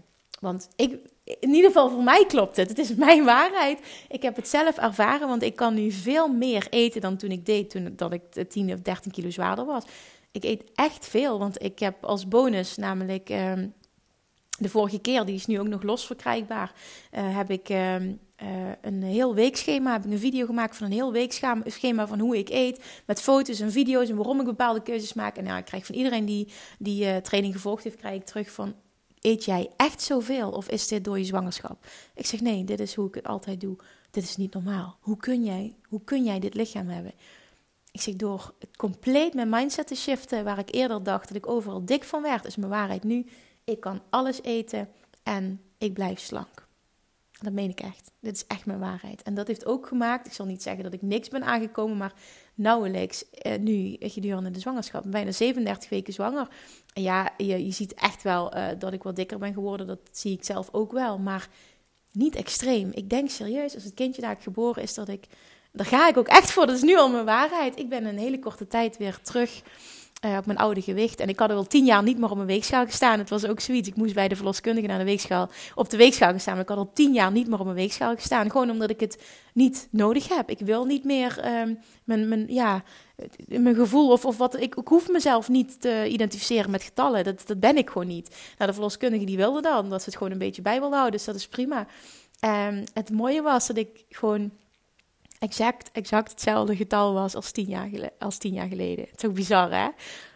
Want 0.45 0.69
ik, 0.75 0.97
in 1.23 1.53
ieder 1.53 1.71
geval 1.71 1.89
voor 1.89 2.03
mij 2.03 2.25
klopt 2.25 2.55
het. 2.55 2.69
Het 2.69 2.77
is 2.77 2.95
mijn 2.95 3.25
waarheid. 3.25 3.79
Ik 4.09 4.21
heb 4.21 4.35
het 4.35 4.47
zelf 4.47 4.77
ervaren, 4.77 5.27
want 5.27 5.43
ik 5.43 5.55
kan 5.55 5.73
nu 5.73 5.91
veel 5.91 6.27
meer 6.27 6.67
eten 6.69 7.01
dan 7.01 7.17
toen 7.17 7.31
ik 7.31 7.45
deed, 7.45 7.69
toen 7.69 7.93
dat 7.95 8.13
ik 8.13 8.49
10 8.49 8.73
of 8.73 8.79
13 8.79 9.11
kilo 9.11 9.29
zwaarder 9.29 9.65
was. 9.65 9.83
Ik 10.31 10.43
eet 10.43 10.63
echt 10.75 11.07
veel, 11.07 11.39
want 11.39 11.63
ik 11.63 11.79
heb 11.79 12.05
als 12.05 12.27
bonus 12.27 12.77
namelijk 12.77 13.29
ehm, 13.29 13.67
de 14.57 14.69
vorige 14.69 14.99
keer, 14.99 15.25
die 15.25 15.35
is 15.35 15.45
nu 15.45 15.59
ook 15.59 15.67
nog 15.67 15.83
los 15.83 16.05
verkrijgbaar, 16.05 16.73
uh, 17.13 17.37
heb 17.37 17.51
ik 17.51 17.69
ehm, 17.69 18.13
uh, 18.43 18.71
een 18.81 19.03
heel 19.03 19.35
weekschema. 19.35 19.91
Heb 19.91 20.05
ik 20.05 20.11
een 20.11 20.19
video 20.19 20.45
gemaakt 20.45 20.77
van 20.77 20.85
een 20.85 20.93
heel 20.93 21.11
weekschema 21.11 22.07
van 22.07 22.19
hoe 22.19 22.37
ik 22.37 22.49
eet. 22.49 22.83
Met 23.05 23.21
foto's 23.21 23.59
en 23.59 23.71
video's 23.71 24.09
en 24.09 24.15
waarom 24.15 24.39
ik 24.39 24.45
bepaalde 24.45 24.81
keuzes 24.81 25.13
maak. 25.13 25.37
En 25.37 25.45
ja, 25.45 25.57
ik 25.57 25.65
krijg 25.65 25.85
van 25.85 25.95
iedereen 25.95 26.25
die 26.25 26.47
die 26.79 27.05
uh, 27.05 27.15
training 27.15 27.53
gevolgd 27.53 27.83
heeft, 27.83 27.95
krijg 27.95 28.15
ik 28.15 28.25
terug 28.25 28.51
van... 28.51 28.75
Eet 29.25 29.45
jij 29.45 29.69
echt 29.75 30.01
zoveel 30.01 30.51
of 30.51 30.69
is 30.69 30.87
dit 30.87 31.03
door 31.03 31.17
je 31.17 31.25
zwangerschap? 31.25 31.85
Ik 32.15 32.25
zeg 32.25 32.41
nee, 32.41 32.63
dit 32.63 32.79
is 32.79 32.95
hoe 32.95 33.07
ik 33.07 33.15
het 33.15 33.27
altijd 33.27 33.61
doe. 33.61 33.77
Dit 34.11 34.23
is 34.23 34.35
niet 34.35 34.53
normaal. 34.53 34.97
Hoe 35.01 35.17
kun 35.17 35.43
jij, 35.43 35.75
hoe 35.83 36.03
kun 36.03 36.23
jij 36.23 36.39
dit 36.39 36.53
lichaam 36.53 36.87
hebben? 36.87 37.13
Ik 37.91 38.01
zeg 38.01 38.15
door 38.15 38.53
compleet 38.77 39.33
mijn 39.33 39.49
mindset 39.49 39.87
te 39.87 39.95
shiften, 39.95 40.43
waar 40.43 40.59
ik 40.59 40.73
eerder 40.73 41.03
dacht 41.03 41.27
dat 41.27 41.37
ik 41.37 41.47
overal 41.47 41.85
dik 41.85 42.03
van 42.03 42.21
werd, 42.21 42.45
is 42.45 42.55
mijn 42.55 42.71
waarheid 42.71 43.03
nu. 43.03 43.25
Ik 43.63 43.79
kan 43.79 44.01
alles 44.09 44.41
eten 44.41 44.89
en 45.23 45.61
ik 45.77 45.93
blijf 45.93 46.19
slank. 46.19 46.64
Dat 47.41 47.53
meen 47.53 47.69
ik 47.69 47.79
echt. 47.79 48.11
Dit 48.19 48.35
is 48.35 48.47
echt 48.47 48.65
mijn 48.65 48.79
waarheid. 48.79 49.23
En 49.23 49.33
dat 49.35 49.47
heeft 49.47 49.65
ook 49.65 49.87
gemaakt, 49.87 50.27
ik 50.27 50.33
zal 50.33 50.45
niet 50.45 50.63
zeggen 50.63 50.83
dat 50.83 50.93
ik 50.93 51.01
niks 51.01 51.29
ben 51.29 51.43
aangekomen, 51.43 51.97
maar 51.97 52.13
nauwelijks 52.53 53.29
eh, 53.29 53.59
nu 53.59 53.95
gedurende 53.99 54.51
de 54.51 54.59
zwangerschap. 54.59 55.03
Bijna 55.07 55.31
37 55.31 55.89
weken 55.89 56.13
zwanger. 56.13 56.47
Ja, 56.93 57.33
je, 57.37 57.65
je 57.65 57.71
ziet 57.71 57.93
echt 57.93 58.23
wel 58.23 58.55
uh, 58.55 58.67
dat 58.79 58.93
ik 58.93 59.03
wat 59.03 59.15
dikker 59.15 59.37
ben 59.37 59.53
geworden. 59.53 59.87
Dat 59.87 59.99
zie 60.11 60.33
ik 60.33 60.43
zelf 60.43 60.69
ook 60.71 60.91
wel. 60.91 61.17
Maar 61.17 61.49
niet 62.11 62.35
extreem. 62.35 62.89
Ik 62.93 63.09
denk 63.09 63.29
serieus, 63.29 63.73
als 63.73 63.83
het 63.83 63.93
kindje 63.93 64.21
daar 64.21 64.37
geboren 64.39 64.83
is, 64.83 64.93
dat 64.93 65.07
ik. 65.07 65.25
Daar 65.71 65.85
ga 65.85 66.07
ik 66.07 66.17
ook 66.17 66.27
echt 66.27 66.51
voor. 66.51 66.65
Dat 66.65 66.75
is 66.75 66.81
nu 66.81 66.97
al 66.97 67.09
mijn 67.09 67.25
waarheid. 67.25 67.79
Ik 67.79 67.89
ben 67.89 68.05
een 68.05 68.17
hele 68.17 68.39
korte 68.39 68.67
tijd 68.67 68.97
weer 68.97 69.19
terug 69.21 69.61
uh, 70.25 70.37
op 70.37 70.45
mijn 70.45 70.57
oude 70.57 70.81
gewicht. 70.81 71.19
En 71.19 71.29
ik 71.29 71.39
had 71.39 71.49
wel 71.49 71.67
tien 71.67 71.85
jaar 71.85 72.03
niet 72.03 72.17
meer 72.17 72.29
op 72.29 72.35
mijn 72.35 72.47
weegschaal 72.47 72.85
gestaan. 72.85 73.19
Het 73.19 73.29
was 73.29 73.45
ook 73.45 73.59
zoiets. 73.59 73.87
Ik 73.87 73.95
moest 73.95 74.13
bij 74.13 74.27
de 74.27 74.35
verloskundige 74.35 74.87
naar 74.87 74.97
de 74.97 75.03
weegschaal, 75.03 75.49
op 75.75 75.89
de 75.89 75.97
weegschaal 75.97 76.31
gestaan. 76.31 76.53
Maar 76.53 76.63
ik 76.63 76.69
had 76.69 76.77
al 76.77 76.91
tien 76.93 77.13
jaar 77.13 77.31
niet 77.31 77.47
meer 77.47 77.59
op 77.59 77.65
mijn 77.65 77.77
weegschaal 77.77 78.15
gestaan. 78.15 78.51
Gewoon 78.51 78.69
omdat 78.69 78.89
ik 78.89 78.99
het 78.99 79.23
niet 79.53 79.87
nodig 79.91 80.27
heb. 80.27 80.49
Ik 80.49 80.59
wil 80.59 80.85
niet 80.85 81.03
meer 81.03 81.37
uh, 81.45 81.75
mijn, 82.03 82.27
mijn, 82.27 82.45
ja, 82.47 82.83
mijn 83.47 83.75
gevoel 83.75 84.11
of, 84.11 84.25
of 84.25 84.37
wat. 84.37 84.61
Ik, 84.61 84.75
ik, 84.75 84.87
hoef 84.87 85.09
mezelf 85.09 85.49
niet 85.49 85.81
te 85.81 86.07
identificeren 86.09 86.71
met 86.71 86.83
getallen. 86.83 87.23
Dat, 87.23 87.43
dat 87.45 87.59
ben 87.59 87.77
ik 87.77 87.89
gewoon 87.89 88.07
niet. 88.07 88.29
Nou, 88.57 88.69
de 88.69 88.73
verloskundige 88.73 89.25
die 89.25 89.37
wilde 89.37 89.61
dat, 89.61 90.01
ze 90.01 90.09
het 90.09 90.17
gewoon 90.17 90.31
een 90.31 90.37
beetje 90.37 90.61
bij 90.61 90.79
wil 90.79 90.91
houden. 90.91 91.11
Dus 91.11 91.25
dat 91.25 91.35
is 91.35 91.47
prima. 91.47 91.87
Um, 92.41 92.83
het 92.93 93.11
mooie 93.11 93.41
was 93.41 93.67
dat 93.67 93.77
ik 93.77 94.05
gewoon 94.09 94.51
exact, 95.39 95.89
exact 95.91 96.31
hetzelfde 96.31 96.75
getal 96.75 97.13
was 97.13 97.35
als 97.35 97.51
tien 97.51 97.67
jaar, 97.67 97.89
als 98.19 98.37
tien 98.37 98.53
jaar 98.53 98.67
geleden. 98.67 99.05
Het 99.11 99.23
is 99.23 99.29
ook 99.29 99.35
bizar, 99.35 99.71
hè? 99.71 99.87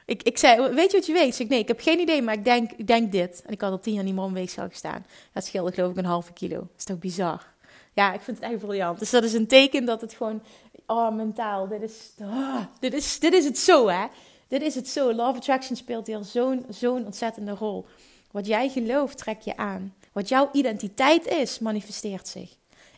Ik, 0.06 0.24
ik 0.24 0.38
zei, 0.38 0.74
weet 0.74 0.92
je 0.92 0.98
wat 0.98 1.06
je 1.06 1.14
weet? 1.14 1.40
Ik 1.40 1.50
nee, 1.50 1.60
ik 1.60 1.68
heb 1.68 1.80
geen 1.80 2.00
idee, 2.00 2.22
maar 2.22 2.34
ik 2.34 2.44
denk, 2.44 2.72
ik 2.72 2.88
denk 2.88 3.12
dit. 3.12 3.42
En 3.46 3.54
ik 3.54 3.62
had 3.62 3.72
al 3.72 3.80
tien 3.80 3.94
jaar 3.94 4.04
niet 4.04 4.16
meer 4.16 4.24
om 4.24 4.34
weegschaal 4.34 4.70
gestaan. 4.70 5.06
Dat 5.34 5.46
scheelde 5.46 5.72
geloof 5.72 5.92
ik 5.92 5.98
een 5.98 6.06
halve 6.06 6.34
kilo. 6.34 6.56
Dat 6.56 6.78
is 6.78 6.84
toch 6.84 7.00
bizar? 7.00 7.48
Ja, 7.94 8.14
ik 8.14 8.22
vind 8.22 8.38
het 8.38 8.52
echt 8.52 8.60
briljant. 8.60 9.00
Dus 9.00 9.10
dat 9.10 9.24
is 9.24 9.34
een 9.34 9.48
teken 9.48 9.86
dat 9.86 10.02
het 10.02 10.14
gewoon, 10.14 10.42
oh, 10.88 11.16
mentaal, 11.16 11.68
dit 11.68 11.82
is, 11.82 12.12
oh, 12.22 12.62
dit 12.80 12.94
is, 12.94 13.20
dit 13.20 13.34
is 13.34 13.46
het 13.46 13.58
zo, 13.58 13.88
hè? 13.88 14.06
Dit 14.48 14.62
is 14.62 14.76
het 14.76 14.88
zo. 14.88 15.14
Love 15.14 15.38
Attraction 15.38 15.76
speelt 15.76 16.08
hier 16.08 16.24
zo'n 16.24 16.66
zo'n 16.70 17.06
ontzettende 17.06 17.52
rol. 17.52 17.86
Wat 18.32 18.48
jij 18.48 18.70
gelooft, 18.70 19.18
trek 19.18 19.42
je 19.42 19.58
aan. 19.58 19.94
Wat 20.12 20.30
jouw 20.30 20.50
identiteit 20.54 21.28
is, 21.28 21.60
manifesteert 21.60 22.28
zich. 22.28 22.50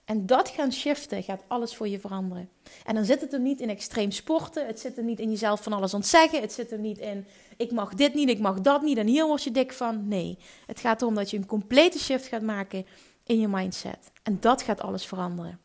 En 0.05 0.25
dat 0.25 0.49
gaan 0.49 0.73
shiften 0.73 1.23
gaat 1.23 1.43
alles 1.47 1.75
voor 1.75 1.87
je 1.87 1.99
veranderen. 1.99 2.49
En 2.85 2.95
dan 2.95 3.05
zit 3.05 3.21
het 3.21 3.33
er 3.33 3.39
niet 3.39 3.59
in 3.59 3.69
extreem 3.69 4.11
sporten. 4.11 4.67
Het 4.67 4.79
zit 4.79 4.97
er 4.97 5.03
niet 5.03 5.19
in 5.19 5.29
jezelf 5.29 5.63
van 5.63 5.73
alles 5.73 5.93
ontzeggen. 5.93 6.41
Het 6.41 6.53
zit 6.53 6.71
er 6.71 6.79
niet 6.79 6.97
in 6.97 7.25
ik 7.61 7.71
mag 7.71 7.93
dit 7.93 8.13
niet, 8.13 8.29
ik 8.29 8.39
mag 8.39 8.61
dat 8.61 8.81
niet 8.81 8.97
en 8.97 9.07
hier 9.07 9.25
word 9.25 9.43
je 9.43 9.51
dik 9.51 9.73
van. 9.73 10.07
Nee, 10.07 10.37
het 10.65 10.79
gaat 10.79 11.01
erom 11.01 11.15
dat 11.15 11.29
je 11.29 11.37
een 11.37 11.45
complete 11.45 11.99
shift 11.99 12.27
gaat 12.27 12.41
maken 12.41 12.85
in 13.23 13.39
je 13.39 13.47
mindset. 13.47 14.11
En 14.23 14.37
dat 14.39 14.61
gaat 14.61 14.81
alles 14.81 15.05
veranderen. 15.05 15.59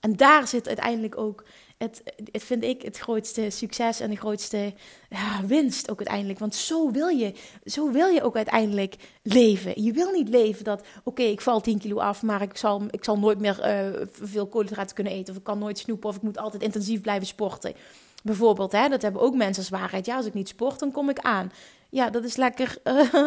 En 0.00 0.16
daar 0.16 0.48
zit 0.48 0.66
uiteindelijk 0.66 1.18
ook 1.18 1.44
het, 1.82 2.02
het 2.32 2.44
vind 2.44 2.64
ik 2.64 2.82
het 2.82 2.98
grootste 2.98 3.50
succes 3.50 4.00
en 4.00 4.10
de 4.10 4.16
grootste 4.16 4.74
ja, 5.08 5.46
winst 5.46 5.90
ook 5.90 5.98
uiteindelijk. 5.98 6.38
Want 6.38 6.54
zo 6.54 6.90
wil 6.90 7.08
je, 7.08 7.34
zo 7.64 7.90
wil 7.90 8.06
je 8.06 8.22
ook 8.22 8.36
uiteindelijk 8.36 8.96
leven. 9.22 9.82
Je 9.82 9.92
wil 9.92 10.10
niet 10.10 10.28
leven 10.28 10.64
dat, 10.64 10.84
oké, 11.04 11.22
ik 11.22 11.40
val 11.40 11.60
10 11.60 11.78
kilo 11.78 11.98
af, 11.98 12.22
maar 12.22 12.42
ik 12.42 12.56
zal, 12.56 12.82
ik 12.90 13.04
zal 13.04 13.18
nooit 13.18 13.38
meer 13.38 13.86
uh, 13.94 14.06
veel 14.10 14.46
koolhydraten 14.46 14.94
kunnen 14.94 15.12
eten. 15.12 15.32
Of 15.32 15.38
ik 15.38 15.44
kan 15.44 15.58
nooit 15.58 15.78
snoepen 15.78 16.08
of 16.08 16.16
ik 16.16 16.22
moet 16.22 16.38
altijd 16.38 16.62
intensief 16.62 17.00
blijven 17.00 17.26
sporten. 17.26 17.74
Bijvoorbeeld, 18.22 18.72
hè, 18.72 18.88
dat 18.88 19.02
hebben 19.02 19.22
ook 19.22 19.34
mensen 19.34 19.62
als 19.62 19.80
waarheid. 19.80 20.06
Ja, 20.06 20.16
als 20.16 20.26
ik 20.26 20.34
niet 20.34 20.48
sport, 20.48 20.78
dan 20.78 20.92
kom 20.92 21.08
ik 21.08 21.18
aan. 21.18 21.52
Ja, 21.94 22.10
dat 22.10 22.24
is 22.24 22.36
lekker, 22.36 22.76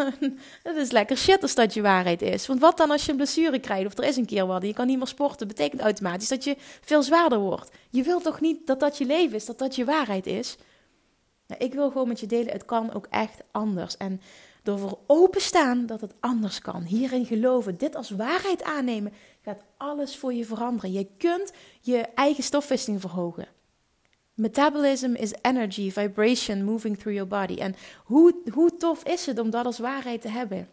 dat 0.63 0.75
is 0.75 0.91
lekker 0.91 1.17
shit 1.17 1.41
als 1.41 1.55
dat 1.55 1.73
je 1.73 1.81
waarheid 1.81 2.21
is. 2.21 2.47
Want 2.47 2.59
wat 2.59 2.77
dan 2.77 2.91
als 2.91 3.05
je 3.05 3.11
een 3.11 3.17
blessure 3.17 3.59
krijgt 3.59 3.85
of 3.85 3.97
er 3.97 4.03
is 4.03 4.17
een 4.17 4.25
keer 4.25 4.45
wat 4.45 4.63
je 4.63 4.73
kan 4.73 4.87
niet 4.87 4.97
meer 4.97 5.07
sporten, 5.07 5.47
betekent 5.47 5.81
automatisch 5.81 6.27
dat 6.27 6.43
je 6.43 6.55
veel 6.81 7.03
zwaarder 7.03 7.39
wordt. 7.39 7.71
Je 7.89 8.03
wilt 8.03 8.23
toch 8.23 8.41
niet 8.41 8.67
dat 8.67 8.79
dat 8.79 8.97
je 8.97 9.05
leven 9.05 9.35
is, 9.35 9.45
dat 9.45 9.57
dat 9.57 9.75
je 9.75 9.85
waarheid 9.85 10.25
is? 10.25 10.57
Nou, 11.47 11.63
ik 11.63 11.73
wil 11.73 11.91
gewoon 11.91 12.07
met 12.07 12.19
je 12.19 12.25
delen, 12.25 12.53
het 12.53 12.65
kan 12.65 12.93
ook 12.93 13.07
echt 13.09 13.41
anders. 13.51 13.97
En 13.97 14.21
door 14.63 14.79
voor 14.79 14.97
openstaan 15.07 15.85
dat 15.85 16.01
het 16.01 16.13
anders 16.19 16.59
kan, 16.59 16.83
hierin 16.83 17.25
geloven, 17.25 17.77
dit 17.77 17.95
als 17.95 18.09
waarheid 18.09 18.63
aannemen, 18.63 19.13
gaat 19.41 19.63
alles 19.77 20.17
voor 20.17 20.33
je 20.33 20.45
veranderen. 20.45 20.91
Je 20.91 21.07
kunt 21.17 21.53
je 21.81 21.97
eigen 22.15 22.43
stofwisseling 22.43 23.01
verhogen. 23.01 23.47
Metabolism 24.35 25.13
is 25.13 25.33
energy, 25.41 25.91
vibration 25.91 26.63
moving 26.63 26.97
through 26.97 27.15
your 27.15 27.27
body. 27.27 27.55
En 27.55 27.75
hoe, 28.03 28.35
hoe 28.51 28.77
tof 28.77 29.03
is 29.03 29.25
het 29.25 29.39
om 29.39 29.49
dat 29.49 29.65
als 29.65 29.79
waarheid 29.79 30.21
te 30.21 30.29
hebben? 30.29 30.67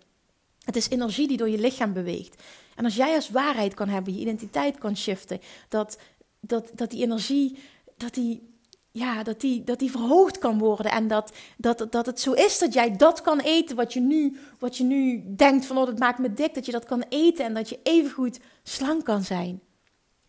Het 0.65 0.77
is 0.77 0.89
energie 0.89 1.29
die 1.29 1.37
door 1.37 1.49
je 1.49 1.59
lichaam 1.59 1.93
beweegt. 1.93 2.43
En 2.75 2.85
als 2.85 2.97
jij 2.97 3.15
als 3.15 3.31
waarheid 3.31 3.75
kan 3.75 3.89
hebben, 3.89 4.15
je 4.15 4.21
identiteit 4.21 4.79
kan 4.79 4.97
shiften, 4.97 5.41
dat, 5.69 5.99
dat, 6.41 6.71
dat 6.75 6.91
die 6.91 7.03
energie, 7.03 7.59
dat 7.97 8.15
die, 8.15 8.57
ja, 8.91 9.23
dat, 9.23 9.41
die, 9.41 9.65
dat 9.65 9.79
die 9.79 9.91
verhoogd 9.91 10.39
kan 10.39 10.59
worden. 10.59 10.93
En 10.93 11.09
dat, 11.09 11.33
dat, 11.57 11.87
dat 11.91 12.07
het 12.07 12.21
zo 12.21 12.33
is 12.33 12.59
dat 12.59 12.73
jij 12.73 12.97
dat 12.97 13.21
kan 13.21 13.41
eten 13.41 13.77
wat 13.77 13.93
je 13.93 14.01
nu, 14.01 14.39
wat 14.59 14.77
je 14.77 14.85
nu 14.85 15.23
denkt 15.37 15.67
van 15.67 15.79
oh, 15.79 15.87
dat 15.87 15.99
maakt 15.99 16.19
me 16.19 16.33
dik, 16.33 16.55
dat 16.55 16.67
je 16.67 16.73
dat 16.73 16.85
kan 16.85 17.05
eten 17.09 17.45
en 17.45 17.55
dat 17.55 17.69
je 17.69 17.81
evengoed 17.83 18.41
slank 18.63 19.05
kan 19.05 19.23
zijn. 19.23 19.61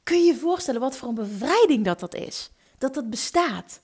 Kun 0.04 0.18
je 0.18 0.26
je 0.26 0.36
voorstellen 0.36 0.82
wat 0.82 0.98
voor 0.98 1.08
een 1.08 1.16
bevrijding 1.16 1.86
dat 1.86 2.00
dat 2.00 2.16
is? 2.16 2.52
Dat 2.84 2.94
dat 2.94 3.10
bestaat. 3.10 3.82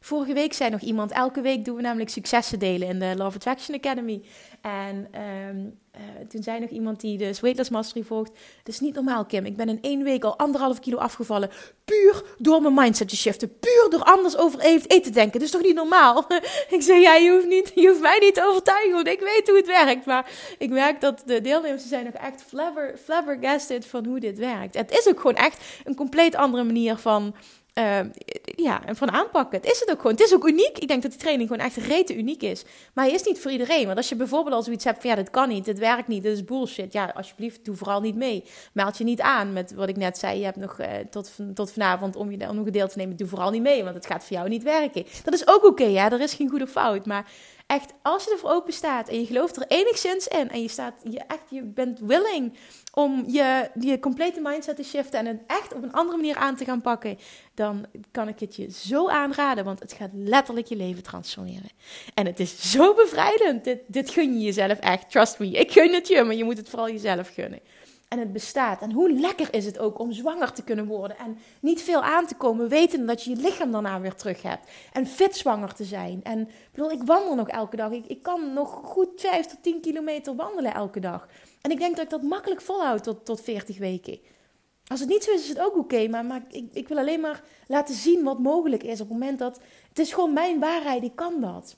Vorige 0.00 0.32
week 0.32 0.52
zei 0.52 0.70
nog 0.70 0.80
iemand, 0.80 1.10
elke 1.10 1.40
week 1.40 1.64
doen 1.64 1.76
we 1.76 1.82
namelijk 1.82 2.10
successen 2.10 2.58
delen 2.58 2.88
in 2.88 2.98
de 2.98 3.14
Love 3.16 3.36
Attraction 3.36 3.76
Academy. 3.76 4.22
En 4.60 5.08
ehm, 5.10 5.56
eh, 5.90 6.00
toen 6.28 6.42
zei 6.42 6.60
nog 6.60 6.70
iemand 6.70 7.00
die 7.00 7.18
de 7.18 7.38
Weightless 7.40 7.70
Mastery 7.70 8.04
volgt, 8.04 8.30
het 8.58 8.68
is 8.68 8.80
niet 8.80 8.94
normaal 8.94 9.24
Kim, 9.24 9.44
ik 9.44 9.56
ben 9.56 9.68
in 9.68 9.78
één 9.80 10.02
week 10.02 10.24
al 10.24 10.38
anderhalf 10.38 10.80
kilo 10.80 10.96
afgevallen, 10.96 11.50
puur 11.84 12.22
door 12.38 12.62
mijn 12.62 12.74
mindset 12.74 13.08
te 13.08 13.16
shiften, 13.16 13.58
puur 13.58 13.86
door 13.90 14.02
anders 14.02 14.36
over 14.36 14.60
eten 14.60 15.02
te 15.02 15.10
denken. 15.10 15.32
Dat 15.32 15.42
is 15.42 15.50
toch 15.50 15.62
niet 15.62 15.74
normaal? 15.74 16.26
ik 16.76 16.82
zei, 16.82 17.00
ja, 17.00 17.14
je 17.14 17.30
hoeft, 17.30 17.46
niet, 17.46 17.72
je 17.74 17.88
hoeft 17.88 18.00
mij 18.00 18.18
niet 18.18 18.34
te 18.34 18.46
overtuigen, 18.48 18.92
want 18.92 19.08
ik 19.08 19.20
weet 19.20 19.48
hoe 19.48 19.56
het 19.56 19.66
werkt. 19.66 20.06
Maar 20.06 20.30
ik 20.58 20.70
merk 20.70 21.00
dat 21.00 21.22
de 21.26 21.40
deelnemers 21.40 21.88
zijn 21.88 22.04
nog 22.04 22.14
echt 22.14 22.42
flabber, 22.42 22.98
flabbergasted 23.04 23.86
van 23.86 24.06
hoe 24.06 24.20
dit 24.20 24.38
werkt. 24.38 24.74
Het 24.74 24.90
is 24.90 25.08
ook 25.08 25.20
gewoon 25.20 25.36
echt 25.36 25.64
een 25.84 25.94
compleet 25.94 26.34
andere 26.34 26.64
manier 26.64 26.96
van 26.96 27.34
uh, 27.78 28.00
ja, 28.56 28.86
en 28.86 28.96
van 28.96 29.10
aanpakken. 29.10 29.60
Het 29.60 29.70
is 29.70 29.80
het 29.80 29.90
ook 29.90 29.96
gewoon. 29.96 30.12
Het 30.12 30.24
is 30.24 30.34
ook 30.34 30.48
uniek. 30.48 30.78
Ik 30.78 30.88
denk 30.88 31.02
dat 31.02 31.10
die 31.10 31.20
training 31.20 31.48
gewoon 31.48 31.64
echt 31.66 31.76
rete 31.76 32.16
uniek 32.16 32.42
is. 32.42 32.64
Maar 32.94 33.04
hij 33.04 33.14
is 33.14 33.22
niet 33.22 33.40
voor 33.40 33.50
iedereen. 33.50 33.84
Want 33.84 33.96
als 33.96 34.08
je 34.08 34.16
bijvoorbeeld 34.16 34.54
al 34.54 34.62
zoiets 34.62 34.84
hebt 34.84 35.00
van 35.00 35.10
ja, 35.10 35.16
dit 35.16 35.30
kan 35.30 35.48
niet, 35.48 35.64
dit 35.64 35.78
werkt 35.78 36.08
niet, 36.08 36.22
dit 36.22 36.32
is 36.32 36.44
bullshit. 36.44 36.92
Ja, 36.92 37.12
alsjeblieft, 37.16 37.64
doe 37.64 37.76
vooral 37.76 38.00
niet 38.00 38.14
mee. 38.14 38.44
Meld 38.72 38.98
je 38.98 39.04
niet 39.04 39.20
aan 39.20 39.52
met 39.52 39.74
wat 39.74 39.88
ik 39.88 39.96
net 39.96 40.18
zei. 40.18 40.38
Je 40.38 40.44
hebt 40.44 40.56
nog 40.56 40.80
uh, 40.80 40.86
tot, 41.10 41.36
tot 41.54 41.72
vanavond 41.72 42.16
om 42.16 42.30
je 42.30 42.48
om 42.48 42.58
een 42.58 42.72
deel 42.72 42.88
te 42.88 42.98
nemen. 42.98 43.16
Doe 43.16 43.28
vooral 43.28 43.50
niet 43.50 43.62
mee, 43.62 43.82
want 43.82 43.94
het 43.94 44.06
gaat 44.06 44.24
voor 44.24 44.36
jou 44.36 44.48
niet 44.48 44.62
werken. 44.62 45.04
Dat 45.24 45.34
is 45.34 45.48
ook 45.48 45.64
oké, 45.64 45.84
ja. 45.84 46.12
Er 46.12 46.20
is 46.20 46.34
geen 46.34 46.48
goede 46.48 46.66
fout. 46.66 47.06
Maar 47.06 47.30
echt, 47.68 47.92
als 48.02 48.24
je 48.24 48.30
ervoor 48.30 48.50
open 48.50 48.72
staat 48.72 49.08
en 49.08 49.20
je 49.20 49.26
gelooft 49.26 49.56
er 49.56 49.64
enigszins 49.68 50.28
in 50.28 50.50
en 50.50 50.62
je, 50.62 50.68
staat, 50.68 50.94
je, 51.10 51.18
echt, 51.18 51.42
je 51.48 51.62
bent 51.62 51.98
willing 51.98 52.56
om 52.94 53.24
je, 53.26 53.70
je 53.80 53.98
complete 53.98 54.40
mindset 54.40 54.76
te 54.76 54.82
shiften 54.82 55.18
en 55.18 55.26
het 55.26 55.40
echt 55.46 55.74
op 55.74 55.82
een 55.82 55.92
andere 55.92 56.16
manier 56.16 56.36
aan 56.36 56.56
te 56.56 56.64
gaan 56.64 56.80
pakken, 56.80 57.18
dan 57.54 57.86
kan 58.10 58.28
ik 58.28 58.40
het 58.40 58.56
je 58.56 58.70
zo 58.70 59.08
aanraden, 59.08 59.64
want 59.64 59.80
het 59.80 59.92
gaat 59.92 60.10
letterlijk 60.12 60.66
je 60.66 60.76
leven 60.76 61.02
transformeren. 61.02 61.70
En 62.14 62.26
het 62.26 62.40
is 62.40 62.70
zo 62.70 62.94
bevrijdend. 62.94 63.64
Dit, 63.64 63.80
dit 63.86 64.10
gun 64.10 64.38
je 64.38 64.44
jezelf 64.44 64.78
echt. 64.78 65.10
Trust 65.10 65.38
me. 65.38 65.50
Ik 65.50 65.72
gun 65.72 65.94
het 65.94 66.08
je, 66.08 66.22
maar 66.22 66.34
je 66.34 66.44
moet 66.44 66.56
het 66.56 66.68
vooral 66.68 66.90
jezelf 66.90 67.34
gunnen 67.34 67.60
en 68.08 68.18
het 68.18 68.32
bestaat. 68.32 68.82
En 68.82 68.92
hoe 68.92 69.12
lekker 69.12 69.54
is 69.54 69.64
het 69.64 69.78
ook 69.78 69.98
om 69.98 70.12
zwanger 70.12 70.52
te 70.52 70.64
kunnen 70.64 70.86
worden 70.86 71.18
en 71.18 71.38
niet 71.60 71.82
veel 71.82 72.02
aan 72.02 72.26
te 72.26 72.34
komen, 72.34 72.68
weten 72.68 73.06
dat 73.06 73.22
je 73.22 73.30
je 73.30 73.36
lichaam 73.36 73.72
daarna 73.72 74.00
weer 74.00 74.14
terug 74.14 74.42
hebt. 74.42 74.70
En 74.92 75.06
fit 75.06 75.36
zwanger 75.36 75.74
te 75.74 75.84
zijn. 75.84 76.20
En 76.22 76.40
ik 76.40 76.70
bedoel, 76.72 76.90
ik 76.90 77.02
wandel 77.02 77.34
nog 77.34 77.48
elke 77.48 77.76
dag. 77.76 77.90
Ik, 77.90 78.06
ik 78.06 78.22
kan 78.22 78.52
nog 78.52 78.70
goed 78.70 79.08
5 79.16 79.46
tot 79.46 79.62
10 79.62 79.80
kilometer 79.80 80.34
wandelen 80.34 80.74
elke 80.74 81.00
dag. 81.00 81.28
En 81.60 81.70
ik 81.70 81.78
denk 81.78 81.96
dat 81.96 82.04
ik 82.04 82.10
dat 82.10 82.22
makkelijk 82.22 82.60
volhoud 82.60 83.02
tot, 83.02 83.24
tot 83.24 83.40
40 83.40 83.78
weken. 83.78 84.18
Als 84.86 85.00
het 85.00 85.08
niet 85.08 85.24
zo 85.24 85.30
is, 85.32 85.42
is 85.42 85.48
het 85.48 85.60
ook 85.60 85.76
oké. 85.76 86.08
maar, 86.08 86.24
maar 86.24 86.42
ik, 86.50 86.68
ik 86.72 86.88
wil 86.88 86.98
alleen 86.98 87.20
maar 87.20 87.42
laten 87.66 87.94
zien 87.94 88.24
wat 88.24 88.38
mogelijk 88.38 88.82
is 88.82 89.00
op 89.00 89.08
het 89.08 89.18
moment 89.18 89.38
dat... 89.38 89.60
Het 89.88 89.98
is 89.98 90.12
gewoon 90.12 90.32
mijn 90.32 90.60
waarheid, 90.60 91.02
ik 91.02 91.16
kan 91.16 91.40
dat. 91.40 91.76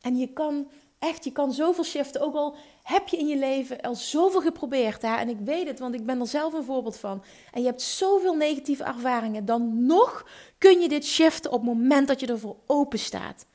En 0.00 0.16
je 0.16 0.32
kan 0.32 0.70
echt, 1.02 1.24
je 1.24 1.32
kan 1.32 1.52
zoveel 1.52 1.84
shiften. 1.84 2.20
Ook 2.20 2.34
al 2.34 2.54
heb 2.82 3.08
je 3.08 3.16
in 3.16 3.26
je 3.26 3.36
leven 3.36 3.80
al 3.80 3.94
zoveel 3.94 4.40
geprobeerd. 4.40 5.02
Hè? 5.02 5.16
En 5.16 5.28
ik 5.28 5.38
weet 5.44 5.66
het, 5.66 5.78
want 5.78 5.94
ik 5.94 6.06
ben 6.06 6.20
er 6.20 6.26
zelf 6.26 6.52
een 6.52 6.64
voorbeeld 6.64 6.96
van. 6.96 7.22
En 7.52 7.60
je 7.60 7.66
hebt 7.66 7.82
zoveel 7.82 8.34
negatieve 8.34 8.84
ervaringen. 8.84 9.44
Dan 9.44 9.86
nog 9.86 10.26
kun 10.58 10.80
je 10.80 10.88
dit 10.88 11.04
shiften 11.04 11.50
op 11.50 11.60
het 11.60 11.68
moment 11.68 12.08
dat 12.08 12.20
je 12.20 12.26
ervoor 12.26 12.56
open 12.66 12.98
staat. 12.98 13.46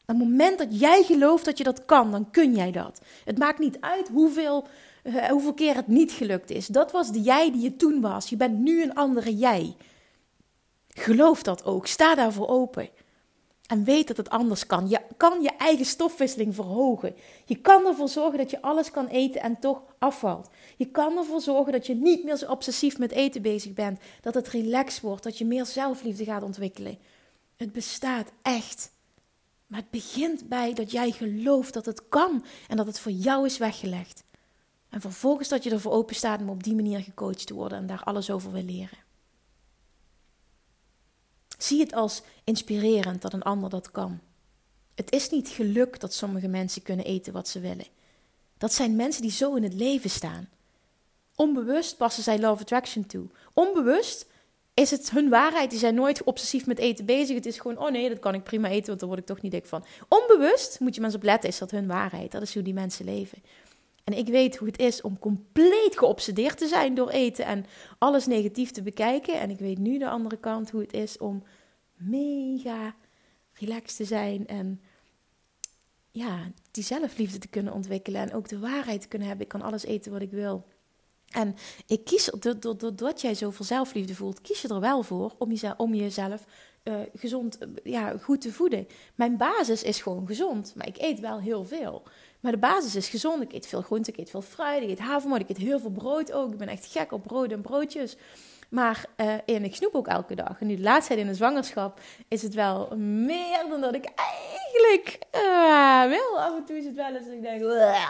Op 0.00 0.06
het 0.06 0.18
moment 0.18 0.58
dat 0.58 0.80
jij 0.80 1.02
gelooft 1.02 1.44
dat 1.44 1.58
je 1.58 1.64
dat 1.64 1.84
kan, 1.84 2.10
dan 2.10 2.30
kun 2.30 2.54
jij 2.54 2.70
dat. 2.70 3.00
Het 3.24 3.38
maakt 3.38 3.58
niet 3.58 3.80
uit 3.80 4.08
hoeveel, 4.08 4.66
uh, 5.04 5.24
hoeveel 5.24 5.54
keer 5.54 5.74
het 5.74 5.86
niet 5.86 6.12
gelukt 6.12 6.50
is. 6.50 6.66
Dat 6.66 6.92
was 6.92 7.12
de 7.12 7.20
jij 7.20 7.52
die 7.52 7.62
je 7.62 7.76
toen 7.76 8.00
was. 8.00 8.28
Je 8.28 8.36
bent 8.36 8.58
nu 8.58 8.82
een 8.82 8.94
andere 8.94 9.36
jij. 9.36 9.76
Geloof 10.88 11.42
dat 11.42 11.64
ook. 11.64 11.86
Sta 11.86 12.14
daarvoor 12.14 12.48
open. 12.48 12.88
En 13.70 13.84
weet 13.84 14.08
dat 14.08 14.16
het 14.16 14.30
anders 14.30 14.66
kan. 14.66 14.88
Je 14.88 15.00
kan 15.16 15.42
je 15.42 15.50
eigen 15.50 15.84
stofwisseling 15.84 16.54
verhogen. 16.54 17.14
Je 17.44 17.56
kan 17.56 17.86
ervoor 17.86 18.08
zorgen 18.08 18.38
dat 18.38 18.50
je 18.50 18.62
alles 18.62 18.90
kan 18.90 19.06
eten 19.06 19.40
en 19.40 19.58
toch 19.58 19.82
afvalt. 19.98 20.48
Je 20.76 20.86
kan 20.86 21.16
ervoor 21.18 21.40
zorgen 21.40 21.72
dat 21.72 21.86
je 21.86 21.94
niet 21.94 22.24
meer 22.24 22.36
zo 22.36 22.50
obsessief 22.50 22.98
met 22.98 23.10
eten 23.10 23.42
bezig 23.42 23.72
bent. 23.72 24.00
Dat 24.20 24.34
het 24.34 24.48
relaxed 24.48 25.02
wordt. 25.02 25.22
Dat 25.22 25.38
je 25.38 25.44
meer 25.44 25.66
zelfliefde 25.66 26.24
gaat 26.24 26.42
ontwikkelen. 26.42 26.98
Het 27.56 27.72
bestaat 27.72 28.32
echt. 28.42 28.92
Maar 29.66 29.80
het 29.80 29.90
begint 29.90 30.48
bij 30.48 30.74
dat 30.74 30.90
jij 30.90 31.10
gelooft 31.10 31.74
dat 31.74 31.86
het 31.86 32.08
kan 32.08 32.44
en 32.68 32.76
dat 32.76 32.86
het 32.86 33.00
voor 33.00 33.12
jou 33.12 33.46
is 33.46 33.58
weggelegd. 33.58 34.24
En 34.88 35.00
vervolgens 35.00 35.48
dat 35.48 35.64
je 35.64 35.70
ervoor 35.70 35.92
open 35.92 36.14
staat 36.14 36.40
om 36.40 36.48
op 36.48 36.62
die 36.62 36.74
manier 36.74 37.00
gecoacht 37.00 37.46
te 37.46 37.54
worden 37.54 37.78
en 37.78 37.86
daar 37.86 38.02
alles 38.04 38.30
over 38.30 38.52
wil 38.52 38.64
leren. 38.64 39.09
Zie 41.62 41.80
het 41.80 41.92
als 41.92 42.22
inspirerend 42.44 43.22
dat 43.22 43.32
een 43.32 43.42
ander 43.42 43.70
dat 43.70 43.90
kan. 43.90 44.20
Het 44.94 45.12
is 45.12 45.30
niet 45.30 45.48
geluk 45.48 46.00
dat 46.00 46.14
sommige 46.14 46.48
mensen 46.48 46.82
kunnen 46.82 47.04
eten 47.04 47.32
wat 47.32 47.48
ze 47.48 47.60
willen. 47.60 47.86
Dat 48.58 48.72
zijn 48.72 48.96
mensen 48.96 49.22
die 49.22 49.30
zo 49.30 49.54
in 49.54 49.62
het 49.62 49.74
leven 49.74 50.10
staan. 50.10 50.48
Onbewust 51.34 51.96
passen 51.96 52.22
zij 52.22 52.38
Love 52.38 52.62
Attraction 52.62 53.06
toe. 53.06 53.26
Onbewust 53.52 54.26
is 54.74 54.90
het 54.90 55.10
hun 55.10 55.28
waarheid. 55.28 55.70
Die 55.70 55.78
zijn 55.78 55.94
nooit 55.94 56.22
obsessief 56.22 56.66
met 56.66 56.78
eten 56.78 57.04
bezig. 57.04 57.34
Het 57.34 57.46
is 57.46 57.58
gewoon, 57.58 57.78
oh 57.78 57.90
nee, 57.90 58.08
dat 58.08 58.18
kan 58.18 58.34
ik 58.34 58.42
prima 58.42 58.68
eten, 58.68 58.86
want 58.86 59.00
daar 59.00 59.08
word 59.08 59.20
ik 59.20 59.26
toch 59.26 59.40
niet 59.40 59.52
dik 59.52 59.66
van. 59.66 59.84
Onbewust, 60.08 60.80
moet 60.80 60.94
je 60.94 61.02
eens 61.02 61.14
op 61.14 61.22
letten, 61.22 61.48
is 61.48 61.58
dat 61.58 61.70
hun 61.70 61.86
waarheid. 61.86 62.32
Dat 62.32 62.42
is 62.42 62.54
hoe 62.54 62.62
die 62.62 62.74
mensen 62.74 63.04
leven. 63.04 63.38
En 64.04 64.16
ik 64.16 64.28
weet 64.28 64.56
hoe 64.56 64.68
het 64.68 64.78
is 64.78 65.00
om 65.00 65.18
compleet 65.18 65.98
geobsedeerd 65.98 66.58
te 66.58 66.66
zijn 66.66 66.94
door 66.94 67.10
eten 67.10 67.44
en 67.44 67.66
alles 67.98 68.26
negatief 68.26 68.70
te 68.70 68.82
bekijken. 68.82 69.40
En 69.40 69.50
ik 69.50 69.58
weet 69.58 69.78
nu 69.78 69.98
de 69.98 70.08
andere 70.08 70.36
kant 70.36 70.70
hoe 70.70 70.80
het 70.80 70.92
is 70.92 71.18
om 71.18 71.42
mega 71.94 72.94
relaxed 73.52 73.96
te 73.96 74.04
zijn 74.04 74.46
en 74.46 74.80
ja, 76.10 76.50
die 76.70 76.84
zelfliefde 76.84 77.38
te 77.38 77.48
kunnen 77.48 77.72
ontwikkelen 77.72 78.20
en 78.20 78.34
ook 78.34 78.48
de 78.48 78.58
waarheid 78.58 79.00
te 79.00 79.08
kunnen 79.08 79.28
hebben. 79.28 79.46
Ik 79.46 79.52
kan 79.52 79.62
alles 79.62 79.84
eten 79.84 80.12
wat 80.12 80.22
ik 80.22 80.30
wil. 80.30 80.64
En 81.30 81.54
ik 81.86 82.04
kies, 82.04 82.30
doordat 82.58 83.20
jij 83.20 83.34
zoveel 83.34 83.64
zelfliefde 83.64 84.14
voelt, 84.14 84.40
kies 84.40 84.62
je 84.62 84.68
er 84.68 84.80
wel 84.80 85.02
voor 85.02 85.34
om 85.38 85.50
jezelf, 85.50 85.78
om 85.78 85.94
jezelf 85.94 86.44
uh, 86.84 87.00
gezond, 87.14 87.58
ja, 87.84 88.18
goed 88.18 88.40
te 88.40 88.52
voeden. 88.52 88.86
Mijn 89.14 89.36
basis 89.36 89.82
is 89.82 90.02
gewoon 90.02 90.26
gezond, 90.26 90.74
maar 90.74 90.86
ik 90.86 90.98
eet 90.98 91.20
wel 91.20 91.40
heel 91.40 91.64
veel. 91.64 92.02
Maar 92.40 92.52
de 92.52 92.58
basis 92.58 92.96
is 92.96 93.08
gezond. 93.08 93.42
Ik 93.42 93.52
eet 93.52 93.66
veel 93.66 93.82
groente, 93.82 94.10
ik 94.10 94.18
eet 94.18 94.30
veel 94.30 94.42
fruit, 94.42 94.82
ik 94.82 94.88
eet 94.88 94.98
havermout, 94.98 95.40
ik 95.40 95.48
eet 95.48 95.56
heel 95.56 95.80
veel 95.80 95.90
brood 95.90 96.32
ook. 96.32 96.52
Ik 96.52 96.58
ben 96.58 96.68
echt 96.68 96.86
gek 96.86 97.12
op 97.12 97.22
brood 97.22 97.52
en 97.52 97.60
broodjes. 97.60 98.16
Maar 98.70 99.04
uh, 99.16 99.34
en 99.46 99.64
ik 99.64 99.74
snoep 99.74 99.94
ook 99.94 100.06
elke 100.08 100.34
dag. 100.34 100.60
En 100.60 100.66
nu 100.66 100.76
de 100.76 100.82
laatste 100.82 101.06
tijd 101.06 101.20
in 101.20 101.26
de 101.26 101.36
zwangerschap 101.36 102.00
is 102.28 102.42
het 102.42 102.54
wel 102.54 102.96
meer 102.96 103.64
dan 103.68 103.80
dat 103.80 103.94
ik 103.94 104.04
eigenlijk 104.14 105.18
uh, 105.34 106.04
wil. 106.04 106.40
Af 106.40 106.56
en 106.56 106.64
toe 106.64 106.76
is 106.76 106.84
het 106.84 106.94
wel 106.94 107.14
eens 107.14 107.24
dat 107.24 107.34
ik 107.34 107.42
denk, 107.42 107.60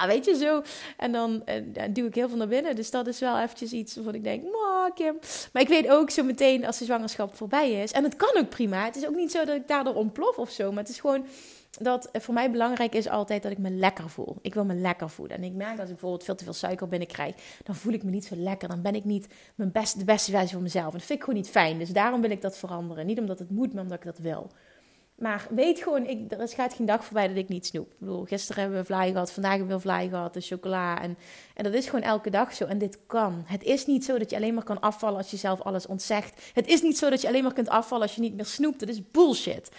weet 0.07 0.25
je 0.25 0.37
zo. 0.37 0.63
En 0.97 1.13
dan 1.13 1.43
uh, 1.47 1.85
duw 1.91 2.07
ik 2.07 2.15
heel 2.15 2.29
veel 2.29 2.39
naar 2.39 2.49
binnen. 2.49 2.77
Dus 2.77 2.91
dat 2.91 3.07
is 3.07 3.21
wel 3.21 3.39
eventjes 3.39 3.73
iets 3.73 3.95
waarvan 3.95 4.15
ik 4.15 4.25
denk, 4.25 4.45
Kim. 4.95 5.19
Maar 5.53 5.63
ik 5.63 5.69
weet 5.69 5.89
ook 5.89 6.11
zo 6.11 6.23
meteen 6.23 6.67
als 6.67 6.79
de 6.79 6.85
zwangerschap 6.85 7.37
voorbij 7.37 7.71
is. 7.73 7.93
En 7.93 8.05
het 8.05 8.17
kan 8.17 8.37
ook 8.37 8.49
prima. 8.49 8.85
Het 8.85 8.97
is 8.97 9.07
ook 9.07 9.15
niet 9.15 9.31
zo 9.31 9.45
dat 9.45 9.57
ik 9.57 9.69
daardoor 9.69 9.95
ontplof 9.95 10.39
of 10.39 10.51
zo. 10.51 10.73
Maar 10.73 10.83
het 10.83 10.93
is 10.93 11.01
gewoon 11.01 11.27
dat 11.71 12.09
voor 12.13 12.35
mij 12.35 12.51
belangrijk 12.51 12.95
is 12.95 13.09
altijd 13.09 13.43
dat 13.43 13.53
ik 13.53 13.59
me 13.59 13.71
lekker 13.71 14.11
voel. 14.11 14.37
Ik 14.43 14.55
wil 14.55 14.65
me 14.65 14.75
lekker 14.75 15.11
voelen. 15.11 15.37
En 15.37 15.45
ik 15.45 15.53
merk 15.53 15.71
als 15.71 15.81
ik 15.89 15.95
bijvoorbeeld 15.95 16.25
veel 16.25 16.35
te 16.35 16.45
veel 16.45 16.53
suiker 16.53 16.89
binnenkrijg, 16.89 17.35
dan 17.65 17.75
voel 17.75 17.93
ik 17.93 18.03
me 18.03 18.11
niet 18.11 18.25
zo 18.25 18.37
lekker. 18.37 18.69
Dan 18.69 18.83
ben 18.83 18.95
ik 18.95 19.05
niet 19.05 19.27
mijn 19.55 19.73
beste, 19.73 19.99
de 19.99 20.05
beste 20.05 20.31
versie 20.31 20.53
van 20.53 20.63
mezelf. 20.63 20.93
En 20.93 20.99
dat 20.99 21.03
vind 21.03 21.19
ik 21.19 21.25
gewoon 21.25 21.41
niet 21.41 21.51
fijn. 21.51 21.79
Dus 21.79 21.89
daarom 21.89 22.21
wil 22.21 22.31
ik 22.31 22.43
dat 22.43 22.59
veranderen. 22.59 23.07
Niet 23.07 23.19
omdat 23.19 23.39
het 23.39 23.51
moet, 23.51 23.73
maar 23.73 23.83
omdat 23.83 23.99
ik 23.99 24.05
dat 24.05 24.19
wil. 24.19 24.51
Maar 25.21 25.47
weet 25.51 25.79
gewoon, 25.79 26.07
ik, 26.07 26.33
er 26.33 26.49
gaat 26.49 26.75
geen 26.75 26.87
dag 26.87 27.05
voorbij 27.05 27.29
dat 27.29 27.37
ik 27.37 27.49
niet 27.49 27.67
snoep. 27.67 27.91
Ik 27.93 27.99
bedoel, 27.99 28.25
gisteren 28.25 28.63
hebben 28.63 28.81
we 28.81 28.87
vlaai 28.87 29.13
gehad, 29.13 29.33
vandaag 29.33 29.57
hebben 29.57 29.77
we 29.77 29.83
vlaai 29.83 30.09
gehad, 30.09 30.35
de 30.35 30.41
chocola. 30.41 31.03
En, 31.03 31.19
en 31.55 31.65
dat 31.65 31.73
is 31.73 31.87
gewoon 31.87 32.05
elke 32.05 32.31
dag 32.31 32.55
zo. 32.55 32.65
En 32.65 32.79
dit 32.79 32.99
kan. 33.07 33.43
Het 33.47 33.63
is 33.63 33.87
niet 33.87 34.05
zo 34.05 34.19
dat 34.19 34.31
je 34.31 34.37
alleen 34.37 34.55
maar 34.55 34.65
kan 34.65 34.81
afvallen 34.81 35.17
als 35.19 35.31
je 35.31 35.37
zelf 35.37 35.61
alles 35.61 35.87
ontzegt. 35.87 36.51
Het 36.53 36.67
is 36.67 36.83
niet 36.83 36.99
zo 36.99 37.11
dat 37.11 37.21
je 37.21 37.29
alleen 37.29 37.43
maar 37.43 37.53
kunt 37.53 37.69
afvallen 37.69 38.07
als 38.07 38.15
je 38.15 38.21
niet 38.21 38.35
meer 38.35 38.45
snoept. 38.47 38.81
Dat 38.81 38.89
is 38.89 39.11
bullshit. 39.11 39.71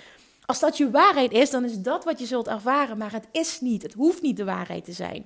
Als 0.52 0.60
dat 0.60 0.78
je 0.78 0.90
waarheid 0.90 1.32
is, 1.32 1.50
dan 1.50 1.64
is 1.64 1.80
dat 1.80 2.04
wat 2.04 2.20
je 2.20 2.26
zult 2.26 2.48
ervaren. 2.48 2.98
Maar 2.98 3.12
het 3.12 3.28
is 3.32 3.62
niet. 3.62 3.82
Het 3.82 3.94
hoeft 3.94 4.22
niet 4.22 4.38
de 4.38 4.44
waarheid 4.44 4.86
te 4.86 4.92
zijn. 4.92 5.26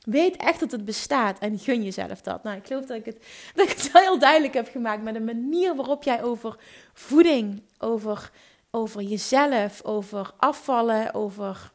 Weet 0.00 0.36
echt 0.36 0.60
dat 0.60 0.70
het 0.70 0.84
bestaat 0.84 1.38
en 1.38 1.58
gun 1.58 1.82
jezelf 1.82 2.20
dat. 2.20 2.42
Nou, 2.42 2.56
ik 2.56 2.66
geloof 2.66 2.84
dat 2.84 2.96
ik 2.96 3.04
het, 3.04 3.26
dat 3.54 3.70
ik 3.70 3.76
het 3.76 3.92
heel 3.92 4.18
duidelijk 4.18 4.54
heb 4.54 4.68
gemaakt 4.68 5.02
met 5.02 5.14
de 5.14 5.20
manier 5.20 5.76
waarop 5.76 6.02
jij 6.02 6.22
over 6.22 6.56
voeding, 6.92 7.62
over, 7.78 8.30
over 8.70 9.02
jezelf, 9.02 9.84
over 9.84 10.32
afvallen, 10.36 11.14
over 11.14 11.72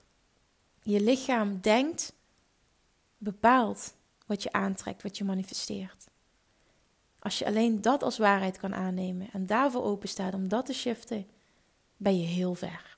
je 0.82 1.02
lichaam 1.02 1.60
denkt, 1.62 2.14
bepaalt 3.18 3.94
wat 4.26 4.44
je 4.44 4.52
aantrekt, 4.52 5.04
wat 5.04 5.18
je 5.18 5.24
manifesteert. 5.24 6.08
Als 7.20 7.40
je 7.40 7.46
alleen 7.46 7.82
dat 7.82 8.04
als 8.04 8.18
waarheid 8.18 8.58
kan 8.58 8.76
aannemen 8.76 9.30
en 9.32 9.46
daarvoor 9.46 9.84
openstaat 9.84 10.34
om 10.34 10.48
dat 10.48 10.66
te 10.66 10.74
shiften, 10.74 11.33
ben 12.04 12.20
je 12.20 12.26
heel 12.26 12.54
ver. 12.54 12.98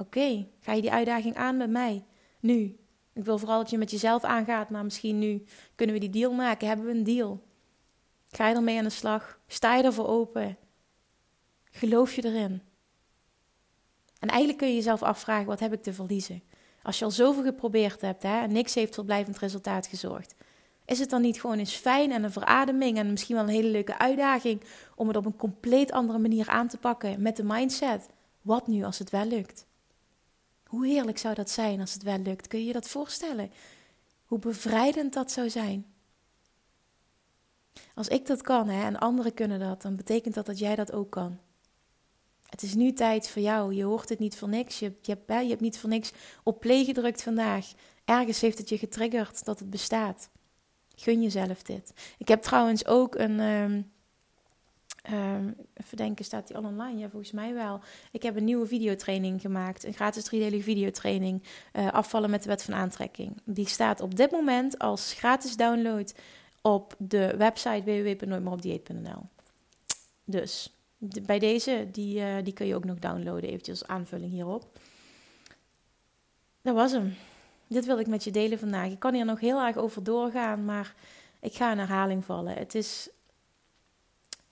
Oké, 0.00 0.48
ga 0.60 0.72
je 0.72 0.80
die 0.80 0.92
uitdaging 0.92 1.34
aan 1.34 1.56
met 1.56 1.70
mij? 1.70 2.04
Nu. 2.40 2.78
Ik 3.12 3.24
wil 3.24 3.38
vooral 3.38 3.58
dat 3.58 3.70
je 3.70 3.78
met 3.78 3.90
jezelf 3.90 4.24
aangaat, 4.24 4.70
maar 4.70 4.84
misschien 4.84 5.18
nu 5.18 5.44
kunnen 5.74 5.94
we 5.94 6.00
die 6.00 6.10
deal 6.10 6.32
maken. 6.32 6.68
Hebben 6.68 6.86
we 6.86 6.92
een 6.92 7.04
deal? 7.04 7.42
Ga 8.30 8.48
je 8.48 8.54
ermee 8.54 8.78
aan 8.78 8.84
de 8.84 8.90
slag? 8.90 9.40
Sta 9.46 9.76
je 9.76 9.82
ervoor 9.82 10.06
open? 10.06 10.56
Geloof 11.70 12.14
je 12.14 12.24
erin? 12.24 12.62
En 14.18 14.28
eigenlijk 14.28 14.58
kun 14.58 14.68
je 14.68 14.74
jezelf 14.74 15.02
afvragen: 15.02 15.46
wat 15.46 15.60
heb 15.60 15.72
ik 15.72 15.82
te 15.82 15.92
verliezen? 15.92 16.42
Als 16.82 16.98
je 16.98 17.04
al 17.04 17.10
zoveel 17.10 17.42
geprobeerd 17.42 18.00
hebt 18.00 18.22
hè, 18.22 18.40
en 18.40 18.52
niks 18.52 18.74
heeft 18.74 18.92
tot 18.92 19.06
blijvend 19.06 19.38
resultaat 19.38 19.86
gezorgd, 19.86 20.34
is 20.86 20.98
het 20.98 21.10
dan 21.10 21.22
niet 21.22 21.40
gewoon 21.40 21.58
eens 21.58 21.74
fijn 21.74 22.12
en 22.12 22.24
een 22.24 22.32
verademing 22.32 22.98
en 22.98 23.10
misschien 23.10 23.34
wel 23.34 23.44
een 23.44 23.50
hele 23.50 23.68
leuke 23.68 23.98
uitdaging 23.98 24.62
om 24.94 25.08
het 25.08 25.16
op 25.16 25.26
een 25.26 25.36
compleet 25.36 25.92
andere 25.92 26.18
manier 26.18 26.48
aan 26.48 26.68
te 26.68 26.78
pakken 26.78 27.22
met 27.22 27.36
de 27.36 27.44
mindset? 27.44 28.08
Wat 28.42 28.66
nu 28.66 28.84
als 28.84 28.98
het 28.98 29.10
wel 29.10 29.26
lukt? 29.26 29.66
Hoe 30.66 30.86
heerlijk 30.86 31.18
zou 31.18 31.34
dat 31.34 31.50
zijn 31.50 31.80
als 31.80 31.92
het 31.92 32.02
wel 32.02 32.18
lukt? 32.18 32.46
Kun 32.46 32.58
je 32.58 32.66
je 32.66 32.72
dat 32.72 32.88
voorstellen? 32.88 33.50
Hoe 34.24 34.38
bevrijdend 34.38 35.12
dat 35.12 35.30
zou 35.30 35.50
zijn? 35.50 35.86
Als 37.94 38.08
ik 38.08 38.26
dat 38.26 38.42
kan 38.42 38.68
hè, 38.68 38.84
en 38.84 38.98
anderen 38.98 39.34
kunnen 39.34 39.58
dat, 39.58 39.82
dan 39.82 39.96
betekent 39.96 40.34
dat 40.34 40.46
dat 40.46 40.58
jij 40.58 40.74
dat 40.74 40.92
ook 40.92 41.10
kan. 41.10 41.38
Het 42.46 42.62
is 42.62 42.74
nu 42.74 42.92
tijd 42.92 43.28
voor 43.28 43.42
jou. 43.42 43.74
Je 43.74 43.84
hoort 43.84 44.08
het 44.08 44.18
niet 44.18 44.36
voor 44.36 44.48
niks. 44.48 44.78
Je, 44.78 44.92
je, 45.02 45.12
hebt, 45.12 45.42
je 45.42 45.48
hebt 45.48 45.60
niet 45.60 45.78
voor 45.78 45.90
niks 45.90 46.12
op 46.42 46.60
play 46.60 46.84
gedrukt 46.84 47.22
vandaag. 47.22 47.72
Ergens 48.04 48.40
heeft 48.40 48.58
het 48.58 48.68
je 48.68 48.78
getriggerd 48.78 49.44
dat 49.44 49.58
het 49.58 49.70
bestaat. 49.70 50.28
Gun 50.96 51.22
jezelf 51.22 51.62
dit. 51.62 51.92
Ik 52.18 52.28
heb 52.28 52.42
trouwens 52.42 52.86
ook 52.86 53.14
een. 53.14 53.40
Um, 53.40 53.92
um, 55.12 55.56
even 55.74 55.96
denken, 55.96 56.24
staat 56.24 56.46
die 56.46 56.56
al 56.56 56.64
online? 56.64 56.98
Ja, 56.98 57.08
volgens 57.08 57.32
mij 57.32 57.54
wel. 57.54 57.80
Ik 58.12 58.22
heb 58.22 58.36
een 58.36 58.44
nieuwe 58.44 58.66
videotraining 58.66 59.40
gemaakt. 59.40 59.84
Een 59.84 59.92
gratis 59.92 60.24
driedelige 60.24 60.62
videotraining. 60.62 61.42
Uh, 61.72 61.92
afvallen 61.92 62.30
met 62.30 62.42
de 62.42 62.48
wet 62.48 62.62
van 62.62 62.74
aantrekking. 62.74 63.40
Die 63.44 63.68
staat 63.68 64.00
op 64.00 64.16
dit 64.16 64.30
moment 64.30 64.78
als 64.78 65.12
gratis 65.12 65.56
download 65.56 66.14
op 66.62 66.94
de 66.98 67.34
website 67.36 67.82
www.nooitmeeropdieet.nl. 67.84 69.22
Dus 70.24 70.74
bij 70.98 71.38
deze, 71.38 71.88
die, 71.92 72.18
uh, 72.18 72.34
die 72.42 72.52
kun 72.52 72.66
je 72.66 72.74
ook 72.74 72.84
nog 72.84 72.98
downloaden, 72.98 73.50
eventjes 73.50 73.80
als 73.80 73.88
aanvulling 73.88 74.30
hierop. 74.30 74.78
Dat 76.62 76.74
was 76.74 76.92
hem 76.92 77.14
dit 77.68 77.84
wil 77.86 77.98
ik 77.98 78.06
met 78.06 78.24
je 78.24 78.30
delen 78.30 78.58
vandaag. 78.58 78.90
Ik 78.90 78.98
kan 78.98 79.14
hier 79.14 79.24
nog 79.24 79.40
heel 79.40 79.60
erg 79.60 79.76
over 79.76 80.02
doorgaan, 80.02 80.64
maar 80.64 80.94
ik 81.40 81.54
ga 81.54 81.72
in 81.72 81.78
herhaling 81.78 82.24
vallen. 82.24 82.54
Het 82.54 82.74
is. 82.74 83.08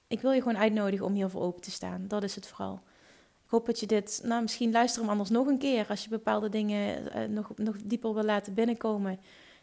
Ik 0.07 0.21
wil 0.21 0.33
je 0.33 0.43
gewoon 0.43 0.59
uitnodigen 0.59 1.07
om 1.07 1.15
hiervoor 1.15 1.43
open 1.43 1.63
te 1.63 1.71
staan. 1.71 2.05
Dat 2.09 2.23
is 2.23 2.35
het 2.35 2.47
vooral. 2.47 2.81
Ik 3.45 3.51
hoop 3.51 3.67
dat 3.67 3.81
je 3.81 3.87
dit. 3.87 4.21
Nou, 4.25 4.43
misschien 4.43 4.73
luister 4.73 5.01
hem 5.01 5.11
anders 5.11 5.31
nog 5.31 5.47
een 5.47 5.59
keer 5.59 5.87
als 5.89 6.03
je 6.03 6.09
bepaalde 6.09 6.49
dingen 6.49 7.03
uh, 7.03 7.29
nog, 7.29 7.51
nog 7.57 7.77
dieper 7.85 8.15
wil 8.15 8.25
laten 8.25 8.55
binnenkomen. 8.55 9.21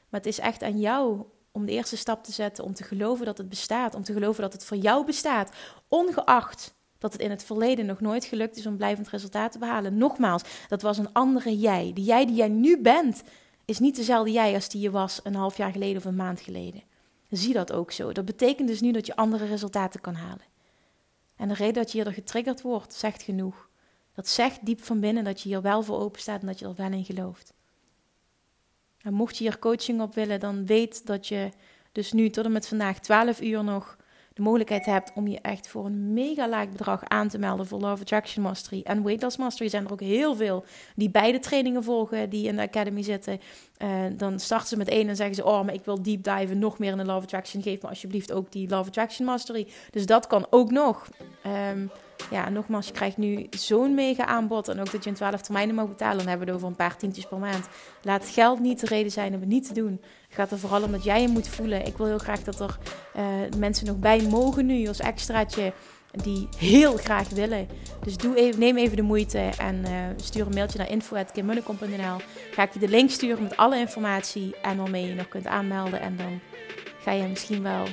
Maar 0.10 0.20
het 0.20 0.26
is 0.26 0.39
echt 0.39 0.64
aan 0.64 0.80
jou 0.80 1.24
om 1.52 1.66
de 1.66 1.72
eerste 1.72 1.97
stap 1.97 2.24
te 2.24 2.32
zetten, 2.32 2.64
om 2.64 2.74
te 2.74 2.84
geloven 2.84 3.26
dat 3.26 3.38
het 3.38 3.49
bestaat, 3.49 3.95
om 3.95 4.04
te 4.04 4.14
geloven 4.14 4.41
dat 4.41 4.54
het 4.54 4.66
voor 4.66 4.78
jou 4.78 5.06
bestaat, 5.06 5.52
ongeacht 5.88 6.74
dat 7.02 7.12
het 7.12 7.22
in 7.22 7.30
het 7.30 7.43
verleden 7.43 7.86
nog 7.86 8.02
nooit 8.02 8.26
gelukt 8.26 8.58
is 8.58 8.66
om 8.66 8.78
blijvend 8.78 9.10
resultaat 9.10 9.52
te 9.52 9.60
behalen. 9.60 9.97
Nogmaals, 9.97 10.43
dat 10.68 10.82
was 10.82 10.97
een 10.97 11.14
andere 11.14 11.58
jij. 11.58 11.91
De 11.93 12.04
jij 12.04 12.26
die 12.26 12.36
jij 12.36 12.47
nu 12.47 12.82
bent, 12.82 13.24
is 13.66 13.80
niet 13.80 13.95
dezelfde 13.95 14.32
jij 14.32 14.53
als 14.53 14.70
die 14.70 14.82
je 14.82 14.91
was 14.91 15.20
een 15.24 15.36
half 15.36 15.57
jaar 15.57 15.72
geleden 15.72 15.97
of 15.97 16.05
een 16.05 16.16
maand 16.16 16.41
geleden. 16.41 16.84
Zie 17.30 17.53
dat 17.53 17.72
ook 17.72 17.91
zo. 17.91 18.12
Dat 18.12 18.26
betekent 18.26 18.68
dus 18.68 18.82
nu 18.82 18.91
dat 18.91 19.05
je 19.05 19.16
andere 19.16 19.45
resultaten 19.45 20.01
kan 20.01 20.16
halen. 20.16 20.45
En 21.36 21.47
de 21.47 21.53
reden 21.53 21.74
dat 21.74 21.91
je 21.91 21.93
hierdoor 21.93 22.14
getriggerd 22.14 22.62
wordt, 22.62 22.93
zegt 22.93 23.24
genoeg. 23.24 23.70
Dat 24.14 24.28
zegt 24.28 24.66
diep 24.66 24.84
van 24.84 24.99
binnen 24.99 25.24
dat 25.24 25.41
je 25.41 25.49
hier 25.49 25.62
wel 25.62 25.84
voor 25.84 25.99
open 25.99 26.22
staat 26.22 26.41
en 26.41 26.47
dat 26.47 26.59
je 26.59 26.66
er 26.66 26.76
wel 26.76 26.91
in 26.91 27.05
gelooft. 27.05 27.53
En 29.01 29.14
mocht 29.14 29.38
je 29.38 29.43
hier 29.43 29.59
coaching 29.59 30.01
op 30.01 30.14
willen, 30.16 30.39
dan 30.39 30.66
weet 30.66 31.05
dat 31.05 31.28
je 31.28 31.49
dus 31.91 32.12
nu 32.12 32.30
tot 32.30 32.45
en 32.45 32.51
met 32.51 32.68
vandaag 32.68 32.99
12 32.99 33.41
uur 33.41 33.64
nog 33.64 33.97
de 34.34 34.41
mogelijkheid 34.41 34.86
hebt 34.86 35.11
om 35.15 35.27
je 35.27 35.39
echt 35.41 35.67
voor 35.67 35.86
een 35.86 36.13
mega 36.13 36.49
laag 36.49 36.69
bedrag 36.69 37.03
aan 37.03 37.27
te 37.27 37.38
melden 37.38 37.67
voor 37.67 37.79
Love 37.79 38.01
Attraction 38.01 38.43
Mastery 38.43 38.82
en 38.84 39.03
Weight 39.03 39.21
Loss 39.21 39.38
Mastery, 39.38 39.69
zijn 39.69 39.86
er 39.86 39.91
ook 39.91 40.01
heel 40.01 40.36
veel 40.36 40.65
die 40.95 41.09
beide 41.09 41.39
trainingen 41.39 41.84
volgen, 41.84 42.29
die 42.29 42.47
in 42.47 42.55
de 42.55 42.61
Academy 42.61 43.03
zitten. 43.03 43.39
Uh, 43.77 43.89
dan 44.13 44.39
starten 44.39 44.67
ze 44.67 44.77
met 44.77 44.88
één 44.88 45.09
en 45.09 45.15
zeggen 45.15 45.36
ze: 45.36 45.45
Oh, 45.45 45.63
maar 45.63 45.73
ik 45.73 45.86
wil 45.86 46.01
deep 46.01 46.23
diven 46.23 46.59
nog 46.59 46.79
meer 46.79 46.91
in 46.91 46.97
de 46.97 47.05
Love 47.05 47.23
Attraction. 47.23 47.61
Geef 47.61 47.82
me 47.82 47.89
alsjeblieft 47.89 48.32
ook 48.32 48.51
die 48.51 48.69
Love 48.69 48.88
Attraction 48.88 49.25
Mastery. 49.25 49.67
Dus 49.89 50.05
dat 50.05 50.27
kan 50.27 50.47
ook 50.49 50.71
nog. 50.71 51.09
Um, 51.71 51.91
ja, 52.30 52.49
nogmaals, 52.49 52.88
je 52.88 52.93
krijgt 52.93 53.17
nu 53.17 53.47
zo'n 53.49 53.93
mega 53.93 54.26
aanbod. 54.26 54.67
En 54.67 54.80
ook 54.80 54.91
dat 54.91 55.03
je 55.03 55.09
in 55.09 55.15
12 55.15 55.41
termijnen 55.41 55.76
mag 55.76 55.88
betalen. 55.88 56.17
Dan 56.17 56.28
hebben 56.28 56.45
we 56.45 56.53
het 56.53 56.61
over 56.61 56.72
een 56.72 56.86
paar 56.86 56.97
tientjes 56.97 57.26
per 57.26 57.38
maand. 57.38 57.67
Laat 58.01 58.30
geld 58.30 58.59
niet 58.59 58.80
de 58.80 58.86
reden 58.86 59.11
zijn 59.11 59.34
om 59.34 59.39
het 59.39 59.49
niet 59.49 59.67
te 59.67 59.74
doen. 59.74 60.01
Het 60.28 60.36
gaat 60.36 60.51
er 60.51 60.59
vooral 60.59 60.84
om 60.84 60.91
dat 60.91 61.03
jij 61.03 61.22
je 61.22 61.28
moet 61.28 61.47
voelen. 61.47 61.86
Ik 61.86 61.97
wil 61.97 62.05
heel 62.05 62.17
graag 62.17 62.43
dat 62.43 62.59
er 62.59 62.78
uh, 63.17 63.24
mensen 63.57 63.86
nog 63.86 63.97
bij 63.97 64.22
mogen 64.22 64.65
nu 64.65 64.88
als 64.88 64.99
extraatje. 64.99 65.74
Die 66.11 66.47
heel 66.57 66.97
graag 66.97 67.30
willen. 67.30 67.67
Dus 68.03 68.17
doe 68.17 68.36
even, 68.36 68.59
neem 68.59 68.78
even 68.78 68.95
de 68.95 69.01
moeite 69.01 69.39
en 69.57 69.76
uh, 69.76 69.91
stuur 70.15 70.45
een 70.45 70.53
mailtje 70.53 70.78
naar 70.78 70.89
info.kimmunnekom.nl. 70.89 72.17
Ga 72.51 72.63
ik 72.63 72.74
je 72.74 72.80
de 72.80 72.88
link 72.88 73.09
sturen 73.09 73.43
met 73.43 73.57
alle 73.57 73.78
informatie 73.78 74.55
en 74.61 74.78
waarmee 74.78 75.07
je 75.07 75.13
nog 75.13 75.28
kunt 75.28 75.47
aanmelden. 75.47 76.01
En 76.01 76.17
dan 76.17 76.39
ga 77.03 77.11
je 77.11 77.28
misschien 77.28 77.63
wel 77.63 77.84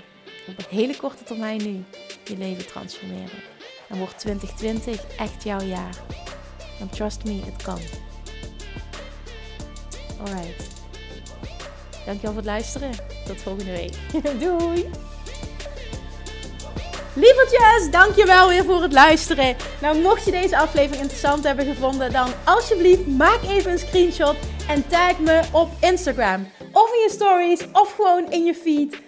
op 0.49 0.59
een 0.59 0.64
hele 0.68 0.97
korte 0.97 1.24
termijn 1.24 1.62
nu 1.62 1.85
je 2.24 2.39
leven 2.39 2.66
transformeren. 2.66 3.47
Dan 3.89 3.99
wordt 3.99 4.18
2020 4.18 5.16
echt 5.16 5.43
jouw 5.43 5.61
jaar. 5.61 5.97
En 6.80 6.89
trust 6.89 7.24
me, 7.24 7.41
het 7.45 7.62
kan. 7.62 7.78
Alright. 10.20 10.66
Dankjewel 12.05 12.32
voor 12.32 12.43
het 12.43 12.45
luisteren. 12.45 12.91
Tot 13.26 13.43
volgende 13.43 13.72
week. 13.72 13.95
Doei! 14.41 14.91
Lievertjes, 17.12 17.91
dankjewel 17.91 18.49
weer 18.49 18.64
voor 18.64 18.82
het 18.82 18.93
luisteren. 18.93 19.57
Nou, 19.80 20.01
mocht 20.01 20.24
je 20.24 20.30
deze 20.30 20.59
aflevering 20.59 21.01
interessant 21.03 21.45
hebben 21.45 21.64
gevonden, 21.64 22.12
dan 22.12 22.28
alsjeblieft 22.45 23.07
maak 23.07 23.43
even 23.43 23.70
een 23.70 23.78
screenshot 23.78 24.36
en 24.68 24.89
tag 24.89 25.18
me 25.18 25.41
op 25.53 25.68
Instagram. 25.80 26.47
Of 26.72 26.93
in 26.93 27.01
je 27.01 27.11
stories, 27.11 27.66
of 27.72 27.95
gewoon 27.95 28.30
in 28.30 28.45
je 28.45 28.55
feed. 28.55 29.08